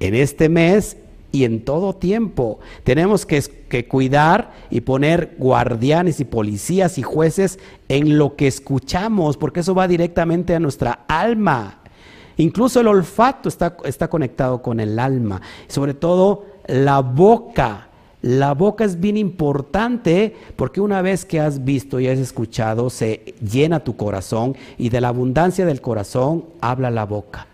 en 0.00 0.16
este 0.16 0.48
mes 0.48 0.96
y 1.32 1.44
en 1.44 1.64
todo 1.64 1.94
tiempo. 1.94 2.60
Tenemos 2.84 3.26
que, 3.26 3.42
cuidar 3.88 4.52
y 4.70 4.82
poner 4.82 5.34
guardianes 5.38 6.20
y 6.20 6.24
policías 6.26 6.98
y 6.98 7.02
jueces 7.02 7.58
en 7.88 8.18
lo 8.18 8.36
que 8.36 8.46
escuchamos, 8.46 9.38
porque 9.38 9.60
eso 9.60 9.74
va 9.74 9.88
directamente 9.88 10.54
a 10.54 10.60
nuestra 10.60 11.04
alma. 11.08 11.80
Incluso 12.36 12.80
el 12.80 12.86
olfato 12.86 13.48
está 13.48 14.08
conectado 14.08 14.62
con 14.62 14.78
el 14.78 14.98
alma, 14.98 15.40
sobre 15.68 15.94
todo 15.94 16.44
la 16.66 17.00
boca. 17.00 17.88
La 18.20 18.54
boca 18.54 18.84
es 18.84 19.00
bien 19.00 19.16
importante 19.16 20.36
porque 20.54 20.80
una 20.80 21.02
vez 21.02 21.24
que 21.24 21.40
has 21.40 21.64
visto 21.64 21.98
y 21.98 22.06
has 22.06 22.20
escuchado, 22.20 22.88
se 22.88 23.34
llena 23.42 23.82
tu 23.82 23.96
corazón 23.96 24.56
y 24.78 24.90
de 24.90 25.00
la 25.00 25.08
abundancia 25.08 25.66
del 25.66 25.80
corazón 25.80 26.44
habla 26.60 26.90
la 26.90 27.04
boca. 27.04 27.48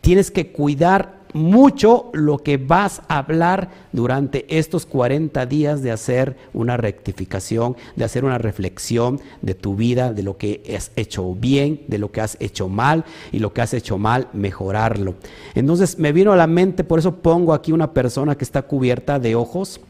Tienes 0.00 0.30
que 0.30 0.52
cuidar 0.52 1.21
mucho 1.32 2.10
lo 2.12 2.38
que 2.38 2.56
vas 2.56 3.02
a 3.08 3.18
hablar 3.18 3.70
durante 3.92 4.44
estos 4.58 4.86
40 4.86 5.46
días 5.46 5.82
de 5.82 5.90
hacer 5.90 6.36
una 6.52 6.76
rectificación, 6.76 7.76
de 7.96 8.04
hacer 8.04 8.24
una 8.24 8.38
reflexión 8.38 9.20
de 9.40 9.54
tu 9.54 9.76
vida, 9.76 10.12
de 10.12 10.22
lo 10.22 10.36
que 10.36 10.62
has 10.76 10.90
hecho 10.96 11.34
bien, 11.34 11.82
de 11.88 11.98
lo 11.98 12.10
que 12.10 12.20
has 12.20 12.36
hecho 12.40 12.68
mal 12.68 13.04
y 13.32 13.38
lo 13.38 13.52
que 13.52 13.62
has 13.62 13.74
hecho 13.74 13.98
mal, 13.98 14.28
mejorarlo. 14.32 15.14
Entonces 15.54 15.98
me 15.98 16.12
vino 16.12 16.32
a 16.32 16.36
la 16.36 16.46
mente, 16.46 16.84
por 16.84 16.98
eso 16.98 17.16
pongo 17.16 17.54
aquí 17.54 17.72
una 17.72 17.92
persona 17.92 18.36
que 18.36 18.44
está 18.44 18.62
cubierta 18.62 19.18
de 19.18 19.34
ojos, 19.34 19.80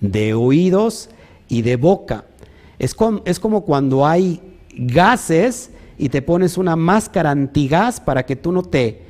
de 0.00 0.34
oídos 0.34 1.10
y 1.48 1.62
de 1.62 1.76
boca. 1.76 2.24
Es 2.78 2.94
como, 2.94 3.22
es 3.24 3.40
como 3.40 3.62
cuando 3.62 4.06
hay 4.06 4.40
gases 4.74 5.70
y 5.98 6.08
te 6.08 6.22
pones 6.22 6.56
una 6.56 6.76
máscara 6.76 7.30
antigás 7.30 8.00
para 8.00 8.24
que 8.24 8.36
tú 8.36 8.52
no 8.52 8.62
te 8.62 9.07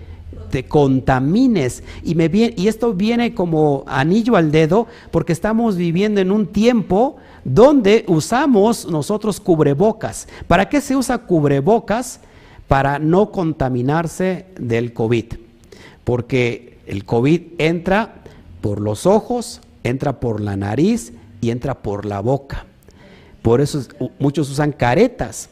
te 0.50 0.66
contamines. 0.66 1.82
Y, 2.02 2.14
me 2.14 2.28
viene, 2.28 2.54
y 2.56 2.68
esto 2.68 2.94
viene 2.94 3.34
como 3.34 3.84
anillo 3.86 4.36
al 4.36 4.50
dedo 4.50 4.86
porque 5.10 5.32
estamos 5.32 5.76
viviendo 5.76 6.20
en 6.20 6.30
un 6.30 6.46
tiempo 6.46 7.16
donde 7.44 8.04
usamos 8.08 8.86
nosotros 8.86 9.40
cubrebocas. 9.40 10.28
¿Para 10.46 10.68
qué 10.68 10.80
se 10.80 10.96
usa 10.96 11.18
cubrebocas? 11.18 12.20
Para 12.66 12.98
no 12.98 13.30
contaminarse 13.30 14.46
del 14.58 14.92
COVID. 14.92 15.34
Porque 16.04 16.78
el 16.86 17.04
COVID 17.04 17.42
entra 17.58 18.22
por 18.60 18.80
los 18.80 19.06
ojos, 19.06 19.60
entra 19.84 20.20
por 20.20 20.40
la 20.40 20.56
nariz 20.56 21.12
y 21.40 21.50
entra 21.50 21.82
por 21.82 22.04
la 22.04 22.20
boca. 22.20 22.66
Por 23.42 23.60
eso 23.60 23.82
muchos 24.18 24.50
usan 24.50 24.72
caretas. 24.72 25.48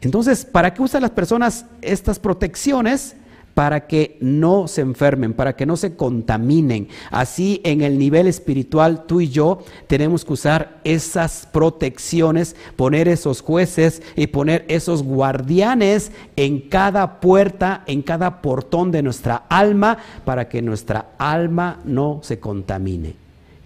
Entonces, 0.00 0.44
¿para 0.44 0.74
qué 0.74 0.82
usan 0.82 1.02
las 1.02 1.10
personas 1.10 1.64
estas 1.82 2.18
protecciones? 2.18 3.16
Para 3.58 3.88
que 3.88 4.16
no 4.20 4.68
se 4.68 4.82
enfermen, 4.82 5.34
para 5.34 5.56
que 5.56 5.66
no 5.66 5.76
se 5.76 5.96
contaminen. 5.96 6.86
Así 7.10 7.60
en 7.64 7.80
el 7.80 7.98
nivel 7.98 8.28
espiritual 8.28 9.04
tú 9.04 9.20
y 9.20 9.30
yo 9.30 9.58
tenemos 9.88 10.24
que 10.24 10.34
usar 10.34 10.78
esas 10.84 11.48
protecciones, 11.50 12.54
poner 12.76 13.08
esos 13.08 13.40
jueces 13.40 14.00
y 14.14 14.28
poner 14.28 14.64
esos 14.68 15.02
guardianes 15.02 16.12
en 16.36 16.60
cada 16.68 17.18
puerta, 17.18 17.82
en 17.88 18.02
cada 18.02 18.42
portón 18.42 18.92
de 18.92 19.02
nuestra 19.02 19.42
alma, 19.48 19.98
para 20.24 20.48
que 20.48 20.62
nuestra 20.62 21.16
alma 21.18 21.80
no 21.84 22.20
se 22.22 22.38
contamine. 22.38 23.16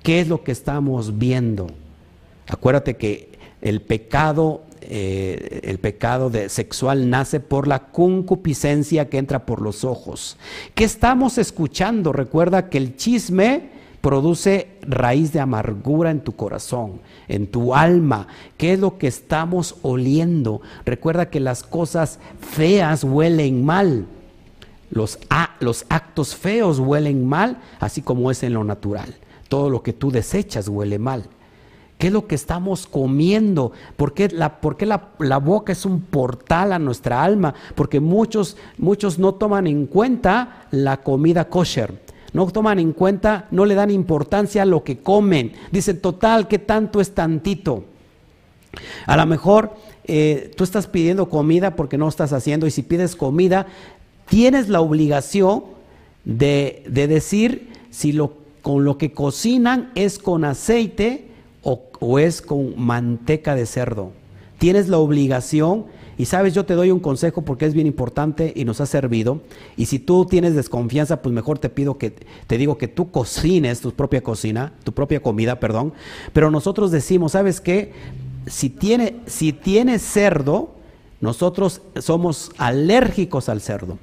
¿Qué 0.02 0.20
es 0.20 0.28
lo 0.28 0.42
que 0.42 0.52
estamos 0.52 1.18
viendo? 1.18 1.66
Acuérdate 2.48 2.96
que 2.96 3.28
el 3.60 3.82
pecado 3.82 4.62
eh, 4.94 5.60
el 5.62 5.78
pecado 5.78 6.28
de 6.28 6.50
sexual 6.50 7.08
nace 7.08 7.40
por 7.40 7.66
la 7.66 7.90
concupiscencia 7.90 9.08
que 9.08 9.16
entra 9.16 9.46
por 9.46 9.62
los 9.62 9.84
ojos. 9.84 10.36
¿Qué 10.74 10.84
estamos 10.84 11.38
escuchando? 11.38 12.12
Recuerda 12.12 12.68
que 12.68 12.76
el 12.76 12.94
chisme 12.96 13.70
produce 14.02 14.68
raíz 14.82 15.32
de 15.32 15.40
amargura 15.40 16.10
en 16.10 16.20
tu 16.20 16.36
corazón, 16.36 17.00
en 17.26 17.46
tu 17.46 17.74
alma. 17.74 18.26
¿Qué 18.58 18.74
es 18.74 18.80
lo 18.80 18.98
que 18.98 19.06
estamos 19.06 19.76
oliendo? 19.80 20.60
Recuerda 20.84 21.30
que 21.30 21.40
las 21.40 21.62
cosas 21.62 22.18
feas 22.42 23.02
huelen 23.02 23.64
mal. 23.64 24.04
Los, 24.90 25.18
los 25.60 25.86
actos 25.88 26.36
feos 26.36 26.78
huelen 26.78 27.26
mal, 27.26 27.62
así 27.80 28.02
como 28.02 28.30
es 28.30 28.42
en 28.42 28.52
lo 28.52 28.62
natural. 28.62 29.14
Todo 29.48 29.70
lo 29.70 29.82
que 29.82 29.94
tú 29.94 30.10
desechas 30.10 30.68
huele 30.68 30.98
mal. 30.98 31.30
¿Qué 32.02 32.08
es 32.08 32.12
lo 32.12 32.26
que 32.26 32.34
estamos 32.34 32.88
comiendo? 32.88 33.70
¿Por 33.96 34.12
qué, 34.12 34.28
la, 34.28 34.58
la, 35.20 35.38
boca 35.38 35.70
es 35.70 35.86
un 35.86 36.00
portal 36.00 36.72
a 36.72 36.80
nuestra 36.80 37.22
alma? 37.22 37.54
Porque 37.76 38.00
muchos, 38.00 38.56
muchos 38.76 39.20
no 39.20 39.34
toman 39.34 39.68
en 39.68 39.86
cuenta 39.86 40.66
la 40.72 40.96
comida 40.96 41.48
kosher. 41.48 42.02
No 42.32 42.48
toman 42.48 42.80
en 42.80 42.92
cuenta, 42.92 43.46
no 43.52 43.64
le 43.66 43.76
dan 43.76 43.92
importancia 43.92 44.62
a 44.62 44.66
lo 44.66 44.82
que 44.82 44.98
comen. 44.98 45.52
Dicen, 45.70 46.00
total, 46.00 46.48
¿qué 46.48 46.58
tanto 46.58 47.00
es 47.00 47.14
tantito? 47.14 47.84
A 49.06 49.16
lo 49.16 49.24
mejor 49.24 49.76
eh, 50.02 50.52
tú 50.56 50.64
estás 50.64 50.88
pidiendo 50.88 51.28
comida 51.28 51.76
porque 51.76 51.98
no 51.98 52.08
estás 52.08 52.32
haciendo 52.32 52.66
y 52.66 52.72
si 52.72 52.82
pides 52.82 53.14
comida, 53.14 53.68
tienes 54.28 54.68
la 54.68 54.80
obligación 54.80 55.62
de, 56.24 56.82
de 56.88 57.06
decir 57.06 57.70
si 57.90 58.10
lo, 58.10 58.38
con 58.60 58.84
lo 58.84 58.98
que 58.98 59.12
cocinan 59.12 59.92
es 59.94 60.18
con 60.18 60.44
aceite 60.44 61.28
o, 61.62 62.18
es 62.18 62.42
con 62.42 62.74
manteca 62.78 63.54
de 63.54 63.66
cerdo. 63.66 64.12
Tienes 64.58 64.88
la 64.88 64.98
obligación 64.98 65.86
y 66.18 66.26
sabes, 66.26 66.54
yo 66.54 66.64
te 66.64 66.74
doy 66.74 66.90
un 66.90 67.00
consejo 67.00 67.42
porque 67.42 67.66
es 67.66 67.74
bien 67.74 67.86
importante 67.86 68.52
y 68.54 68.64
nos 68.64 68.80
ha 68.80 68.86
servido. 68.86 69.40
Y 69.76 69.86
si 69.86 69.98
tú 69.98 70.26
tienes 70.26 70.54
desconfianza, 70.54 71.22
pues 71.22 71.34
mejor 71.34 71.58
te 71.58 71.68
pido 71.68 71.98
que 71.98 72.14
te 72.46 72.58
digo 72.58 72.78
que 72.78 72.88
tú 72.88 73.10
cocines 73.10 73.80
tu 73.80 73.92
propia 73.92 74.22
cocina, 74.22 74.72
tu 74.84 74.92
propia 74.92 75.20
comida, 75.20 75.58
perdón. 75.58 75.92
Pero 76.32 76.50
nosotros 76.50 76.90
decimos, 76.90 77.32
¿sabes 77.32 77.60
qué? 77.60 77.92
Si 78.46 78.70
tiene, 78.70 79.16
si 79.26 79.52
tiene 79.52 79.98
cerdo, 79.98 80.74
nosotros 81.20 81.82
somos 82.00 82.50
alérgicos 82.58 83.48
al 83.48 83.60
cerdo. 83.60 83.98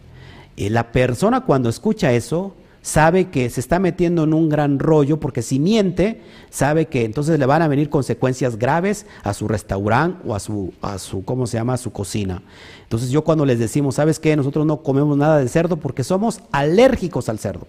Y 0.56 0.70
la 0.70 0.92
persona 0.92 1.42
cuando 1.46 1.70
escucha 1.70 2.12
eso, 2.14 2.54
sabe 2.82 3.30
que 3.30 3.50
se 3.50 3.60
está 3.60 3.80
metiendo 3.80 4.24
en 4.24 4.34
un 4.34 4.50
gran 4.50 4.80
rollo 4.80 5.20
porque 5.20 5.42
si 5.42 5.60
miente, 5.60 6.22
sabe 6.50 6.88
que 6.88 7.06
entonces 7.06 7.40
le 7.40 7.46
van 7.46 7.62
a 7.62 7.68
venir 7.68 7.90
consecuencias 7.90 8.58
graves 8.58 9.06
a 9.24 9.34
su 9.34 9.48
restaurante 9.48 10.20
o 10.28 10.36
a 10.36 10.40
su, 10.40 10.74
a 10.82 10.98
su, 10.98 11.24
¿cómo 11.24 11.48
se 11.48 11.58
llama?, 11.58 11.74
a 11.74 11.78
su 11.78 11.92
cocina. 11.92 12.42
Entonces 12.84 13.10
yo 13.10 13.24
cuando 13.24 13.46
les 13.46 13.60
decimos, 13.60 13.96
¿sabes 13.96 14.20
qué? 14.20 14.36
Nosotros 14.36 14.66
no 14.66 14.82
comemos 14.82 15.18
nada 15.18 15.38
de 15.38 15.48
cerdo 15.48 15.78
porque 15.78 16.04
somos 16.04 16.42
alérgicos 16.52 17.30
al 17.30 17.40
cerdo. 17.40 17.68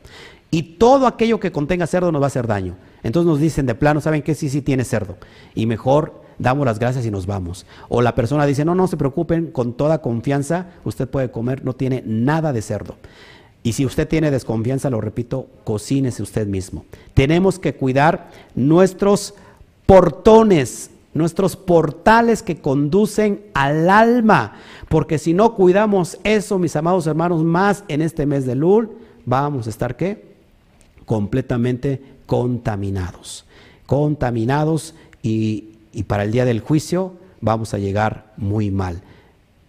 Y 0.51 0.63
todo 0.63 1.07
aquello 1.07 1.39
que 1.39 1.53
contenga 1.53 1.87
cerdo 1.87 2.11
nos 2.11 2.21
va 2.21 2.27
a 2.27 2.29
hacer 2.29 2.47
daño. 2.47 2.77
Entonces 3.03 3.29
nos 3.29 3.39
dicen 3.39 3.67
de 3.67 3.75
plano, 3.75 4.01
¿saben 4.01 4.23
qué? 4.23 4.35
Sí, 4.35 4.49
sí 4.49 4.63
tiene 4.63 4.85
cerdo. 4.85 5.17
Y 5.55 5.67
mejor 5.67 6.23
damos 6.39 6.67
las 6.67 6.79
gracias 6.79 7.07
y 7.07 7.11
nos 7.11 7.27
vamos. 7.27 7.67
O 7.89 8.03
la 8.03 8.15
persona 8.15 8.47
dice, 8.47 8.65
no, 8.65 8.75
no 8.75 8.89
se 8.89 8.97
preocupen, 8.97 9.53
con 9.53 9.75
toda 9.75 10.01
confianza 10.01 10.71
usted 10.85 11.09
puede 11.09 11.31
comer, 11.31 11.65
no 11.65 11.75
tiene 11.75 12.03
nada 12.05 12.53
de 12.53 12.63
cerdo. 12.63 12.97
Y 13.63 13.75
si 13.75 13.85
usted 13.85 14.09
tiene 14.09 14.31
desconfianza, 14.31 14.89
lo 14.89 15.01
repito, 15.01 15.47
cocínese 15.65 16.23
usted 16.23 16.47
mismo. 16.47 16.85
Tenemos 17.15 17.59
que 17.59 17.75
cuidar 17.75 18.31
nuestros 18.55 19.35
portones, 19.85 20.91
nuestros 21.13 21.57
portales 21.57 22.43
que 22.43 22.61
conducen 22.61 23.43
al 23.53 23.91
alma, 23.91 24.55
porque 24.89 25.19
si 25.19 25.35
no 25.35 25.55
cuidamos 25.57 26.19
eso, 26.25 26.59
mis 26.59 26.75
amados 26.77 27.07
hermanos, 27.07 27.45
más 27.45 27.85
en 27.89 28.01
este 28.01 28.25
mes 28.25 28.47
de 28.47 28.55
Lul, 28.55 28.91
vamos 29.27 29.67
a 29.67 29.71
estar 29.71 29.97
qué? 29.97 30.31
Completamente 31.05 32.01
contaminados. 32.25 33.45
Contaminados 33.85 34.95
y, 35.23 35.71
y 35.93 36.05
para 36.05 36.23
el 36.23 36.33
día 36.33 36.45
del 36.45 36.61
juicio 36.61 37.13
vamos 37.41 37.75
a 37.75 37.79
llegar 37.79 38.33
muy 38.37 38.71
mal. 38.71 39.03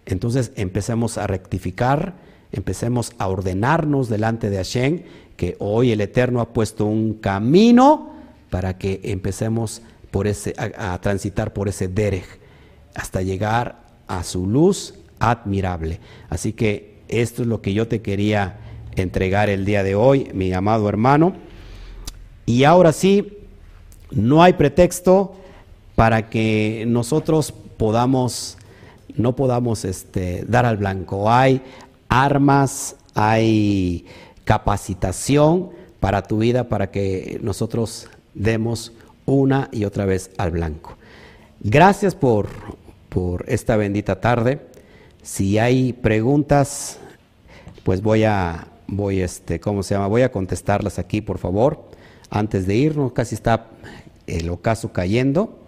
Entonces 0.06 0.52
empecemos 0.56 1.18
a 1.18 1.28
rectificar 1.28 2.14
empecemos 2.52 3.14
a 3.18 3.28
ordenarnos 3.28 4.10
delante 4.10 4.50
de 4.50 4.58
Hashem, 4.58 5.02
que 5.38 5.56
hoy 5.60 5.92
el 5.92 6.02
Eterno 6.02 6.42
ha 6.42 6.54
puesto 6.54 6.86
un 6.86 7.16
camino 7.16 8.12
para 8.50 8.78
que 8.78 9.00
empecemos 9.04 9.82
por 10.12 10.28
ese, 10.28 10.54
a, 10.58 11.00
transitar 11.00 11.54
por 11.54 11.70
ese 11.70 11.88
derech 11.88 12.26
hasta 12.94 13.22
llegar 13.22 13.80
a 14.08 14.24
su 14.24 14.46
luz 14.46 14.96
admirable. 15.20 16.00
Así 16.30 16.54
que 16.54 17.00
esto 17.08 17.42
es 17.44 17.48
lo 17.48 17.62
que 17.62 17.74
yo 17.74 17.88
te 17.88 18.02
quería 18.02 18.58
entregar 18.96 19.50
el 19.50 19.66
día 19.66 19.84
de 19.84 19.96
hoy, 19.96 20.30
mi 20.34 20.52
amado 20.54 20.90
hermano. 20.90 21.34
Y 22.46 22.66
ahora 22.66 22.92
sí, 22.92 23.38
no 24.12 24.44
hay 24.44 24.54
pretexto 24.54 25.36
para 25.96 26.30
que 26.30 26.84
nosotros 26.88 27.54
podamos, 27.78 28.58
no 29.16 29.36
podamos 29.36 29.86
este, 29.86 30.44
dar 30.48 30.66
al 30.66 30.78
blanco. 30.78 31.32
Hay 31.32 31.62
armas, 32.12 32.98
hay 33.16 34.06
capacitación 34.44 35.70
para 36.00 36.24
tu 36.24 36.40
vida, 36.40 36.68
para 36.68 36.92
que 36.92 37.40
nosotros 37.42 38.10
demos 38.34 38.92
una 39.26 39.70
y 39.72 39.86
otra 39.86 40.06
vez 40.06 40.30
al 40.38 40.52
blanco. 40.52 40.98
Gracias 41.62 42.14
por, 42.16 42.50
por 43.10 43.46
esta 43.48 43.78
bendita 43.78 44.20
tarde. 44.20 44.60
Si 45.22 45.58
hay 45.58 45.94
preguntas, 45.94 47.00
pues 47.84 48.02
voy 48.02 48.26
a, 48.26 48.68
voy 48.88 49.22
este, 49.22 49.60
¿cómo 49.60 49.84
se 49.84 49.94
llama? 49.94 50.08
Voy 50.08 50.24
a 50.24 50.32
contestarlas 50.32 51.00
aquí, 51.00 51.22
por 51.22 51.38
favor, 51.38 51.86
antes 52.30 52.68
de 52.68 52.76
irnos. 52.76 53.14
Casi 53.14 53.36
está 53.36 53.68
el 54.28 54.50
ocaso 54.50 54.92
cayendo. 54.92 55.60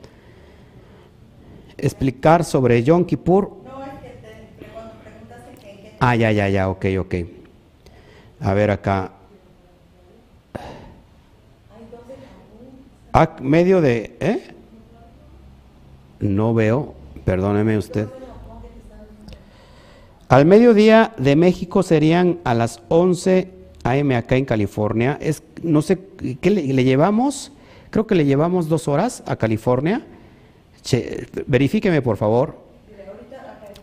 Explicar 1.78 2.44
sobre 2.44 2.84
Yom 2.84 3.06
Kippur. 3.06 3.62
No, 3.66 3.84
es 3.84 3.90
que 4.00 4.10
te, 4.10 4.72
cuando 4.74 4.94
preguntaste 5.04 5.56
que, 5.62 5.93
Ah, 6.06 6.18
ya, 6.18 6.34
ya, 6.34 6.50
ya, 6.50 6.68
ok, 6.68 6.86
ok. 7.00 7.16
A 8.42 8.54
ver 8.54 8.72
acá. 8.72 9.14
Ah, 13.14 13.38
medio 13.40 13.80
de, 13.80 14.18
¿eh? 14.20 14.54
No 16.20 16.54
veo, 16.54 16.94
perdóneme 17.24 17.78
usted. 17.78 18.10
Al 20.28 20.46
mediodía 20.46 21.14
de 21.18 21.38
México 21.38 21.84
serían 21.84 22.40
a 22.44 22.54
las 22.54 22.82
11 22.90 23.50
AM 23.86 24.12
acá 24.12 24.36
en 24.36 24.44
California. 24.44 25.18
Es, 25.22 25.42
no 25.62 25.82
sé, 25.82 26.00
¿qué 26.42 26.50
le, 26.50 26.84
llevamos? 26.84 27.54
Creo 27.92 28.08
que 28.08 28.16
le 28.16 28.26
llevamos 28.26 28.68
dos 28.68 28.90
horas 28.90 29.24
a 29.26 29.38
California. 29.38 30.06
verifíqueme, 31.48 32.02
por 32.02 32.18
favor. 32.18 32.63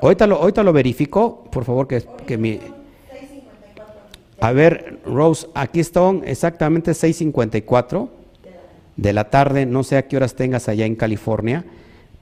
Ahorita 0.03 0.27
lo, 0.27 0.37
ahorita 0.37 0.63
lo 0.63 0.73
verifico, 0.73 1.45
por 1.51 1.65
favor, 1.65 1.87
que, 1.87 2.03
que 2.27 2.39
mi... 2.39 2.59
A 4.41 4.53
ver, 4.53 5.01
Rose, 5.05 5.47
aquí 5.55 5.81
están 5.81 6.23
exactamente 6.25 6.93
6.54 6.93 8.09
de 8.97 9.13
la 9.13 9.29
tarde. 9.29 9.67
No 9.67 9.85
sé 9.85 9.99
a 9.99 10.09
qué 10.09 10.17
horas 10.17 10.35
tengas 10.35 10.69
allá 10.69 10.87
en 10.87 10.97
California 10.97 11.65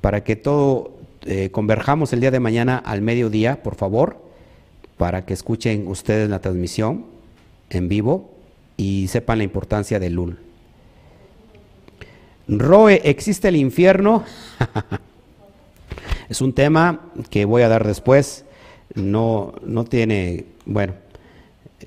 para 0.01 0.25
que 0.25 0.35
todo 0.35 0.93
eh, 1.27 1.51
converjamos 1.51 2.13
el 2.13 2.21
día 2.21 2.31
de 2.31 2.41
mañana 2.41 2.79
al 2.79 3.03
mediodía, 3.03 3.63
por 3.63 3.75
favor, 3.75 4.17
para 4.97 5.25
que 5.25 5.35
escuchen 5.35 5.87
ustedes 5.87 6.29
la 6.29 6.41
transmisión 6.41 7.07
en 7.71 7.89
vivo 7.89 8.31
y 8.77 9.09
sepan 9.09 9.39
la 9.39 9.45
importancia 9.45 9.99
del 9.99 10.15
LUL. 10.15 10.39
Roe, 12.49 13.01
¿existe 13.05 13.49
el 13.49 13.57
infierno? 13.57 14.25
es 16.29 16.41
un 16.41 16.53
tema 16.53 17.01
que 17.31 17.45
voy 17.45 17.63
a 17.63 17.69
dar 17.69 17.87
después. 17.87 18.45
No, 18.95 19.55
no 19.65 19.85
tiene, 19.85 20.47
bueno, 20.65 20.95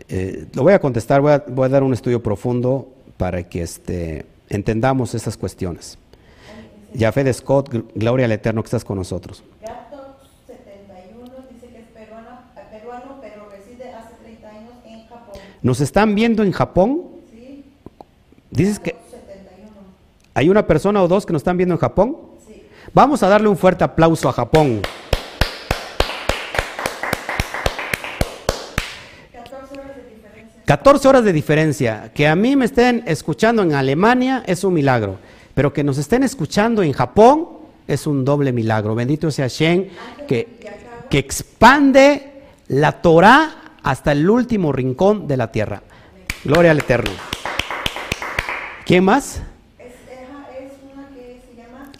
eh, 0.09 0.45
lo 0.53 0.63
voy 0.63 0.73
a 0.73 0.79
contestar, 0.79 1.21
voy 1.21 1.33
a, 1.33 1.43
voy 1.47 1.65
a, 1.65 1.69
dar 1.69 1.83
un 1.83 1.93
estudio 1.93 2.21
profundo 2.21 2.87
para 3.17 3.43
que 3.43 3.61
este, 3.61 4.25
entendamos 4.49 5.13
estas 5.15 5.37
cuestiones. 5.37 5.97
Yafé 6.93 7.23
de 7.23 7.33
Scott, 7.33 7.73
gloria 7.95 8.25
al 8.25 8.31
Eterno 8.31 8.61
que 8.61 8.67
estás 8.67 8.83
con 8.83 8.97
nosotros. 8.97 9.43
Gato 9.61 10.17
71 10.47 11.27
dice 11.51 11.67
que 11.67 11.79
es 11.79 11.87
peruano, 11.87 12.39
peruano, 12.69 13.17
pero 13.21 13.49
reside 13.49 13.93
hace 13.93 14.15
30 14.23 14.49
años 14.49 14.73
en 14.85 15.07
Japón. 15.07 15.41
¿Nos 15.61 15.81
están 15.81 16.15
viendo 16.15 16.43
en 16.43 16.51
Japón? 16.51 17.03
Sí. 17.31 17.63
Dices 18.49 18.79
que 18.79 18.95
71. 19.09 19.71
hay 20.33 20.49
una 20.49 20.67
persona 20.67 21.01
o 21.01 21.07
dos 21.07 21.25
que 21.25 21.33
nos 21.33 21.41
están 21.41 21.57
viendo 21.57 21.75
en 21.75 21.79
Japón. 21.79 22.30
Vamos 22.93 23.23
a 23.23 23.29
darle 23.29 23.47
un 23.47 23.57
fuerte 23.57 23.83
aplauso 23.83 24.29
a 24.29 24.33
Japón. 24.33 24.81
14 29.31 29.79
horas 29.79 29.95
de 29.95 30.03
diferencia. 30.09 30.61
14 30.65 31.07
horas 31.07 31.23
de 31.23 31.33
diferencia. 31.33 32.11
Que 32.13 32.27
a 32.27 32.35
mí 32.35 32.55
me 32.55 32.65
estén 32.65 33.03
escuchando 33.07 33.61
en 33.63 33.73
Alemania 33.73 34.43
es 34.45 34.63
un 34.63 34.73
milagro. 34.73 35.17
Pero 35.53 35.73
que 35.73 35.83
nos 35.83 35.97
estén 35.97 36.23
escuchando 36.23 36.83
en 36.83 36.93
Japón 36.93 37.47
es 37.87 38.07
un 38.07 38.23
doble 38.23 38.51
milagro. 38.51 38.95
Bendito 38.95 39.31
sea 39.31 39.47
Shen, 39.47 39.89
que, 40.27 40.47
que 41.09 41.17
expande 41.17 42.31
la 42.67 43.01
Torah 43.01 43.77
hasta 43.83 44.11
el 44.11 44.29
último 44.29 44.71
rincón 44.71 45.27
de 45.27 45.37
la 45.37 45.51
tierra. 45.51 45.81
Gloria 46.43 46.71
al 46.71 46.79
Eterno. 46.79 47.11
¿Quién 48.85 49.03
más? 49.03 49.41
Es, 49.77 49.93
una 50.91 51.07
que 51.09 51.41
se 51.47 51.55
llama, 51.55 51.91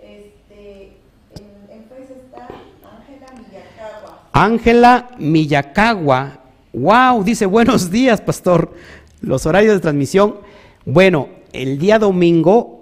este, 0.00 0.98
en, 1.34 1.88
está 1.90 2.48
Ángela 2.84 3.26
Miyakawa. 3.40 4.25
Ángela 4.36 5.10
Miyakawa. 5.18 6.40
Wow, 6.72 7.24
dice 7.24 7.46
buenos 7.46 7.90
días, 7.92 8.20
pastor. 8.20 8.72
Los 9.20 9.46
horarios 9.46 9.74
de 9.74 9.80
transmisión. 9.80 10.36
Bueno, 10.84 11.28
el 11.52 11.78
día 11.78 11.98
domingo 11.98 12.76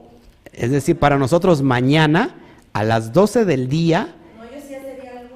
es 0.56 0.70
decir, 0.70 0.98
para 0.98 1.18
nosotros 1.18 1.62
mañana 1.62 2.36
a 2.72 2.84
las 2.84 3.12
12 3.12 3.44
del 3.44 3.68
día. 3.68 4.14
No, 4.36 4.44
yo 4.44 4.60
sí 4.60 4.68
sería 4.68 5.20
el 5.20 5.28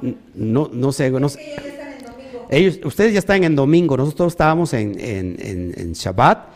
lunes. 0.00 0.16
no, 0.34 0.70
no 0.72 0.92
sé. 0.92 1.10
No 1.10 1.28
sé. 1.28 1.40
Ellos, 1.40 1.64
están 1.66 1.92
en 1.92 2.04
domingo. 2.04 2.46
Ellos, 2.50 2.78
ustedes 2.84 3.12
ya 3.12 3.18
están 3.18 3.44
en 3.44 3.56
domingo, 3.56 3.96
nosotros 3.96 4.32
estábamos 4.32 4.72
en, 4.74 4.98
en, 4.98 5.74
en, 5.76 5.92
Shabbat. 5.92 6.50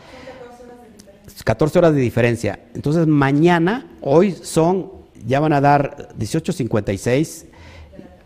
14 1.43 1.77
horas 1.77 1.93
de 1.93 2.01
diferencia. 2.01 2.59
Entonces 2.73 3.05
mañana, 3.05 3.87
hoy 4.01 4.31
son, 4.31 4.91
ya 5.27 5.39
van 5.39 5.53
a 5.53 5.61
dar 5.61 6.09
18.56 6.17 7.45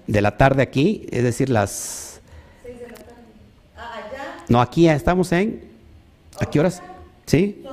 de 0.10 0.22
la 0.22 0.38
tarde 0.38 0.64
aquí, 0.64 1.05
es 1.12 1.24
decir, 1.24 1.49
las... 1.49 2.20
6 2.64 2.80
de 2.80 2.88
la 2.88 2.95
tarde. 2.95 3.14
No, 4.47 4.60
aquí 4.60 4.89
estamos 4.89 5.32
en... 5.32 5.62
¿A 6.39 6.47
qué 6.47 6.60
horas? 6.60 6.82
¿Sí? 7.28 7.64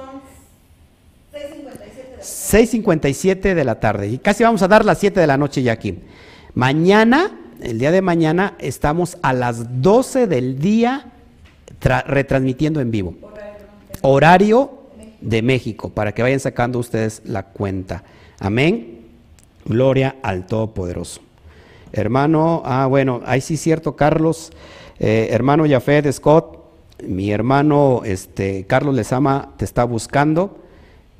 6.57 2.21 3.55
de 3.55 3.65
la 3.65 3.81
tarde. 3.81 4.09
Y 4.09 4.19
casi 4.19 4.45
vamos 4.45 4.61
a 4.63 4.69
dar 4.69 4.85
las 4.85 4.99
7 4.99 5.19
de 5.19 5.27
la 5.27 5.39
noche 5.39 5.63
ya 5.63 5.73
aquí. 5.73 5.99
Mañana, 6.55 7.39
el 7.63 7.79
día 7.79 7.91
de 7.91 8.03
mañana, 8.03 8.55
estamos 8.59 9.17
a 9.23 9.33
las 9.33 9.81
12 9.81 10.27
del 10.27 10.59
día 10.59 11.13
retransmitiendo 11.81 12.81
en 12.81 12.91
vivo. 12.91 13.15
Horario 14.03 14.83
de 15.21 15.41
México, 15.41 15.89
para 15.89 16.13
que 16.13 16.23
vayan 16.23 16.41
sacando 16.41 16.79
ustedes 16.79 17.23
la 17.25 17.45
cuenta. 17.45 18.03
Amén. 18.41 19.07
Gloria 19.65 20.17
al 20.23 20.47
Todopoderoso. 20.47 21.26
Hermano, 21.97 22.63
ah, 22.65 22.87
bueno, 22.87 23.23
ahí 23.27 23.41
sí 23.41 23.57
cierto, 23.57 23.97
Carlos, 23.97 24.53
eh, 24.99 25.29
hermano 25.31 25.65
Jafet 25.69 26.11
Scott, 26.13 26.59
mi 27.07 27.31
hermano 27.31 28.03
este, 28.05 28.65
Carlos 28.67 28.95
Lezama 28.95 29.55
te 29.57 29.65
está 29.65 29.85
buscando. 29.85 30.63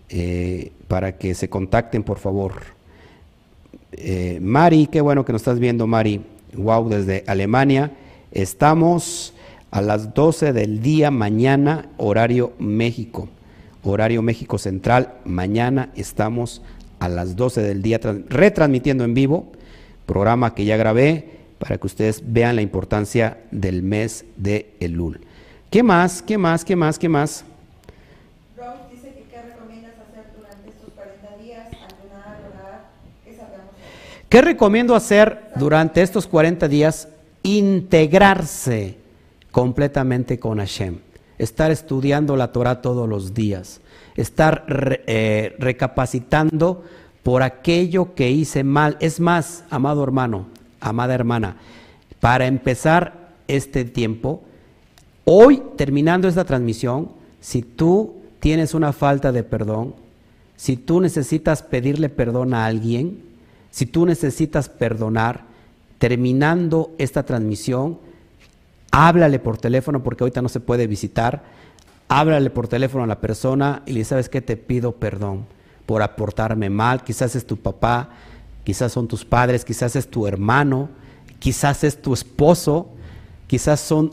Eh, 0.09 0.71
para 0.87 1.19
que 1.19 1.35
se 1.35 1.49
contacten, 1.49 2.03
por 2.03 2.19
favor. 2.19 2.53
Eh, 3.93 4.39
Mari, 4.41 4.87
qué 4.87 5.01
bueno 5.01 5.25
que 5.25 5.33
nos 5.33 5.43
estás 5.43 5.59
viendo, 5.59 5.87
Mari. 5.87 6.23
Wow, 6.55 6.89
desde 6.89 7.25
Alemania. 7.27 7.93
Estamos 8.31 9.35
a 9.71 9.81
las 9.81 10.15
12 10.15 10.53
del 10.53 10.81
día 10.81 11.11
mañana, 11.11 11.89
horario 11.97 12.53
México. 12.59 13.29
Horario 13.83 14.23
México 14.23 14.59
Central. 14.59 15.15
Mañana 15.25 15.91
estamos 15.97 16.63
a 16.99 17.09
las 17.09 17.37
12 17.37 17.63
del 17.63 17.83
día 17.83 17.99
retransmitiendo 18.29 19.05
en 19.05 19.15
vivo. 19.15 19.53
Programa 20.07 20.55
que 20.55 20.65
ya 20.65 20.77
grabé 20.77 21.37
para 21.59 21.79
que 21.79 21.87
ustedes 21.87 22.23
vean 22.25 22.57
la 22.57 22.63
importancia 22.63 23.39
del 23.51 23.83
mes 23.83 24.25
de 24.37 24.75
Elul. 24.81 25.21
¿Qué 25.71 25.83
más? 25.83 26.23
¿Qué 26.23 26.39
más? 26.39 26.65
¿Qué 26.65 26.77
más? 26.77 26.99
¿Qué 26.99 27.09
más? 27.09 27.45
¿Qué 34.29 34.43
recomiendo 34.43 34.95
hacer 34.97 35.53
durante 35.57 36.03
estos 36.03 36.27
40 36.27 36.67
días? 36.69 37.09
Integrarse 37.45 38.97
completamente 39.53 40.39
con 40.39 40.59
Hashem. 40.59 40.99
Estar 41.39 41.71
estudiando 41.71 42.37
la 42.37 42.51
Torah 42.53 42.83
todos 42.83 43.09
los 43.09 43.35
días. 43.35 43.81
Estar 44.17 44.65
eh, 45.07 45.55
recapacitando 45.59 46.85
por 47.27 47.43
aquello 47.43 48.15
que 48.15 48.31
hice 48.31 48.63
mal. 48.63 48.97
Es 49.01 49.19
más, 49.19 49.65
amado 49.69 50.05
hermano, 50.05 50.47
amada 50.79 51.13
hermana, 51.13 51.57
para 52.21 52.47
empezar 52.47 53.31
este 53.49 53.85
tiempo, 53.85 54.45
hoy 55.25 55.61
terminando 55.77 56.29
esta 56.29 56.45
transmisión, 56.45 57.11
si 57.41 57.63
tú 57.63 58.15
tienes 58.39 58.75
una 58.75 58.93
falta 58.93 59.33
de 59.33 59.43
perdón, 59.43 59.97
si 60.55 60.77
tú 60.77 61.01
necesitas 61.01 61.65
pedirle 61.65 62.11
perdón 62.11 62.55
a 62.55 62.65
alguien, 62.65 63.25
si 63.73 63.87
tú 63.87 64.07
necesitas 64.07 64.69
perdonar, 64.69 65.47
terminando 65.99 66.95
esta 66.97 67.25
transmisión, 67.25 67.99
háblale 68.93 69.41
por 69.41 69.59
teléfono 69.59 70.01
porque 70.05 70.23
ahorita 70.23 70.43
no 70.43 70.49
se 70.49 70.61
puede 70.61 70.87
visitar. 70.87 71.43
Háblale 72.07 72.51
por 72.51 72.69
teléfono 72.69 73.03
a 73.03 73.09
la 73.09 73.21
persona 73.21 73.83
y 73.85 73.95
le 73.95 74.05
sabes 74.05 74.29
que 74.29 74.43
te 74.43 74.57
pido 74.57 74.93
perdón 74.93 75.56
por 75.87 76.03
aportarme 76.03 76.69
mal. 76.69 77.05
Quizás 77.05 77.37
es 77.37 77.47
tu 77.47 77.57
papá, 77.57 78.11
quizás 78.65 78.93
son 78.93 79.09
tus 79.09 79.25
padres, 79.25 79.65
quizás 79.65 79.97
es 79.97 80.09
tu 80.09 80.27
hermano, 80.27 80.89
quizás 81.39 81.85
es 81.85 82.03
tu 82.03 82.13
esposo, 82.13 82.89
quizás 83.47 83.81
son 83.81 84.13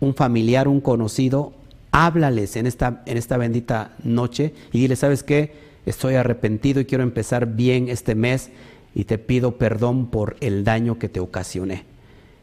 un 0.00 0.14
familiar, 0.14 0.68
un 0.68 0.80
conocido, 0.80 1.52
háblales 1.90 2.56
en 2.56 2.66
esta, 2.66 3.02
en 3.06 3.16
esta 3.16 3.36
bendita 3.36 3.92
noche 4.02 4.52
y 4.72 4.80
dile, 4.80 4.96
¿sabes 4.96 5.22
qué? 5.22 5.52
Estoy 5.86 6.14
arrepentido 6.14 6.80
y 6.80 6.84
quiero 6.84 7.04
empezar 7.04 7.46
bien 7.46 7.88
este 7.88 8.14
mes 8.14 8.50
y 8.94 9.04
te 9.04 9.18
pido 9.18 9.58
perdón 9.58 10.06
por 10.06 10.36
el 10.40 10.64
daño 10.64 10.98
que 10.98 11.08
te 11.08 11.20
ocasioné. 11.20 11.84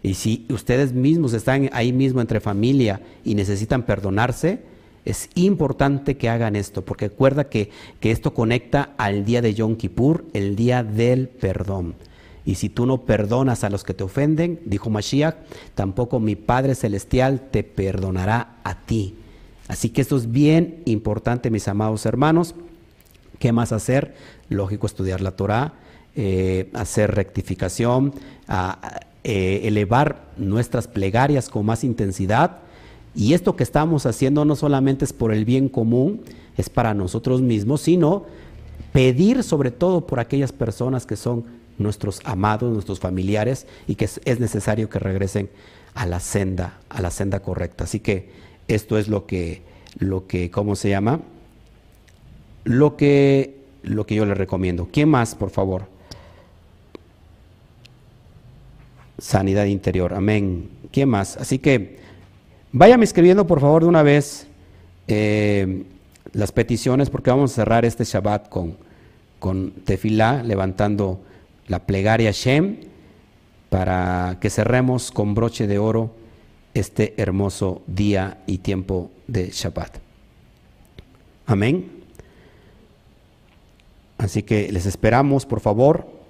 Y 0.03 0.15
si 0.15 0.45
ustedes 0.49 0.93
mismos 0.93 1.33
están 1.33 1.69
ahí 1.73 1.93
mismo 1.93 2.21
entre 2.21 2.39
familia 2.39 3.01
y 3.23 3.35
necesitan 3.35 3.83
perdonarse, 3.83 4.61
es 5.05 5.29
importante 5.35 6.17
que 6.17 6.29
hagan 6.29 6.55
esto, 6.55 6.83
porque 6.83 7.09
recuerda 7.09 7.49
que, 7.49 7.69
que 7.99 8.11
esto 8.11 8.33
conecta 8.33 8.93
al 8.97 9.25
día 9.25 9.41
de 9.41 9.53
Yom 9.53 9.75
Kippur, 9.75 10.25
el 10.33 10.55
día 10.55 10.83
del 10.83 11.27
perdón. 11.27 11.95
Y 12.45 12.55
si 12.55 12.69
tú 12.69 12.85
no 12.85 13.01
perdonas 13.03 13.63
a 13.63 13.69
los 13.69 13.83
que 13.83 13.93
te 13.93 14.03
ofenden, 14.03 14.59
dijo 14.65 14.89
Mashiach, 14.89 15.35
tampoco 15.75 16.19
mi 16.19 16.35
Padre 16.35 16.75
Celestial 16.75 17.49
te 17.51 17.63
perdonará 17.63 18.57
a 18.63 18.85
ti. 18.85 19.15
Así 19.67 19.89
que 19.89 20.01
esto 20.01 20.17
es 20.17 20.31
bien 20.31 20.81
importante, 20.85 21.51
mis 21.51 21.67
amados 21.67 22.05
hermanos. 22.05 22.55
¿Qué 23.39 23.51
más 23.51 23.71
hacer? 23.71 24.15
Lógico, 24.49 24.85
estudiar 24.85 25.21
la 25.21 25.31
Torah, 25.31 25.73
eh, 26.15 26.69
hacer 26.73 27.15
rectificación, 27.15 28.13
eh, 29.23 29.61
elevar 29.63 30.25
nuestras 30.37 30.87
plegarias 30.87 31.47
con 31.49 31.65
más 31.65 31.83
intensidad. 31.83 32.59
Y 33.15 33.33
esto 33.33 33.55
que 33.55 33.63
estamos 33.63 34.05
haciendo 34.05 34.45
no 34.45 34.55
solamente 34.55 35.05
es 35.05 35.13
por 35.13 35.33
el 35.33 35.45
bien 35.45 35.67
común, 35.67 36.21
es 36.57 36.69
para 36.69 36.93
nosotros 36.93 37.41
mismos, 37.41 37.81
sino 37.81 38.25
pedir 38.93 39.43
sobre 39.43 39.71
todo 39.71 40.05
por 40.07 40.19
aquellas 40.19 40.51
personas 40.51 41.05
que 41.05 41.15
son 41.15 41.45
nuestros 41.77 42.21
amados, 42.23 42.71
nuestros 42.71 42.99
familiares 42.99 43.67
y 43.87 43.95
que 43.95 44.05
es, 44.05 44.39
necesario 44.39 44.89
que 44.89 44.99
regresen 44.99 45.49
a 45.93 46.05
la 46.05 46.19
senda, 46.19 46.79
a 46.89 47.01
la 47.01 47.11
senda 47.11 47.41
correcta. 47.41 47.83
Así 47.83 47.99
que 47.99 48.29
esto 48.67 48.97
es 48.97 49.07
lo 49.07 49.25
que, 49.25 49.63
lo 49.97 50.27
que, 50.27 50.51
¿cómo 50.51 50.75
se 50.75 50.89
llama? 50.89 51.21
Lo 52.63 52.95
que, 52.95 53.57
lo 53.83 54.05
que 54.05 54.15
yo 54.15 54.25
les 54.25 54.37
recomiendo. 54.37 54.87
¿Quién 54.91 55.09
más, 55.09 55.35
por 55.35 55.49
favor? 55.49 55.85
Sanidad 59.17 59.65
interior. 59.65 60.13
Amén. 60.13 60.69
¿Quién 60.91 61.09
más? 61.09 61.37
Así 61.37 61.59
que 61.59 62.00
váyame 62.71 63.03
escribiendo, 63.03 63.47
por 63.47 63.59
favor, 63.59 63.83
de 63.83 63.89
una 63.89 64.03
vez 64.03 64.47
eh, 65.07 65.83
las 66.33 66.51
peticiones, 66.51 67.09
porque 67.09 67.29
vamos 67.29 67.51
a 67.51 67.55
cerrar 67.55 67.85
este 67.85 68.03
Shabbat 68.03 68.49
con, 68.49 68.77
con 69.39 69.73
levantando 70.43 71.21
la 71.67 71.79
plegaria 71.79 72.31
Shem, 72.31 72.77
para 73.69 74.37
que 74.41 74.49
cerremos 74.49 75.11
con 75.11 75.33
broche 75.33 75.67
de 75.67 75.79
oro 75.79 76.11
este 76.73 77.13
hermoso 77.17 77.81
día 77.87 78.39
y 78.45 78.59
tiempo 78.59 79.11
de 79.27 79.49
Shabbat. 79.49 79.97
Amén. 81.45 81.89
Así 84.17 84.43
que 84.43 84.71
les 84.71 84.85
esperamos, 84.85 85.45
por 85.45 85.61
favor. 85.61 86.20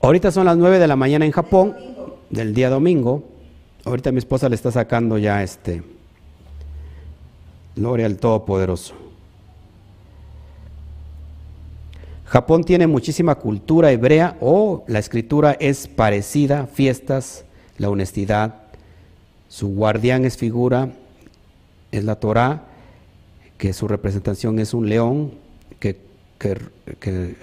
Ahorita 0.00 0.30
son 0.30 0.46
las 0.46 0.56
9 0.56 0.78
de 0.78 0.86
la 0.86 0.94
mañana 0.94 1.24
en 1.24 1.32
Japón, 1.32 1.76
del 2.30 2.54
día 2.54 2.70
domingo. 2.70 3.24
Ahorita 3.84 4.12
mi 4.12 4.18
esposa 4.18 4.48
le 4.48 4.54
está 4.54 4.70
sacando 4.70 5.18
ya 5.18 5.42
este. 5.42 5.82
Gloria 7.74 8.06
al 8.06 8.16
Todopoderoso. 8.16 8.94
Japón 12.26 12.62
tiene 12.62 12.86
muchísima 12.86 13.34
cultura 13.36 13.90
hebrea 13.90 14.36
o 14.40 14.84
la 14.86 14.98
escritura 15.00 15.56
es 15.58 15.88
parecida, 15.88 16.66
fiestas, 16.66 17.44
la 17.76 17.90
honestidad. 17.90 18.54
Su 19.48 19.68
guardián 19.68 20.24
es 20.24 20.36
figura, 20.36 20.90
es 21.90 22.04
la 22.04 22.16
Torah, 22.16 22.66
que 23.56 23.72
su 23.72 23.88
representación 23.88 24.58
es 24.60 24.74
un 24.74 24.88
león 24.88 25.32
que, 25.80 25.98
que 26.38 27.34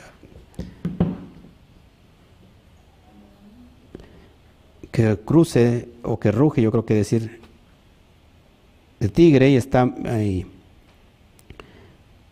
que 4.96 5.18
cruce 5.18 5.90
o 6.04 6.18
que 6.18 6.32
ruge, 6.32 6.62
yo 6.62 6.72
creo 6.72 6.86
que 6.86 6.94
decir 6.94 7.42
el 9.02 9.12
tigre 9.12 9.50
y 9.50 9.58
está 9.58 9.94
ahí. 10.06 10.46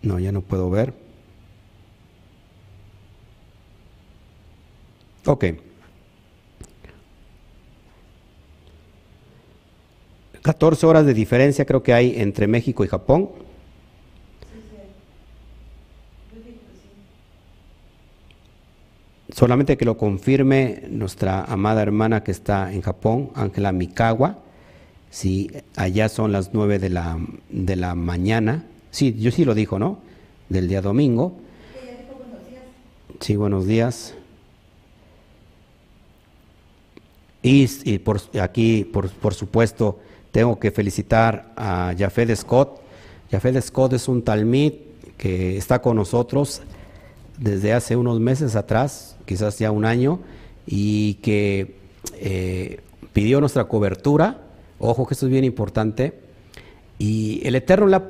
No, 0.02 0.18
ya 0.18 0.32
no 0.32 0.40
puedo 0.40 0.70
ver. 0.70 0.94
Ok. 5.26 5.46
14 10.42 10.86
horas 10.86 11.06
de 11.06 11.14
diferencia 11.14 11.66
creo 11.66 11.84
que 11.84 11.94
hay 11.94 12.16
entre 12.22 12.48
México 12.48 12.86
y 12.86 12.88
Japón. 12.88 13.30
Solamente 19.34 19.78
que 19.78 19.86
lo 19.86 19.98
confirme 19.98 20.84
nuestra 20.90 21.44
amada 21.44 21.82
hermana 21.82 22.24
que 22.24 22.32
está 22.32 22.72
en 22.72 22.82
Japón, 22.82 23.32
Ángela 23.34 23.72
Mikawa. 23.72 24.38
Si 25.10 25.50
allá 25.76 26.08
son 26.08 26.32
las 26.32 26.54
nueve 26.54 26.78
de 26.78 26.90
la, 26.90 27.18
de 27.50 27.76
la 27.76 27.96
mañana. 27.96 28.66
Sí, 28.92 29.16
yo 29.18 29.32
sí 29.32 29.44
lo 29.44 29.56
dijo, 29.56 29.80
¿no? 29.80 29.98
Del 30.50 30.68
día 30.68 30.84
domingo. 30.84 31.36
Sí, 33.22 33.36
buenos 33.36 33.66
días. 33.66 34.14
Y, 37.42 37.98
por, 38.00 38.22
aquí, 38.40 38.86
por, 38.86 39.10
por, 39.10 39.34
supuesto, 39.34 40.00
tengo 40.32 40.60
que 40.60 40.70
felicitar 40.70 41.52
a 41.56 41.94
Jafet 41.98 42.36
Scott. 42.36 42.82
Jafet 43.32 43.60
Scott 43.62 43.94
es 43.94 44.08
un 44.08 44.22
talmid 44.22 44.74
que 45.18 45.58
está 45.58 45.82
con 45.82 45.96
nosotros 45.96 46.62
desde 47.38 47.74
hace 47.74 47.96
unos 47.96 48.20
meses 48.20 48.56
atrás, 48.56 49.16
quizás 49.26 49.60
ya 49.60 49.72
un 49.72 49.86
año, 49.86 50.20
y 50.66 51.16
que 51.16 51.76
eh, 52.16 52.82
pidió 53.12 53.40
nuestra 53.40 53.66
cobertura. 53.66 54.42
Ojo 54.80 55.08
que 55.08 55.14
esto 55.14 55.26
es 55.26 55.32
bien 55.32 55.44
importante. 55.44 56.20
Y 57.00 57.42
el 57.46 57.56
Eterno 57.56 57.88
le 57.88 57.96
ha, 57.96 58.04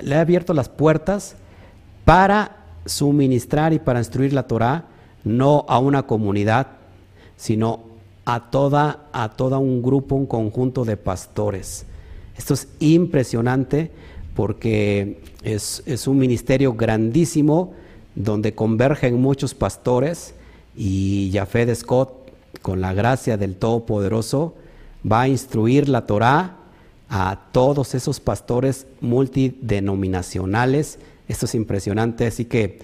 le 0.00 0.14
ha 0.14 0.20
abierto 0.20 0.54
las 0.54 0.68
puertas 0.68 1.36
para 2.04 2.64
suministrar 2.86 3.72
y 3.72 3.78
para 3.78 3.98
instruir 3.98 4.32
la 4.32 4.46
Torah, 4.46 4.86
no 5.24 5.64
a 5.68 5.78
una 5.78 6.04
comunidad, 6.04 6.68
sino 7.36 7.80
a 8.24 8.50
toda, 8.50 9.06
a 9.12 9.30
toda 9.30 9.58
un 9.58 9.82
grupo, 9.82 10.14
un 10.14 10.26
conjunto 10.26 10.84
de 10.84 10.96
pastores. 10.96 11.86
Esto 12.36 12.54
es 12.54 12.68
impresionante 12.80 13.90
porque 14.34 15.20
es, 15.42 15.82
es 15.86 16.06
un 16.06 16.18
ministerio 16.18 16.74
grandísimo 16.74 17.74
donde 18.14 18.54
convergen 18.54 19.20
muchos 19.20 19.54
pastores 19.54 20.34
y 20.76 21.30
Jafé 21.32 21.72
Scott, 21.74 22.12
con 22.62 22.80
la 22.80 22.92
gracia 22.94 23.36
del 23.36 23.56
Todopoderoso, 23.56 24.54
va 25.10 25.22
a 25.22 25.28
instruir 25.28 25.88
la 25.88 26.06
Torá 26.06 26.56
a 27.08 27.48
todos 27.52 27.94
esos 27.94 28.20
pastores 28.20 28.86
multidenominacionales. 29.00 30.98
Esto 31.28 31.46
es 31.46 31.54
impresionante, 31.54 32.26
así 32.26 32.44
que 32.44 32.78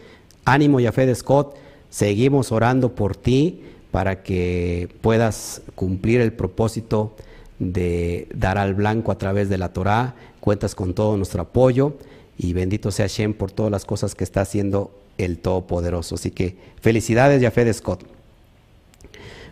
ánimo 0.45 0.81
Jafé 0.81 1.15
Scott, 1.15 1.57
seguimos 1.89 2.53
orando 2.53 2.95
por 2.95 3.17
ti 3.17 3.63
para 3.91 4.23
que 4.23 4.89
puedas 5.01 5.63
cumplir 5.75 6.21
el 6.21 6.33
propósito 6.33 7.17
de 7.59 8.29
dar 8.35 8.59
al 8.59 8.75
blanco 8.75 9.13
a 9.13 9.19
través 9.19 9.49
de 9.49 9.59
la 9.59 9.73
Torá. 9.73 10.15
Cuentas 10.41 10.75
con 10.75 10.95
todo 10.95 11.17
nuestro 11.17 11.43
apoyo 11.43 11.95
y 12.39 12.53
bendito 12.53 12.91
sea 12.91 13.07
Shem 13.07 13.35
por 13.35 13.51
todas 13.51 13.73
las 13.73 13.85
cosas 13.85 14.15
que 14.15 14.25
está 14.25 14.41
haciendo 14.43 14.91
el 15.25 15.39
Todopoderoso. 15.39 16.15
Así 16.17 16.31
que 16.31 16.57
felicidades, 16.81 17.43
Jafé 17.43 17.65
de 17.65 17.73
Scott. 17.73 18.05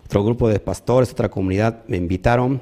Otro 0.05 0.25
grupo 0.25 0.49
de 0.49 0.59
pastores, 0.59 1.11
otra 1.11 1.29
comunidad 1.29 1.85
me 1.87 1.99
invitaron 1.99 2.61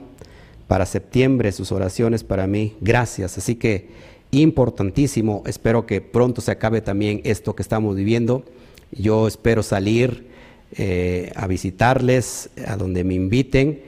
para 0.66 0.84
septiembre 0.84 1.52
sus 1.52 1.70
oraciones 1.72 2.24
para 2.24 2.46
mí. 2.46 2.74
Gracias. 2.80 3.38
Así 3.38 3.54
que 3.54 3.88
importantísimo. 4.32 5.42
Espero 5.46 5.86
que 5.86 6.00
pronto 6.00 6.40
se 6.40 6.50
acabe 6.50 6.80
también 6.80 7.20
esto 7.24 7.54
que 7.54 7.62
estamos 7.62 7.94
viviendo. 7.94 8.44
Yo 8.90 9.28
espero 9.28 9.62
salir 9.62 10.26
eh, 10.72 11.32
a 11.36 11.46
visitarles 11.46 12.50
a 12.66 12.76
donde 12.76 13.04
me 13.04 13.14
inviten. 13.14 13.80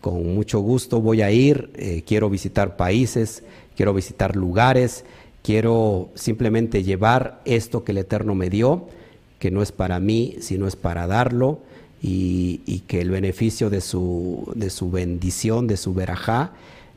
Con 0.00 0.34
mucho 0.34 0.60
gusto 0.60 1.00
voy 1.00 1.22
a 1.22 1.30
ir. 1.30 1.70
Eh, 1.76 2.02
quiero 2.06 2.28
visitar 2.28 2.76
países, 2.76 3.44
quiero 3.76 3.94
visitar 3.94 4.36
lugares 4.36 5.04
Quiero 5.44 6.08
simplemente 6.14 6.82
llevar 6.82 7.42
esto 7.44 7.84
que 7.84 7.92
el 7.92 7.98
Eterno 7.98 8.34
me 8.34 8.48
dio, 8.48 8.88
que 9.38 9.50
no 9.50 9.60
es 9.60 9.72
para 9.72 10.00
mí, 10.00 10.36
sino 10.40 10.66
es 10.66 10.74
para 10.74 11.06
darlo, 11.06 11.58
y, 12.00 12.82
que 12.86 13.02
el 13.02 13.10
beneficio 13.10 13.68
de 13.68 13.82
su, 13.82 14.50
de 14.54 14.70
su 14.70 14.90
bendición, 14.90 15.66
de 15.66 15.76
su 15.76 15.92
verajá, 15.92 16.52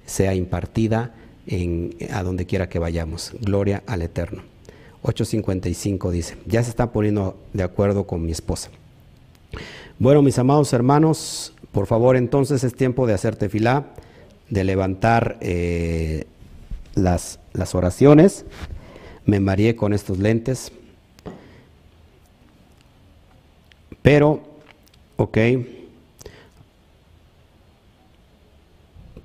sea 0.05 0.33
impartida 0.33 1.13
a 2.13 2.23
donde 2.23 2.45
quiera 2.45 2.69
que 2.69 2.79
vayamos. 2.79 3.33
Gloria 3.41 3.83
al 3.85 4.01
Eterno. 4.01 4.43
8.55 5.03 6.09
dice, 6.09 6.37
ya 6.45 6.63
se 6.63 6.69
está 6.69 6.93
poniendo 6.93 7.35
de 7.51 7.63
acuerdo 7.63 8.07
con 8.07 8.25
mi 8.25 8.31
esposa. 8.31 8.69
Bueno, 9.99 10.21
mis 10.21 10.39
amados 10.39 10.71
hermanos, 10.71 11.51
por 11.73 11.85
favor 11.85 12.15
entonces 12.15 12.63
es 12.63 12.73
tiempo 12.75 13.07
de 13.07 13.13
hacer 13.13 13.35
tefilá, 13.35 13.87
de 14.49 14.63
levantar 14.63 15.37
eh, 15.41 16.27
las, 16.97 17.39
las 17.53 17.75
oraciones. 17.75 18.45
Me 19.25 19.39
mareé 19.39 19.75
con 19.75 19.93
estos 19.93 20.19
lentes. 20.19 20.71
Pero, 24.01 24.41
ok, 25.17 25.37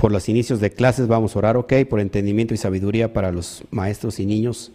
por 0.03 0.11
los 0.11 0.29
inicios 0.29 0.59
de 0.59 0.73
clases 0.73 1.07
vamos 1.07 1.37
a 1.37 1.39
orar, 1.39 1.57
ok, 1.57 1.75
por 1.89 2.01
entendimiento 2.01 2.55
y 2.55 2.57
sabiduría 2.57 3.13
para 3.13 3.31
los 3.31 3.63
maestros 3.71 4.19
y 4.19 4.27
niños 4.27 4.73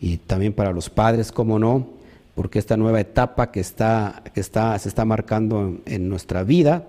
y 0.00 0.16
también 0.16 0.54
para 0.54 0.72
los 0.72 0.88
padres, 0.88 1.32
cómo 1.32 1.58
no, 1.58 1.86
porque 2.34 2.58
esta 2.58 2.78
nueva 2.78 2.98
etapa 2.98 3.52
que, 3.52 3.60
está, 3.60 4.22
que 4.32 4.40
está, 4.40 4.78
se 4.78 4.88
está 4.88 5.04
marcando 5.04 5.78
en, 5.84 6.08
nuestra 6.08 6.44
vida 6.44 6.84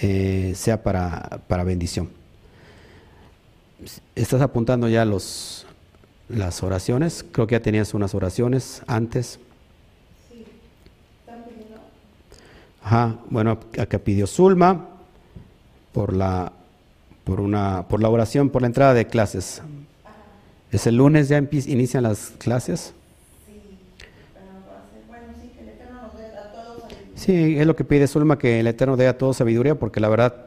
eh, 0.00 0.54
sea 0.56 0.82
para, 0.82 1.42
para, 1.46 1.62
bendición. 1.62 2.08
¿Estás 4.14 4.40
apuntando 4.40 4.88
ya 4.88 5.04
los, 5.04 5.66
las 6.28 6.62
oraciones? 6.62 7.24
Creo 7.30 7.46
que 7.46 7.54
ya 7.54 7.62
tenías 7.62 7.94
unas 7.94 8.14
oraciones 8.14 8.82
antes. 8.86 9.38
Sí. 10.30 10.44
Ajá, 12.82 13.16
bueno, 13.28 13.58
acá 13.78 13.98
pidió 13.98 14.26
Zulma 14.26 14.86
por 15.92 16.14
la 16.14 16.52
por, 17.26 17.40
una, 17.40 17.86
por 17.88 18.00
la 18.00 18.08
oración, 18.08 18.50
por 18.50 18.62
la 18.62 18.68
entrada 18.68 18.94
de 18.94 19.08
clases. 19.08 19.60
¿Es 20.70 20.86
el 20.86 20.96
lunes 20.96 21.28
ya 21.28 21.38
inician 21.38 22.04
las 22.04 22.32
clases? 22.38 22.94
Sí, 27.16 27.58
es 27.58 27.66
lo 27.66 27.74
que 27.74 27.82
pide 27.82 28.06
Zulma, 28.06 28.38
que 28.38 28.60
el 28.60 28.68
Eterno 28.68 28.96
dé 28.96 29.08
a 29.08 29.18
todos 29.18 29.38
sabiduría, 29.38 29.74
porque 29.74 29.98
la 29.98 30.08
verdad 30.08 30.46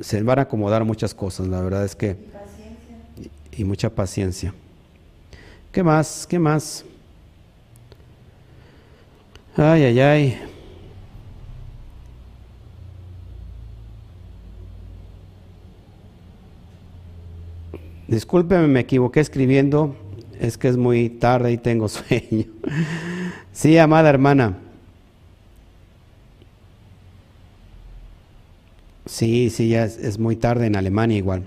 se 0.00 0.20
van 0.22 0.40
a 0.40 0.42
acomodar 0.42 0.84
muchas 0.84 1.14
cosas, 1.14 1.46
la 1.46 1.60
verdad 1.60 1.84
es 1.84 1.94
que... 1.94 2.16
Y, 3.60 3.64
mucha 3.64 3.90
paciencia. 3.90 4.54
¿Qué 5.70 5.82
más? 5.82 6.26
¿Qué 6.26 6.38
más? 6.38 6.82
Ay, 9.54 9.84
ay, 9.84 10.00
ay. 10.00 10.40
Discúlpeme, 18.08 18.66
me 18.66 18.80
equivoqué 18.80 19.20
escribiendo, 19.20 19.94
es 20.40 20.56
que 20.56 20.68
es 20.68 20.78
muy 20.78 21.10
tarde 21.10 21.52
y 21.52 21.58
tengo 21.58 21.86
sueño. 21.90 22.46
sí, 23.52 23.76
amada 23.76 24.08
hermana. 24.08 24.56
Sí, 29.04 29.50
sí, 29.50 29.68
ya 29.68 29.84
es, 29.84 30.18
muy 30.18 30.36
tarde 30.36 30.66
en 30.66 30.76
Alemania 30.76 31.18
igual. 31.18 31.46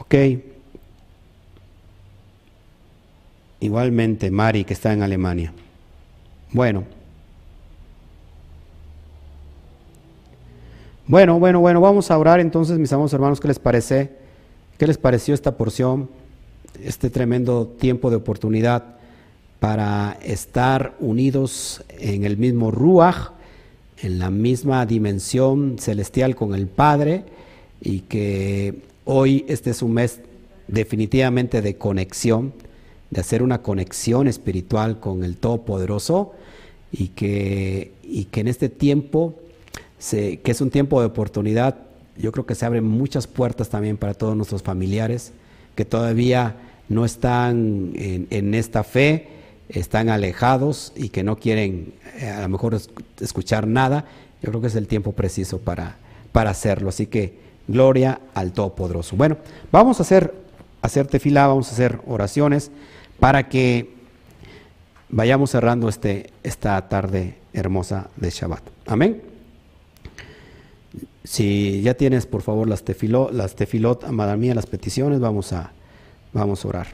Ok. 0.00 0.14
Igualmente, 3.60 4.30
Mari, 4.30 4.64
que 4.64 4.72
está 4.72 4.92
en 4.92 5.02
Alemania. 5.02 5.52
Bueno. 6.52 6.84
Bueno, 11.06 11.38
bueno, 11.38 11.60
bueno, 11.60 11.80
vamos 11.80 12.10
a 12.10 12.18
orar 12.18 12.40
entonces, 12.40 12.78
mis 12.78 12.92
amados 12.92 13.12
hermanos, 13.12 13.40
¿qué 13.40 13.48
les 13.48 13.58
parece? 13.58 14.16
¿Qué 14.78 14.86
les 14.86 14.96
pareció 14.96 15.34
esta 15.34 15.56
porción, 15.56 16.08
este 16.82 17.10
tremendo 17.10 17.66
tiempo 17.66 18.10
de 18.10 18.16
oportunidad 18.16 18.96
para 19.58 20.16
estar 20.22 20.94
unidos 21.00 21.84
en 21.90 22.24
el 22.24 22.38
mismo 22.38 22.70
Ruach, 22.70 23.32
en 23.98 24.18
la 24.18 24.30
misma 24.30 24.86
dimensión 24.86 25.76
celestial 25.78 26.34
con 26.34 26.54
el 26.54 26.68
Padre 26.68 27.24
y 27.82 28.00
que 28.00 28.89
hoy 29.12 29.44
este 29.48 29.70
es 29.70 29.82
un 29.82 29.94
mes 29.94 30.20
definitivamente 30.68 31.62
de 31.62 31.76
conexión, 31.76 32.52
de 33.10 33.20
hacer 33.20 33.42
una 33.42 33.60
conexión 33.60 34.28
espiritual 34.28 35.00
con 35.00 35.24
el 35.24 35.36
Todopoderoso 35.36 36.32
y 36.92 37.08
que, 37.08 37.92
y 38.04 38.26
que 38.26 38.40
en 38.40 38.46
este 38.46 38.68
tiempo, 38.68 39.34
que 39.98 40.40
es 40.44 40.60
un 40.60 40.70
tiempo 40.70 41.00
de 41.00 41.06
oportunidad, 41.06 41.76
yo 42.16 42.30
creo 42.30 42.46
que 42.46 42.54
se 42.54 42.64
abren 42.64 42.84
muchas 42.84 43.26
puertas 43.26 43.68
también 43.68 43.96
para 43.96 44.14
todos 44.14 44.36
nuestros 44.36 44.62
familiares 44.62 45.32
que 45.74 45.84
todavía 45.84 46.54
no 46.88 47.04
están 47.04 47.92
en, 47.96 48.54
esta 48.54 48.84
fe, 48.84 49.26
están 49.68 50.08
alejados 50.08 50.92
y 50.94 51.08
que 51.08 51.24
no 51.24 51.36
quieren 51.36 51.94
eh, 52.20 52.28
a 52.28 52.42
lo 52.42 52.48
mejor 52.48 52.80
escuchar 53.20 53.66
nada. 53.66 54.04
Yo 54.40 54.50
creo 54.50 54.60
que 54.60 54.68
es 54.68 54.76
el 54.76 54.86
tiempo 54.86 55.12
preciso 55.12 55.58
para, 55.58 55.96
para 56.30 56.50
hacerlo. 56.50 56.90
Así 56.90 57.06
que 57.06 57.49
gloria 57.70 58.20
al 58.34 58.52
Todopoderoso. 58.52 59.16
Bueno, 59.16 59.36
vamos 59.72 59.98
a 60.00 60.02
hacer, 60.02 60.34
hacer 60.82 61.06
tefilá, 61.06 61.46
vamos 61.46 61.68
a 61.68 61.72
hacer 61.72 62.00
oraciones 62.06 62.70
para 63.18 63.48
que 63.48 63.94
vayamos 65.08 65.50
cerrando 65.50 65.88
este, 65.88 66.30
esta 66.42 66.88
tarde 66.88 67.36
hermosa 67.52 68.08
de 68.16 68.30
Shabbat. 68.30 68.62
Amén. 68.86 69.22
Si 71.24 71.82
ya 71.82 71.94
tienes, 71.94 72.26
por 72.26 72.42
favor, 72.42 72.68
las 72.68 72.82
tefilot, 72.82 73.32
las 73.32 73.54
tefilot, 73.54 74.04
amada 74.04 74.36
mía, 74.36 74.54
las 74.54 74.66
peticiones, 74.66 75.20
vamos 75.20 75.52
a, 75.52 75.72
vamos 76.32 76.64
a 76.64 76.68
orar. 76.68 76.86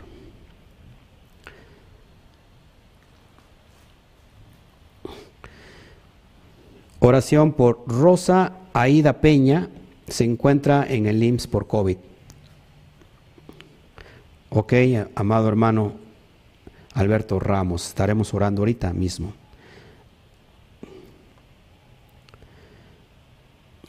Oración 6.98 7.52
por 7.52 7.84
Rosa 7.86 8.52
Aida 8.72 9.20
Peña, 9.20 9.68
se 10.08 10.24
encuentra 10.24 10.86
en 10.88 11.06
el 11.06 11.22
IMSS 11.22 11.46
por 11.46 11.66
COVID. 11.66 11.96
Ok, 14.50 14.72
amado 15.14 15.48
hermano 15.48 15.92
Alberto 16.94 17.38
Ramos, 17.38 17.88
estaremos 17.88 18.32
orando 18.32 18.62
ahorita 18.62 18.92
mismo. 18.92 19.32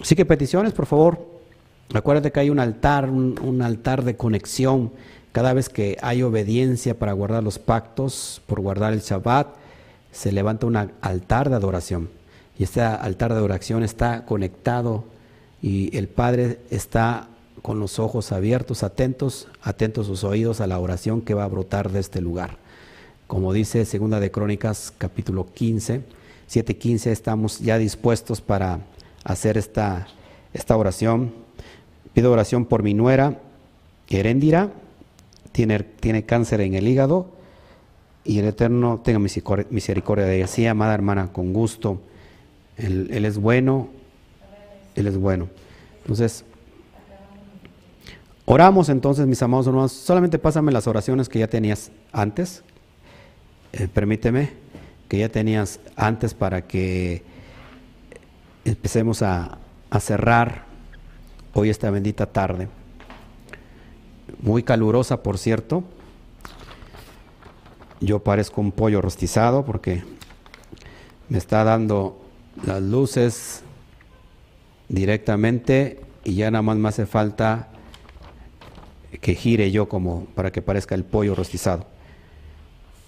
Así 0.01 0.15
que 0.15 0.25
peticiones, 0.25 0.73
por 0.73 0.85
favor. 0.85 1.25
Acuérdate 1.93 2.31
que 2.31 2.39
hay 2.39 2.49
un 2.49 2.59
altar, 2.59 3.09
un, 3.09 3.61
altar 3.61 4.03
de 4.03 4.17
conexión. 4.17 4.91
Cada 5.31 5.53
vez 5.53 5.69
que 5.69 5.97
hay 6.01 6.21
obediencia 6.21 6.97
para 6.99 7.13
guardar 7.13 7.43
los 7.43 7.59
pactos, 7.59 8.41
por 8.45 8.59
guardar 8.59 8.93
el 8.93 8.99
Shabbat, 8.99 9.47
se 10.11 10.31
levanta 10.31 10.67
un 10.67 10.75
altar 10.75 11.49
de 11.49 11.55
adoración. 11.55 12.09
Y 12.59 12.63
este 12.63 12.81
altar 12.81 13.31
de 13.31 13.37
adoración 13.37 13.83
está 13.83 14.25
conectado 14.25 15.05
y 15.67 15.97
el 15.97 16.07
Padre 16.07 16.59
está 16.69 17.27
con 17.61 17.81
los 17.81 17.99
ojos 17.99 18.31
abiertos, 18.31 18.83
atentos, 18.83 19.49
atentos 19.61 20.07
sus 20.07 20.23
oídos 20.23 20.61
a 20.61 20.67
la 20.67 20.79
oración 20.79 21.19
que 21.19 21.33
va 21.33 21.43
a 21.43 21.49
brotar 21.49 21.91
de 21.91 21.99
este 21.99 22.21
lugar. 22.21 22.57
Como 23.27 23.51
dice 23.51 23.83
Segunda 23.83 24.21
de 24.21 24.31
Crónicas 24.31 24.93
capítulo 24.97 25.45
15, 25.53 26.03
7:15, 26.49 27.11
estamos 27.11 27.59
ya 27.59 27.77
dispuestos 27.77 28.39
para 28.39 28.79
hacer 29.25 29.57
esta, 29.57 30.07
esta 30.53 30.77
oración. 30.77 31.33
Pido 32.13 32.31
oración 32.31 32.63
por 32.63 32.81
mi 32.81 32.93
nuera, 32.93 33.41
Heréndira, 34.07 34.71
tiene, 35.51 35.79
tiene 35.79 36.23
cáncer 36.23 36.61
en 36.61 36.75
el 36.75 36.87
hígado 36.87 37.27
y 38.23 38.39
el 38.39 38.45
Eterno 38.45 39.01
tenga 39.03 39.19
misericordia 39.19 40.25
de 40.25 40.37
ella. 40.37 40.47
Sí, 40.47 40.65
amada 40.65 40.93
hermana, 40.93 41.33
con 41.33 41.51
gusto. 41.51 41.99
Él, 42.77 43.09
él 43.11 43.25
es 43.25 43.37
bueno, 43.37 43.89
Él 44.97 45.07
es 45.07 45.17
bueno. 45.17 45.47
Entonces, 46.01 46.43
oramos 48.45 48.89
entonces, 48.89 49.27
mis 49.27 49.41
amados 49.43 49.67
hermanos. 49.67 49.91
Solamente 49.93 50.39
pásame 50.39 50.71
las 50.71 50.87
oraciones 50.87 51.29
que 51.29 51.39
ya 51.39 51.47
tenías 51.47 51.91
antes. 52.11 52.63
Eh, 53.73 53.87
permíteme, 53.87 54.49
que 55.07 55.19
ya 55.19 55.29
tenías 55.29 55.79
antes 55.95 56.33
para 56.33 56.67
que 56.67 57.23
empecemos 58.65 59.21
a, 59.21 59.59
cerrar 59.99 60.65
hoy 61.53 61.69
esta 61.69 61.91
bendita 61.91 62.25
tarde. 62.25 62.67
Muy 64.41 64.63
calurosa, 64.63 65.21
por 65.21 65.37
cierto. 65.37 65.83
Yo 67.99 68.19
parezco 68.19 68.61
un 68.61 68.71
pollo 68.71 69.01
rostizado 69.01 69.63
porque 69.63 70.03
me 71.29 71.37
está 71.37 71.63
dando 71.63 72.19
las 72.65 72.81
luces 72.81 73.63
directamente 74.89 76.01
y 76.23 76.35
ya 76.35 76.51
nada 76.51 76.61
más 76.61 76.77
me 76.77 76.89
hace 76.89 77.05
falta 77.05 77.69
que 79.21 79.35
gire 79.35 79.71
yo 79.71 79.87
como 79.87 80.25
para 80.35 80.51
que 80.51 80.61
parezca 80.61 80.95
el 80.95 81.03
pollo 81.03 81.35
rostizado. 81.35 81.85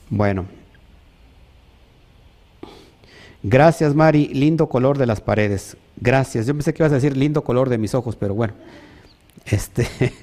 Bueno, 0.10 0.48
Gracias, 3.42 3.96
Mari. 3.96 4.28
Lindo 4.34 4.68
color 4.68 4.98
de 4.98 5.06
las 5.06 5.22
paredes. 5.22 5.78
Gracias. 5.96 6.46
Yo 6.46 6.54
pensé 6.54 6.74
que 6.74 6.84
ibas 6.84 6.92
a 6.92 6.96
decir 6.96 7.16
lindo 7.16 7.42
color 7.42 7.70
de 7.70 7.78
mis 7.78 7.96
ojos, 7.96 8.18
pero 8.18 8.34
bueno. 8.36 8.54
Este, 9.46 9.88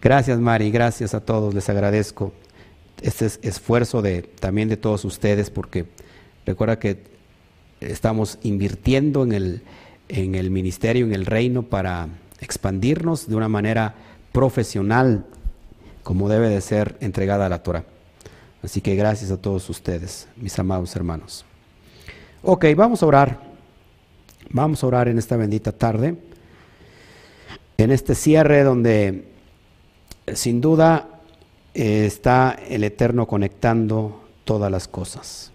gracias 0.00 0.38
Mari, 0.38 0.70
gracias 0.70 1.14
a 1.14 1.20
todos, 1.20 1.54
les 1.54 1.68
agradezco 1.68 2.32
este 3.00 3.26
esfuerzo 3.42 4.02
de, 4.02 4.22
también 4.22 4.68
de 4.68 4.76
todos 4.76 5.04
ustedes, 5.04 5.50
porque 5.50 5.86
recuerda 6.46 6.78
que 6.78 7.02
estamos 7.80 8.38
invirtiendo 8.42 9.24
en 9.24 9.32
el, 9.32 9.62
en 10.12 10.34
el 10.34 10.50
ministerio, 10.50 11.06
en 11.06 11.14
el 11.14 11.24
reino, 11.24 11.62
para 11.62 12.06
expandirnos 12.40 13.28
de 13.28 13.34
una 13.34 13.48
manera 13.48 13.94
profesional, 14.30 15.24
como 16.02 16.28
debe 16.28 16.50
de 16.50 16.60
ser 16.60 16.96
entregada 17.00 17.46
a 17.46 17.48
la 17.48 17.62
Torah. 17.62 17.84
Así 18.62 18.82
que 18.82 18.94
gracias 18.94 19.30
a 19.30 19.38
todos 19.38 19.68
ustedes, 19.70 20.28
mis 20.36 20.56
amados 20.58 20.94
hermanos. 20.94 21.46
Ok, 22.42 22.66
vamos 22.76 23.02
a 23.02 23.06
orar. 23.06 23.40
Vamos 24.50 24.84
a 24.84 24.86
orar 24.86 25.08
en 25.08 25.18
esta 25.18 25.36
bendita 25.36 25.72
tarde, 25.72 26.14
en 27.78 27.90
este 27.90 28.14
cierre 28.14 28.64
donde 28.64 29.24
sin 30.34 30.60
duda 30.60 31.20
está 31.72 32.58
el 32.68 32.84
Eterno 32.84 33.26
conectando 33.26 34.20
todas 34.44 34.70
las 34.70 34.88
cosas. 34.88 35.52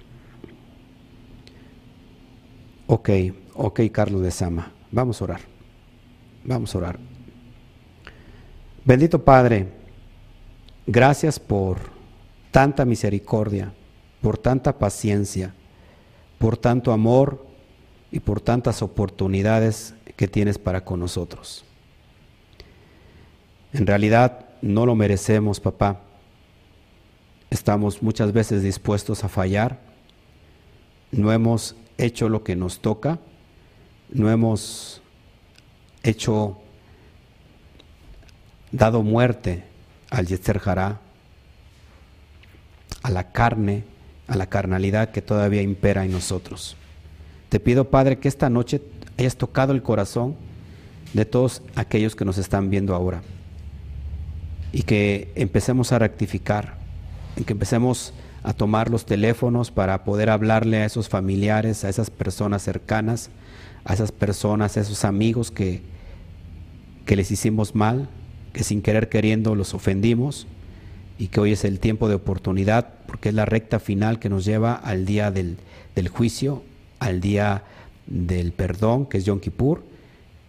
Ok, 2.87 3.09
ok, 3.57 3.81
Carlos 3.91 4.21
de 4.21 4.31
Sama, 4.31 4.71
vamos 4.91 5.21
a 5.21 5.25
orar. 5.25 5.41
Vamos 6.43 6.73
a 6.73 6.77
orar. 6.77 6.99
Bendito 8.85 9.23
Padre, 9.23 9.67
gracias 10.85 11.39
por 11.39 11.77
tanta 12.51 12.85
misericordia, 12.85 13.73
por 14.21 14.37
tanta 14.37 14.77
paciencia, 14.77 15.53
por 16.37 16.55
tanto 16.55 16.93
amor 16.93 17.45
y 18.11 18.21
por 18.21 18.39
tantas 18.39 18.81
oportunidades 18.81 19.93
que 20.15 20.27
tienes 20.27 20.57
para 20.57 20.85
con 20.85 20.99
nosotros. 20.99 21.65
En 23.73 23.85
realidad 23.85 24.45
no 24.61 24.85
lo 24.85 24.95
merecemos, 24.95 25.59
papá. 25.59 26.01
Estamos 27.49 28.01
muchas 28.01 28.31
veces 28.31 28.63
dispuestos 28.63 29.23
a 29.23 29.29
fallar. 29.29 29.79
No 31.11 31.31
hemos 31.31 31.75
hecho 31.97 32.29
lo 32.29 32.43
que 32.43 32.55
nos 32.55 32.79
toca. 32.79 33.19
No 34.09 34.31
hemos 34.31 35.01
hecho, 36.03 36.57
dado 38.71 39.03
muerte 39.03 39.63
al 40.09 40.27
Yetzer 40.27 40.61
Hará, 40.63 40.99
a 43.03 43.11
la 43.11 43.31
carne, 43.31 43.83
a 44.27 44.35
la 44.35 44.47
carnalidad 44.47 45.11
que 45.11 45.21
todavía 45.21 45.61
impera 45.61 46.05
en 46.05 46.11
nosotros. 46.11 46.75
Te 47.49 47.59
pido, 47.59 47.89
Padre, 47.89 48.19
que 48.19 48.27
esta 48.27 48.49
noche 48.49 48.81
hayas 49.17 49.37
tocado 49.37 49.73
el 49.73 49.83
corazón 49.83 50.35
de 51.13 51.25
todos 51.25 51.61
aquellos 51.75 52.15
que 52.15 52.25
nos 52.25 52.37
están 52.37 52.69
viendo 52.69 52.93
ahora 52.93 53.21
y 54.71 54.83
que 54.83 55.31
empecemos 55.35 55.91
a 55.91 55.99
rectificar, 55.99 56.77
en 57.35 57.45
que 57.45 57.53
empecemos 57.53 58.13
a 58.43 58.53
tomar 58.53 58.89
los 58.89 59.05
teléfonos 59.05 59.71
para 59.71 60.03
poder 60.03 60.29
hablarle 60.29 60.77
a 60.77 60.85
esos 60.85 61.09
familiares, 61.09 61.83
a 61.83 61.89
esas 61.89 62.09
personas 62.09 62.61
cercanas, 62.63 63.29
a 63.87 63.93
esas 63.93 64.11
personas, 64.11 64.75
a 64.75 64.81
esos 64.81 65.05
amigos 65.05 65.49
que, 65.49 65.81
que 67.05 67.15
les 67.15 67.31
hicimos 67.31 67.73
mal, 67.73 68.09
que 68.51 68.65
sin 68.65 68.81
querer 68.81 69.07
queriendo 69.07 69.55
los 69.55 69.73
ofendimos 69.73 70.45
y 71.17 71.27
que 71.27 71.39
hoy 71.39 71.53
es 71.53 71.63
el 71.63 71.79
tiempo 71.79 72.09
de 72.09 72.15
oportunidad 72.15 72.95
porque 73.07 73.29
es 73.29 73.35
la 73.35 73.45
recta 73.45 73.79
final 73.79 74.19
que 74.19 74.27
nos 74.27 74.43
lleva 74.43 74.73
al 74.73 75.05
día 75.05 75.31
del, 75.31 75.55
del 75.95 76.09
juicio, 76.09 76.63
al 76.99 77.21
día 77.21 77.63
del 78.07 78.51
perdón, 78.51 79.05
que 79.05 79.19
es 79.19 79.25
Yom 79.25 79.39
Kippur, 79.39 79.85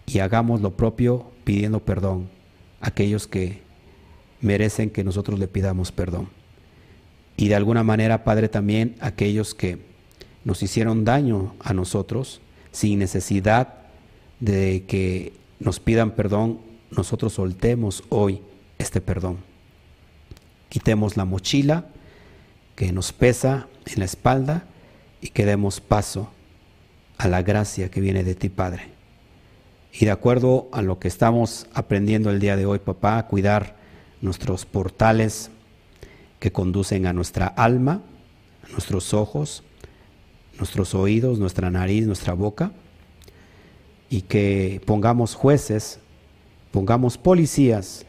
y 0.05 0.19
hagamos 0.19 0.61
lo 0.61 0.77
propio 0.77 1.31
pidiendo 1.45 1.79
perdón 1.79 2.29
a 2.81 2.89
aquellos 2.89 3.29
que 3.29 3.63
merecen 4.41 4.91
que 4.91 5.05
nosotros 5.05 5.39
le 5.39 5.47
pidamos 5.47 5.93
perdón. 5.93 6.29
Y 7.37 7.47
de 7.47 7.55
alguna 7.55 7.85
manera, 7.85 8.25
Padre, 8.25 8.49
también 8.49 8.97
aquellos 8.99 9.55
que 9.55 9.79
nos 10.45 10.61
hicieron 10.65 11.05
daño 11.05 11.55
a 11.61 11.73
nosotros 11.73 12.41
sin 12.79 13.01
necesidad 13.01 13.75
de 14.39 14.85
que 14.87 15.33
nos 15.59 15.81
pidan 15.81 16.13
perdón, 16.13 16.61
nosotros 16.93 17.33
soltemos 17.33 18.05
hoy 18.09 18.41
este 18.79 19.01
perdón. 19.01 19.39
Quitemos 20.69 21.17
la 21.17 21.25
mochila 21.25 21.87
que 22.77 22.93
nos 22.93 23.13
pesa 23.13 23.67
en 23.85 23.99
la 23.99 24.05
espalda 24.05 24.67
y 25.21 25.31
que 25.31 25.45
demos 25.45 25.81
paso 25.81 26.31
a 27.17 27.27
la 27.27 27.43
gracia 27.43 27.91
que 27.91 28.01
viene 28.01 28.23
de 28.23 28.37
ti, 28.37 28.49
Padre. 28.49 28.91
Y 29.93 30.05
de 30.05 30.13
acuerdo 30.13 30.69
a 30.71 30.81
lo 30.81 31.01
que 31.01 31.09
estamos 31.09 31.67
aprendiendo 31.75 32.31
el 32.31 32.39
día 32.39 32.57
de 32.57 32.67
hoy, 32.67 32.79
papá, 32.79 33.27
cuidar 33.27 33.75
nuestros 34.21 34.67
portales 34.67 35.51
que 36.39 36.53
conducen 36.53 37.07
a 37.07 37.13
nuestra 37.13 37.49
alma, 37.49 38.03
a 38.63 38.71
nuestros 38.71 39.15
ojos, 39.15 39.65
nuestros 40.59 40.95
oídos, 40.95 41.39
nuestra 41.39 41.71
nariz, 41.71 42.07
nuestra 42.07 42.35
boca, 42.35 42.73
y 44.11 44.23
que 44.23 44.81
pongamos 44.87 45.35
jueces, 45.35 46.01
pongamos 46.71 47.19
policías 47.19 48.07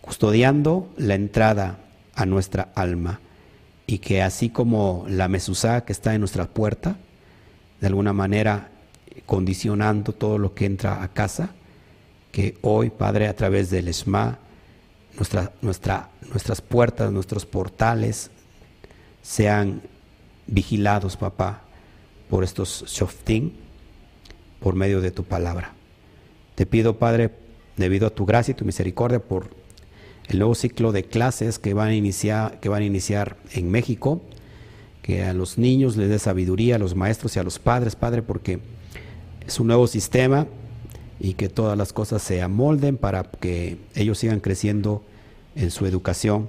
custodiando 0.00 0.88
la 0.96 1.14
entrada 1.14 1.78
a 2.14 2.26
nuestra 2.26 2.68
alma 2.74 3.20
y 3.86 3.98
que 3.98 4.22
así 4.22 4.50
como 4.50 5.04
la 5.08 5.28
mesuzá 5.28 5.84
que 5.84 5.92
está 5.92 6.14
en 6.14 6.20
nuestra 6.20 6.46
puerta, 6.46 6.96
de 7.80 7.86
alguna 7.86 8.12
manera 8.12 8.70
condicionando 9.26 10.12
todo 10.12 10.38
lo 10.38 10.54
que 10.54 10.66
entra 10.66 11.02
a 11.02 11.08
casa, 11.08 11.50
que 12.30 12.56
hoy, 12.62 12.90
Padre, 12.90 13.28
a 13.28 13.36
través 13.36 13.70
del 13.70 13.88
ESMA, 13.88 14.38
nuestra, 15.16 15.52
nuestra, 15.60 16.08
nuestras 16.30 16.60
puertas, 16.62 17.12
nuestros 17.12 17.44
portales 17.44 18.30
sean 19.20 19.82
vigilados, 20.46 21.16
papá, 21.16 21.62
por 22.32 22.44
estos 22.44 22.86
shoftim, 22.86 23.50
por 24.58 24.74
medio 24.74 25.02
de 25.02 25.10
tu 25.10 25.22
palabra. 25.22 25.74
Te 26.54 26.64
pido, 26.64 26.96
Padre, 26.96 27.30
debido 27.76 28.06
a 28.06 28.10
tu 28.10 28.24
gracia 28.24 28.52
y 28.52 28.54
tu 28.54 28.64
misericordia, 28.64 29.18
por 29.18 29.50
el 30.28 30.38
nuevo 30.38 30.54
ciclo 30.54 30.92
de 30.92 31.04
clases 31.04 31.58
que 31.58 31.74
van 31.74 31.88
a 31.88 31.94
iniciar, 31.94 32.58
que 32.58 32.70
van 32.70 32.80
a 32.80 32.86
iniciar 32.86 33.36
en 33.52 33.70
México, 33.70 34.22
que 35.02 35.24
a 35.24 35.34
los 35.34 35.58
niños 35.58 35.98
les 35.98 36.08
dé 36.08 36.18
sabiduría, 36.18 36.76
a 36.76 36.78
los 36.78 36.94
maestros 36.94 37.36
y 37.36 37.38
a 37.38 37.42
los 37.42 37.58
padres, 37.58 37.96
Padre, 37.96 38.22
porque 38.22 38.60
es 39.46 39.60
un 39.60 39.66
nuevo 39.66 39.86
sistema 39.86 40.46
y 41.20 41.34
que 41.34 41.50
todas 41.50 41.76
las 41.76 41.92
cosas 41.92 42.22
se 42.22 42.40
amolden 42.40 42.96
para 42.96 43.24
que 43.24 43.76
ellos 43.94 44.16
sigan 44.16 44.40
creciendo 44.40 45.04
en 45.54 45.70
su 45.70 45.84
educación. 45.84 46.48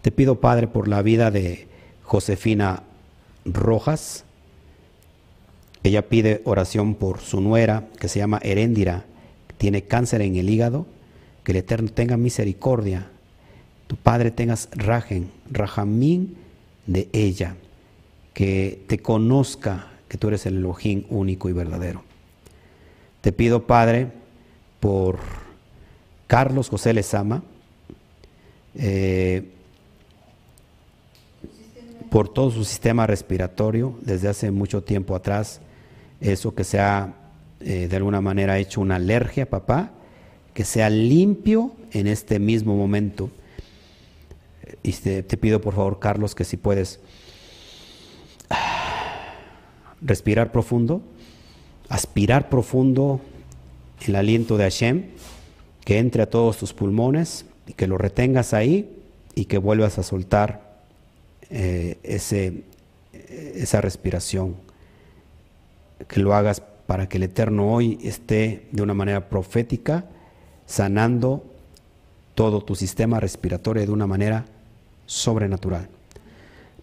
Te 0.00 0.10
pido, 0.10 0.40
Padre, 0.40 0.68
por 0.68 0.88
la 0.88 1.02
vida 1.02 1.30
de 1.30 1.68
Josefina 2.02 2.82
Rojas. 3.44 4.24
Ella 5.84 6.08
pide 6.08 6.40
oración 6.44 6.94
por 6.94 7.20
su 7.20 7.42
nuera, 7.42 7.88
que 8.00 8.08
se 8.08 8.18
llama 8.18 8.40
Heréndira, 8.42 9.04
tiene 9.58 9.82
cáncer 9.82 10.22
en 10.22 10.34
el 10.36 10.48
hígado, 10.48 10.86
que 11.44 11.52
el 11.52 11.58
Eterno 11.58 11.90
tenga 11.90 12.16
misericordia. 12.16 13.10
Tu 13.86 13.96
Padre 13.96 14.30
tengas 14.30 14.70
rajen, 14.72 15.30
rajamín 15.50 16.36
de 16.86 17.10
ella, 17.12 17.56
que 18.32 18.82
te 18.86 18.98
conozca 18.98 19.90
que 20.08 20.16
tú 20.16 20.28
eres 20.28 20.46
el 20.46 20.56
Elohim 20.56 21.04
único 21.10 21.50
y 21.50 21.52
verdadero. 21.52 22.02
Te 23.20 23.30
pido, 23.30 23.66
Padre, 23.66 24.08
por 24.80 25.18
Carlos 26.26 26.70
José 26.70 26.94
Lezama, 26.94 27.42
eh, 28.74 29.50
por 32.10 32.30
todo 32.30 32.50
su 32.50 32.64
sistema 32.64 33.06
respiratorio 33.06 33.98
desde 34.00 34.28
hace 34.28 34.50
mucho 34.50 34.82
tiempo 34.82 35.14
atrás, 35.14 35.60
eso 36.24 36.54
que 36.54 36.64
se 36.64 36.80
ha 36.80 37.14
eh, 37.60 37.88
de 37.88 37.96
alguna 37.96 38.20
manera 38.20 38.58
hecho 38.58 38.80
una 38.80 38.96
alergia, 38.96 39.48
papá, 39.48 39.92
que 40.52 40.64
sea 40.64 40.90
limpio 40.90 41.72
en 41.92 42.06
este 42.06 42.38
mismo 42.38 42.76
momento. 42.76 43.30
Y 44.82 44.92
te, 44.92 45.22
pido 45.22 45.60
por 45.60 45.74
favor, 45.74 45.98
Carlos, 45.98 46.34
que 46.34 46.44
si 46.44 46.56
puedes 46.56 47.00
respirar 50.00 50.52
profundo, 50.52 51.02
aspirar 51.88 52.48
profundo 52.48 53.20
el 54.06 54.16
aliento 54.16 54.56
de 54.56 54.64
Hashem, 54.64 55.04
que 55.84 55.98
entre 55.98 56.22
a 56.22 56.30
todos 56.30 56.56
tus 56.58 56.72
pulmones 56.72 57.46
y 57.66 57.74
que 57.74 57.86
lo 57.86 57.98
retengas 57.98 58.54
ahí 58.54 58.90
y 59.34 59.46
que 59.46 59.58
vuelvas 59.58 59.98
a 59.98 60.02
soltar 60.02 60.80
eh, 61.50 61.98
ese, 62.02 62.64
esa 63.12 63.80
respiración, 63.80 64.56
que 66.08 66.20
lo 66.20 66.34
hagas 66.34 66.62
para 66.86 67.08
que 67.08 67.16
el 67.16 67.24
Eterno 67.24 67.72
hoy 67.72 67.98
esté 68.02 68.68
de 68.72 68.82
una 68.82 68.94
manera 68.94 69.28
profética 69.28 70.04
sanando 70.66 71.44
todo 72.34 72.62
tu 72.62 72.74
sistema 72.74 73.20
respiratorio 73.20 73.84
de 73.84 73.92
una 73.92 74.06
manera 74.06 74.46
sobrenatural. 75.06 75.88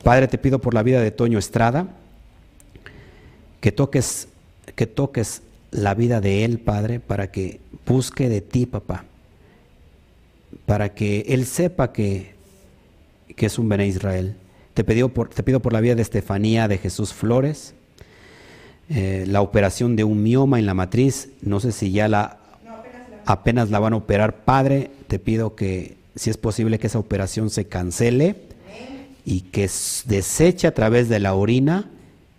Padre, 0.04 0.28
te 0.28 0.38
pido 0.38 0.60
por 0.60 0.74
la 0.74 0.84
vida 0.84 1.02
de 1.02 1.12
Toño 1.12 1.38
Estrada, 1.38 1.88
que 3.60 3.72
toques, 3.72 4.28
que 4.76 4.88
toques 4.88 5.44
la 5.70 5.94
vida 5.94 6.22
de 6.22 6.44
él, 6.44 6.60
Padre, 6.60 7.00
para 7.00 7.32
que 7.32 7.60
busque 7.86 8.30
de 8.30 8.42
ti, 8.42 8.66
papá, 8.66 9.06
para 10.66 10.94
que 10.94 11.22
él 11.28 11.46
sepa 11.46 11.92
que, 11.92 12.34
que 13.36 13.46
es 13.46 13.60
un 13.60 13.70
Bene 13.70 13.88
Israel. 13.88 14.36
Te, 14.74 14.84
pido 14.84 15.10
por, 15.10 15.30
te 15.30 15.44
pido 15.44 15.60
por 15.60 15.74
la 15.74 15.82
vida 15.82 15.96
de 15.96 16.02
Estefanía 16.02 16.68
de 16.68 16.78
Jesús 16.78 17.14
Flores, 17.14 17.76
eh, 18.94 19.24
la 19.26 19.42
operación 19.42 19.96
de 19.96 20.04
un 20.04 20.22
mioma 20.22 20.60
en 20.60 20.66
la 20.66 20.74
matriz, 20.74 21.30
no 21.42 21.62
sé 21.62 21.72
si 21.72 21.92
ya 21.92 22.10
la, 22.10 22.40
apenas 23.26 23.70
la 23.70 23.80
van 23.80 23.94
a 23.94 23.98
operar. 23.98 24.44
Padre, 24.44 24.92
te 25.08 25.18
pido 25.18 25.56
que 25.56 25.96
si 26.16 26.30
es 26.30 26.38
posible 26.38 26.78
que 26.78 26.88
esa 26.88 27.00
operación 27.00 27.50
se 27.50 27.66
cancele 27.66 28.36
y 29.24 29.42
que 29.42 29.70
deseche 30.06 30.68
a 30.68 30.74
través 30.74 31.08
de 31.08 31.20
la 31.20 31.36
orina 31.36 31.90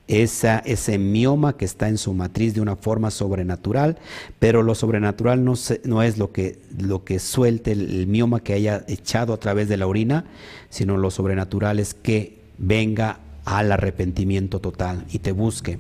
esa, 0.09 0.59
ese 0.59 0.99
mioma 0.99 1.57
que 1.57 1.65
está 1.65 1.89
en 1.89 1.97
su 1.97 2.13
matriz 2.13 2.55
de 2.55 2.61
una 2.61 2.77
forma 2.77 3.11
sobrenatural, 3.11 3.97
pero 4.39 4.63
lo 4.63 4.75
sobrenatural 4.75 5.45
no, 5.45 5.55
no 5.85 6.03
es 6.03 6.19
lo 6.19 6.33
que, 6.33 6.59
lo 6.79 7.03
que 7.05 7.19
suelte 7.19 7.73
el, 7.73 8.07
mioma 8.09 8.41
que 8.41 8.53
haya 8.53 8.85
echado 8.89 9.33
a 9.33 9.39
través 9.39 9.71
de 9.71 9.79
la 9.79 9.87
orina, 9.87 10.27
sino 10.69 10.99
lo 10.99 11.11
sobrenatural 11.11 11.79
es 11.79 11.95
que 11.95 12.41
venga 12.59 13.21
al 13.45 13.73
arrepentimiento 13.73 14.61
total 14.61 15.05
y 15.11 15.19
te 15.21 15.33
busque. 15.33 15.79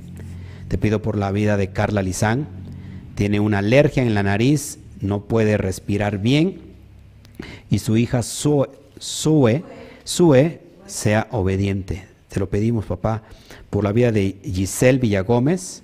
Te 0.72 0.78
pido 0.78 1.02
por 1.02 1.18
la 1.18 1.30
vida 1.32 1.58
de 1.58 1.68
Carla 1.68 2.00
Lizán, 2.00 2.48
tiene 3.14 3.40
una 3.40 3.58
alergia 3.58 4.02
en 4.04 4.14
la 4.14 4.22
nariz, 4.22 4.78
no 5.02 5.24
puede 5.24 5.58
respirar 5.58 6.16
bien 6.16 6.62
y 7.68 7.80
su 7.80 7.98
hija 7.98 8.22
Sue, 8.22 8.70
Sue, 8.96 9.64
Sue 10.04 10.62
sea 10.86 11.28
obediente. 11.30 12.06
Te 12.30 12.40
lo 12.40 12.48
pedimos, 12.48 12.86
papá 12.86 13.22
por 13.68 13.84
la 13.84 13.92
vida 13.92 14.12
de 14.12 14.38
Giselle 14.42 14.98
Villagómez, 14.98 15.82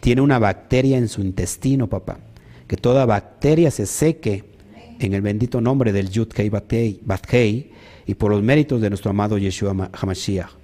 tiene 0.00 0.20
una 0.20 0.38
bacteria 0.38 0.98
en 0.98 1.08
su 1.08 1.22
intestino, 1.22 1.86
papá. 1.86 2.18
Que 2.66 2.76
toda 2.76 3.06
bacteria 3.06 3.70
se 3.70 3.86
seque 3.86 4.44
en 4.98 5.14
el 5.14 5.22
bendito 5.22 5.62
nombre 5.62 5.90
del 5.90 6.10
Yud 6.10 6.28
Kei 6.28 6.50
Bathei 6.50 7.72
y 8.06 8.14
por 8.14 8.30
los 8.30 8.42
méritos 8.42 8.82
de 8.82 8.90
nuestro 8.90 9.10
amado 9.10 9.38
Yeshua 9.38 9.90
HaMashiach. 9.90 10.57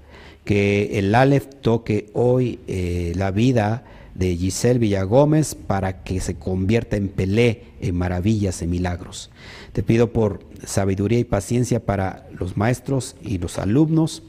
Que 0.44 0.98
el 0.98 1.14
Aleph 1.14 1.46
toque 1.60 2.10
hoy 2.12 2.58
eh, 2.66 3.12
la 3.16 3.30
vida 3.30 3.84
de 4.14 4.36
Giselle 4.36 4.78
Villagómez 4.78 5.54
para 5.54 6.04
que 6.04 6.20
se 6.20 6.34
convierta 6.36 6.96
en 6.96 7.08
Pelé, 7.08 7.64
en 7.80 7.96
maravillas, 7.96 8.62
en 8.62 8.70
milagros. 8.70 9.30
Te 9.72 9.82
pido 9.82 10.12
por 10.12 10.40
sabiduría 10.64 11.18
y 11.18 11.24
paciencia 11.24 11.84
para 11.84 12.26
los 12.38 12.56
maestros 12.56 13.16
y 13.22 13.38
los 13.38 13.58
alumnos 13.58 14.22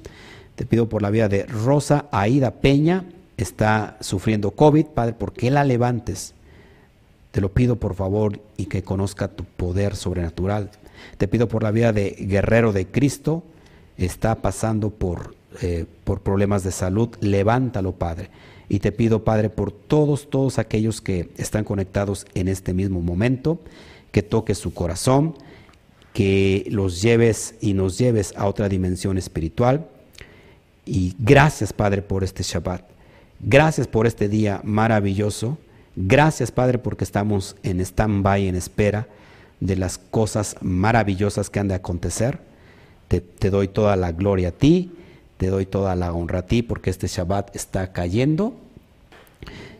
te 0.55 0.65
pido 0.65 0.87
por 0.87 1.01
la 1.01 1.09
vida 1.09 1.27
de 1.27 1.45
Rosa 1.45 2.05
Aida 2.11 2.51
Peña, 2.51 3.03
está 3.37 3.97
sufriendo 3.99 4.51
COVID, 4.51 4.85
Padre, 4.87 5.13
porque 5.17 5.51
la 5.51 5.65
levantes. 5.65 6.33
Te 7.31 7.41
lo 7.41 7.51
pido 7.51 7.75
por 7.75 7.95
favor 7.95 8.39
y 8.55 8.65
que 8.67 8.81
conozca 8.81 9.27
tu 9.27 9.43
poder 9.43 9.97
sobrenatural. 9.97 10.71
Te 11.17 11.27
pido 11.27 11.49
por 11.49 11.61
la 11.61 11.71
vida 11.71 11.91
de 11.91 12.15
Guerrero 12.17 12.71
de 12.71 12.87
Cristo, 12.87 13.43
está 13.97 14.35
pasando 14.35 14.91
por, 14.91 15.35
eh, 15.61 15.85
por 16.03 16.21
problemas 16.21 16.63
de 16.63 16.71
salud, 16.71 17.09
levántalo, 17.21 17.93
Padre. 17.93 18.29
Y 18.67 18.79
te 18.79 18.91
pido, 18.91 19.23
Padre, 19.23 19.49
por 19.49 19.71
todos, 19.71 20.29
todos 20.29 20.59
aquellos 20.59 21.01
que 21.01 21.29
están 21.37 21.63
conectados 21.63 22.25
en 22.33 22.47
este 22.47 22.73
mismo 22.73 23.01
momento, 23.01 23.59
que 24.11 24.23
toques 24.23 24.57
su 24.57 24.73
corazón, 24.73 25.35
que 26.13 26.65
los 26.69 27.01
lleves 27.01 27.55
y 27.61 27.73
nos 27.73 27.97
lleves 27.97 28.33
a 28.37 28.47
otra 28.47 28.69
dimensión 28.69 29.17
espiritual 29.17 29.87
y 30.85 31.15
gracias, 31.17 31.73
Padre, 31.73 32.01
por 32.01 32.23
este 32.23 32.43
Shabbat. 32.43 32.83
Gracias 33.39 33.87
por 33.87 34.05
este 34.05 34.29
día 34.29 34.61
maravilloso. 34.63 35.57
Gracias, 35.95 36.51
Padre, 36.51 36.77
porque 36.77 37.03
estamos 37.03 37.55
en 37.63 37.79
stand-by, 37.81 38.47
en 38.47 38.55
espera 38.55 39.07
de 39.59 39.75
las 39.75 39.97
cosas 39.97 40.57
maravillosas 40.61 41.49
que 41.49 41.59
han 41.59 41.67
de 41.67 41.75
acontecer. 41.75 42.39
Te, 43.07 43.49
doy 43.49 43.67
toda 43.67 43.95
la 43.95 44.11
gloria 44.11 44.49
a 44.49 44.51
ti, 44.51 44.91
te 45.37 45.47
doy 45.47 45.65
toda 45.65 45.95
la 45.95 46.13
honra 46.13 46.39
a 46.39 46.45
ti, 46.45 46.61
porque 46.61 46.89
este 46.89 47.07
Shabbat 47.07 47.55
está 47.55 47.91
cayendo 47.91 48.55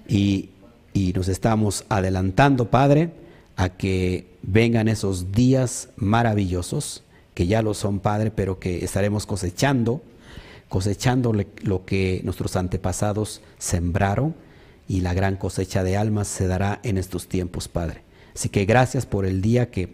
y, 0.08 0.50
y 0.94 1.14
nos 1.14 1.28
estamos 1.28 1.86
adelantando, 1.90 2.70
Padre, 2.70 3.12
a 3.56 3.70
que 3.70 4.28
vengan 4.42 4.88
esos 4.88 5.32
días 5.32 5.90
maravillosos, 5.96 7.04
que 7.34 7.48
ya 7.48 7.62
lo 7.62 7.74
son, 7.74 8.00
Padre, 8.00 8.32
pero 8.32 8.60
que 8.60 8.84
estaremos 8.84 9.26
cosechando 9.26 10.02
cosechando 10.70 11.32
lo 11.62 11.86
que 11.86 12.22
nuestros 12.24 12.56
antepasados 12.56 13.42
sembraron 13.58 14.36
y 14.88 15.02
la 15.02 15.14
gran 15.14 15.38
cosecha 15.38 15.84
de 15.84 15.98
almas 15.98 16.28
se 16.28 16.48
dará 16.48 16.80
en 16.84 16.98
estos 16.98 17.28
tiempos, 17.28 17.68
Padre. 17.68 18.02
Así 18.36 18.50
que 18.50 18.66
gracias 18.66 19.06
por 19.06 19.26
el 19.26 19.42
día 19.42 19.72
que 19.72 19.90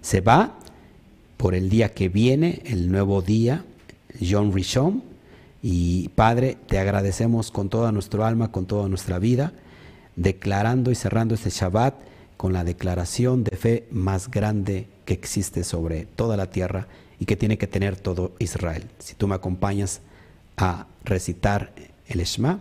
se 0.00 0.20
va, 0.20 0.58
por 1.36 1.54
el 1.54 1.68
día 1.68 1.92
que 1.92 2.08
viene, 2.08 2.62
el 2.64 2.90
nuevo 2.90 3.22
día, 3.22 3.64
John 4.20 4.52
Rishon. 4.52 5.02
Y 5.62 6.10
Padre, 6.10 6.56
te 6.68 6.78
agradecemos 6.78 7.50
con 7.50 7.68
toda 7.68 7.92
nuestro 7.92 8.24
alma, 8.24 8.52
con 8.52 8.66
toda 8.66 8.88
nuestra 8.88 9.18
vida, 9.18 9.52
declarando 10.14 10.90
y 10.90 10.94
cerrando 10.94 11.34
este 11.34 11.50
Shabbat 11.50 11.94
con 12.36 12.52
la 12.52 12.64
declaración 12.64 13.44
de 13.44 13.56
fe 13.56 13.86
más 13.90 14.30
grande 14.30 14.86
que 15.04 15.14
existe 15.14 15.64
sobre 15.64 16.04
toda 16.04 16.36
la 16.36 16.50
tierra 16.50 16.86
y 17.18 17.24
que 17.24 17.36
tiene 17.36 17.58
que 17.58 17.66
tener 17.66 17.96
todo 17.96 18.32
Israel. 18.38 18.84
Si 18.98 19.14
tú 19.14 19.26
me 19.26 19.34
acompañas 19.34 20.00
a 20.56 20.86
recitar 21.04 21.72
el 22.06 22.22
Shema. 22.22 22.60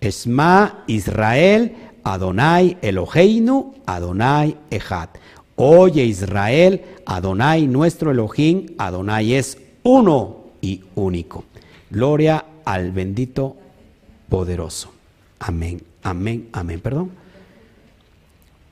Shema 0.00 0.84
Israel, 0.86 1.74
Adonai 2.02 2.78
Eloheinu, 2.80 3.74
Adonai 3.86 4.56
Echad. 4.70 5.10
Oye 5.56 6.04
Israel, 6.04 6.82
Adonai 7.04 7.66
nuestro 7.66 8.10
Elohim, 8.10 8.66
Adonai 8.78 9.34
es 9.34 9.58
uno 9.82 10.39
y 10.60 10.84
único. 10.94 11.44
Gloria 11.90 12.44
al 12.64 12.92
bendito 12.92 13.56
poderoso. 14.28 14.92
Amén, 15.38 15.82
amén, 16.02 16.48
amén. 16.52 16.80
Perdón. 16.80 17.10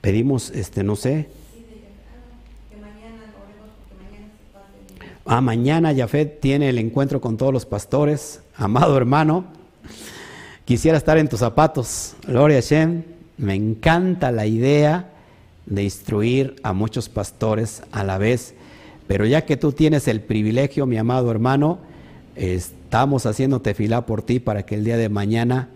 Pedimos, 0.01 0.51
este, 0.51 0.83
no 0.83 0.95
sé, 0.95 1.29
Ah, 5.31 5.41
mañana 5.41 5.93
Jafet 5.95 6.39
tiene 6.39 6.69
el 6.69 6.79
encuentro 6.79 7.21
con 7.21 7.37
todos 7.37 7.53
los 7.53 7.63
pastores. 7.63 8.41
Amado 8.55 8.97
hermano, 8.97 9.45
quisiera 10.65 10.97
estar 10.97 11.19
en 11.19 11.29
tus 11.29 11.41
zapatos. 11.41 12.15
Gloria 12.25 12.57
a 12.57 12.61
Shem. 12.61 13.03
Me 13.37 13.53
encanta 13.53 14.31
la 14.31 14.47
idea 14.47 15.11
de 15.67 15.83
instruir 15.83 16.55
a 16.63 16.73
muchos 16.73 17.09
pastores 17.09 17.83
a 17.91 18.03
la 18.03 18.17
vez. 18.17 18.55
Pero 19.09 19.25
ya 19.25 19.43
que 19.43 19.57
tú 19.57 19.71
tienes 19.71 20.07
el 20.07 20.21
privilegio, 20.21 20.85
mi 20.85 20.95
amado 20.99 21.31
hermano, 21.31 21.79
estamos 22.35 23.25
haciendo 23.25 23.59
tefilá 23.59 24.05
por 24.05 24.21
ti 24.21 24.39
para 24.39 24.67
que 24.67 24.75
el 24.75 24.83
día 24.83 24.97
de 24.97 25.09
mañana 25.09 25.69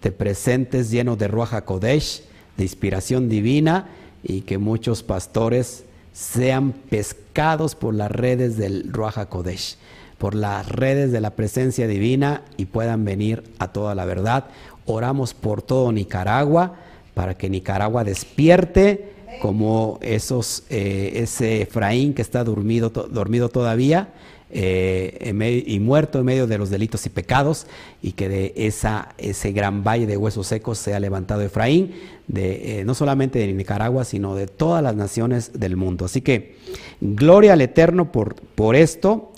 te 0.00 0.10
presentes 0.10 0.90
lleno 0.90 1.14
de 1.14 1.28
Ruach 1.28 1.64
Kodesh, 1.66 2.22
de 2.56 2.62
inspiración 2.62 3.28
divina, 3.28 3.88
y 4.22 4.40
que 4.40 4.56
muchos 4.56 5.02
pastores 5.02 5.84
sean 6.14 6.72
pescados 6.72 7.74
por 7.74 7.92
las 7.92 8.10
redes 8.10 8.56
del 8.56 8.90
Ruach 8.90 9.26
Kodesh, 9.28 9.76
por 10.16 10.34
las 10.34 10.66
redes 10.66 11.12
de 11.12 11.20
la 11.20 11.36
presencia 11.36 11.86
divina 11.86 12.40
y 12.56 12.64
puedan 12.64 13.04
venir 13.04 13.44
a 13.58 13.68
toda 13.68 13.94
la 13.94 14.06
verdad. 14.06 14.46
Oramos 14.86 15.34
por 15.34 15.60
todo 15.60 15.92
Nicaragua 15.92 16.76
para 17.12 17.36
que 17.36 17.50
Nicaragua 17.50 18.02
despierte 18.02 19.12
como 19.40 19.98
esos, 20.02 20.64
eh, 20.70 21.12
ese 21.16 21.62
Efraín 21.62 22.14
que 22.14 22.22
está 22.22 22.44
dormido, 22.44 22.90
dormido 22.90 23.48
todavía 23.48 24.08
eh, 24.50 25.64
y 25.66 25.78
muerto 25.80 26.18
en 26.18 26.24
medio 26.24 26.46
de 26.46 26.56
los 26.56 26.70
delitos 26.70 27.04
y 27.06 27.10
pecados, 27.10 27.66
y 28.02 28.12
que 28.12 28.28
de 28.28 28.52
esa, 28.56 29.14
ese 29.18 29.52
gran 29.52 29.84
valle 29.84 30.06
de 30.06 30.16
huesos 30.16 30.46
secos 30.46 30.78
sea 30.78 31.00
levantado 31.00 31.42
Efraín, 31.42 31.92
de, 32.26 32.80
eh, 32.80 32.84
no 32.84 32.94
solamente 32.94 33.38
de 33.38 33.52
Nicaragua, 33.52 34.04
sino 34.04 34.34
de 34.34 34.46
todas 34.46 34.82
las 34.82 34.94
naciones 34.94 35.58
del 35.58 35.76
mundo. 35.76 36.06
Así 36.06 36.22
que 36.22 36.56
gloria 37.00 37.52
al 37.52 37.60
Eterno 37.60 38.10
por, 38.10 38.36
por 38.36 38.74
esto. 38.74 39.32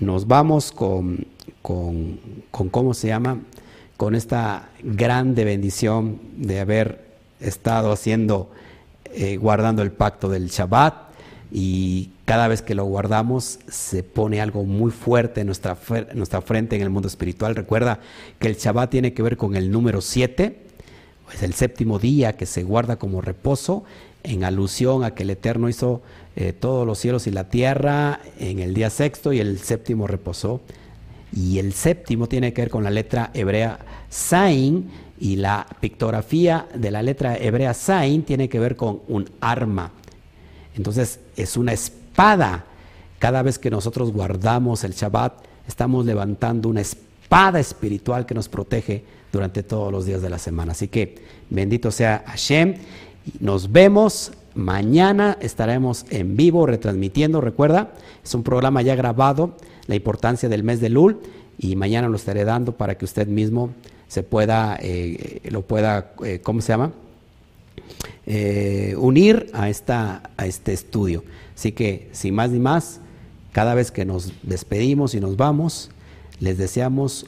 Nos 0.00 0.26
vamos 0.26 0.72
con, 0.72 1.26
con, 1.62 2.18
con, 2.50 2.68
¿cómo 2.68 2.94
se 2.94 3.08
llama? 3.08 3.40
Con 3.96 4.14
esta 4.14 4.68
grande 4.82 5.44
bendición 5.44 6.18
de 6.36 6.60
haber 6.60 7.06
estado 7.40 7.92
haciendo, 7.92 8.50
eh, 9.18 9.38
guardando 9.38 9.80
el 9.80 9.92
pacto 9.92 10.28
del 10.28 10.48
Shabbat 10.48 11.06
y 11.50 12.10
cada 12.26 12.48
vez 12.48 12.60
que 12.60 12.74
lo 12.74 12.84
guardamos 12.84 13.60
se 13.66 14.02
pone 14.02 14.42
algo 14.42 14.64
muy 14.64 14.90
fuerte 14.90 15.40
en 15.40 15.46
nuestra, 15.46 15.78
nuestra 16.12 16.42
frente 16.42 16.76
en 16.76 16.82
el 16.82 16.90
mundo 16.90 17.08
espiritual. 17.08 17.56
Recuerda 17.56 18.00
que 18.38 18.48
el 18.48 18.56
Shabbat 18.56 18.90
tiene 18.90 19.14
que 19.14 19.22
ver 19.22 19.38
con 19.38 19.56
el 19.56 19.70
número 19.70 20.02
7, 20.02 20.58
es 21.32 21.42
el 21.42 21.54
séptimo 21.54 21.98
día 21.98 22.34
que 22.34 22.44
se 22.44 22.62
guarda 22.62 22.96
como 22.96 23.22
reposo, 23.22 23.84
en 24.22 24.44
alusión 24.44 25.02
a 25.02 25.14
que 25.14 25.22
el 25.22 25.30
Eterno 25.30 25.70
hizo 25.70 26.02
eh, 26.36 26.52
todos 26.52 26.86
los 26.86 26.98
cielos 26.98 27.26
y 27.26 27.30
la 27.30 27.48
tierra 27.48 28.20
en 28.38 28.58
el 28.58 28.74
día 28.74 28.90
sexto 28.90 29.32
y 29.32 29.40
el 29.40 29.58
séptimo 29.60 30.06
reposó. 30.06 30.60
Y 31.32 31.58
el 31.58 31.72
séptimo 31.72 32.28
tiene 32.28 32.52
que 32.52 32.60
ver 32.60 32.70
con 32.70 32.84
la 32.84 32.90
letra 32.90 33.30
hebrea 33.32 33.78
Sain 34.10 34.90
y 35.18 35.36
la 35.36 35.66
pictografía 35.80 36.66
de 36.74 36.90
la 36.90 37.02
letra 37.02 37.36
hebrea 37.36 37.74
Sain 37.74 38.22
tiene 38.22 38.48
que 38.48 38.60
ver 38.60 38.76
con 38.76 39.00
un 39.08 39.28
arma. 39.40 39.92
Entonces 40.74 41.20
es 41.36 41.56
una 41.56 41.72
espada 41.72 42.06
espada. 42.16 42.64
Cada 43.18 43.42
vez 43.42 43.58
que 43.58 43.70
nosotros 43.70 44.10
guardamos 44.10 44.84
el 44.84 44.92
Shabbat, 44.92 45.34
estamos 45.68 46.06
levantando 46.06 46.70
una 46.70 46.80
espada 46.80 47.60
espiritual 47.60 48.24
que 48.24 48.34
nos 48.34 48.48
protege 48.48 49.04
durante 49.30 49.62
todos 49.62 49.92
los 49.92 50.06
días 50.06 50.22
de 50.22 50.30
la 50.30 50.38
semana. 50.38 50.72
Así 50.72 50.88
que 50.88 51.16
bendito 51.50 51.90
sea 51.90 52.24
Hashem. 52.26 52.76
Nos 53.40 53.70
vemos 53.70 54.32
mañana, 54.54 55.36
estaremos 55.42 56.06
en 56.08 56.38
vivo 56.38 56.64
retransmitiendo, 56.64 57.42
recuerda, 57.42 57.92
es 58.24 58.34
un 58.34 58.42
programa 58.42 58.80
ya 58.80 58.94
grabado, 58.94 59.56
la 59.88 59.94
importancia 59.94 60.48
del 60.48 60.62
mes 60.62 60.80
de 60.80 60.88
Lul, 60.88 61.20
y 61.58 61.76
mañana 61.76 62.08
lo 62.08 62.16
estaré 62.16 62.46
dando 62.46 62.72
para 62.72 62.96
que 62.96 63.04
usted 63.04 63.26
mismo 63.26 63.70
se 64.08 64.22
pueda, 64.22 64.78
eh, 64.80 65.40
lo 65.50 65.62
pueda, 65.62 66.12
eh, 66.24 66.40
¿cómo 66.42 66.60
se 66.60 66.68
llama? 66.72 66.92
Eh, 68.26 68.94
unir 68.98 69.50
a, 69.52 69.68
esta, 69.68 70.30
a 70.36 70.46
este 70.46 70.72
estudio. 70.72 71.24
Así 71.54 71.72
que, 71.72 72.08
sin 72.12 72.34
más 72.34 72.50
ni 72.50 72.58
más, 72.58 73.00
cada 73.52 73.74
vez 73.74 73.90
que 73.90 74.04
nos 74.04 74.32
despedimos 74.42 75.14
y 75.14 75.20
nos 75.20 75.36
vamos, 75.36 75.90
les 76.40 76.58
deseamos 76.58 77.26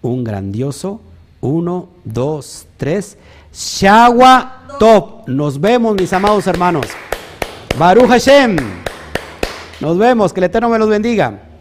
un 0.00 0.24
grandioso 0.24 1.00
uno, 1.42 1.88
dos, 2.04 2.66
tres. 2.78 3.18
Shagua 3.52 4.60
Top. 4.78 5.28
Nos 5.28 5.60
vemos, 5.60 5.94
mis 5.96 6.12
amados 6.12 6.46
hermanos. 6.46 6.86
Baruch 7.76 8.08
Hashem. 8.08 8.56
Nos 9.80 9.98
vemos. 9.98 10.32
Que 10.32 10.40
el 10.40 10.44
Eterno 10.44 10.70
me 10.70 10.78
los 10.78 10.88
bendiga. 10.88 11.51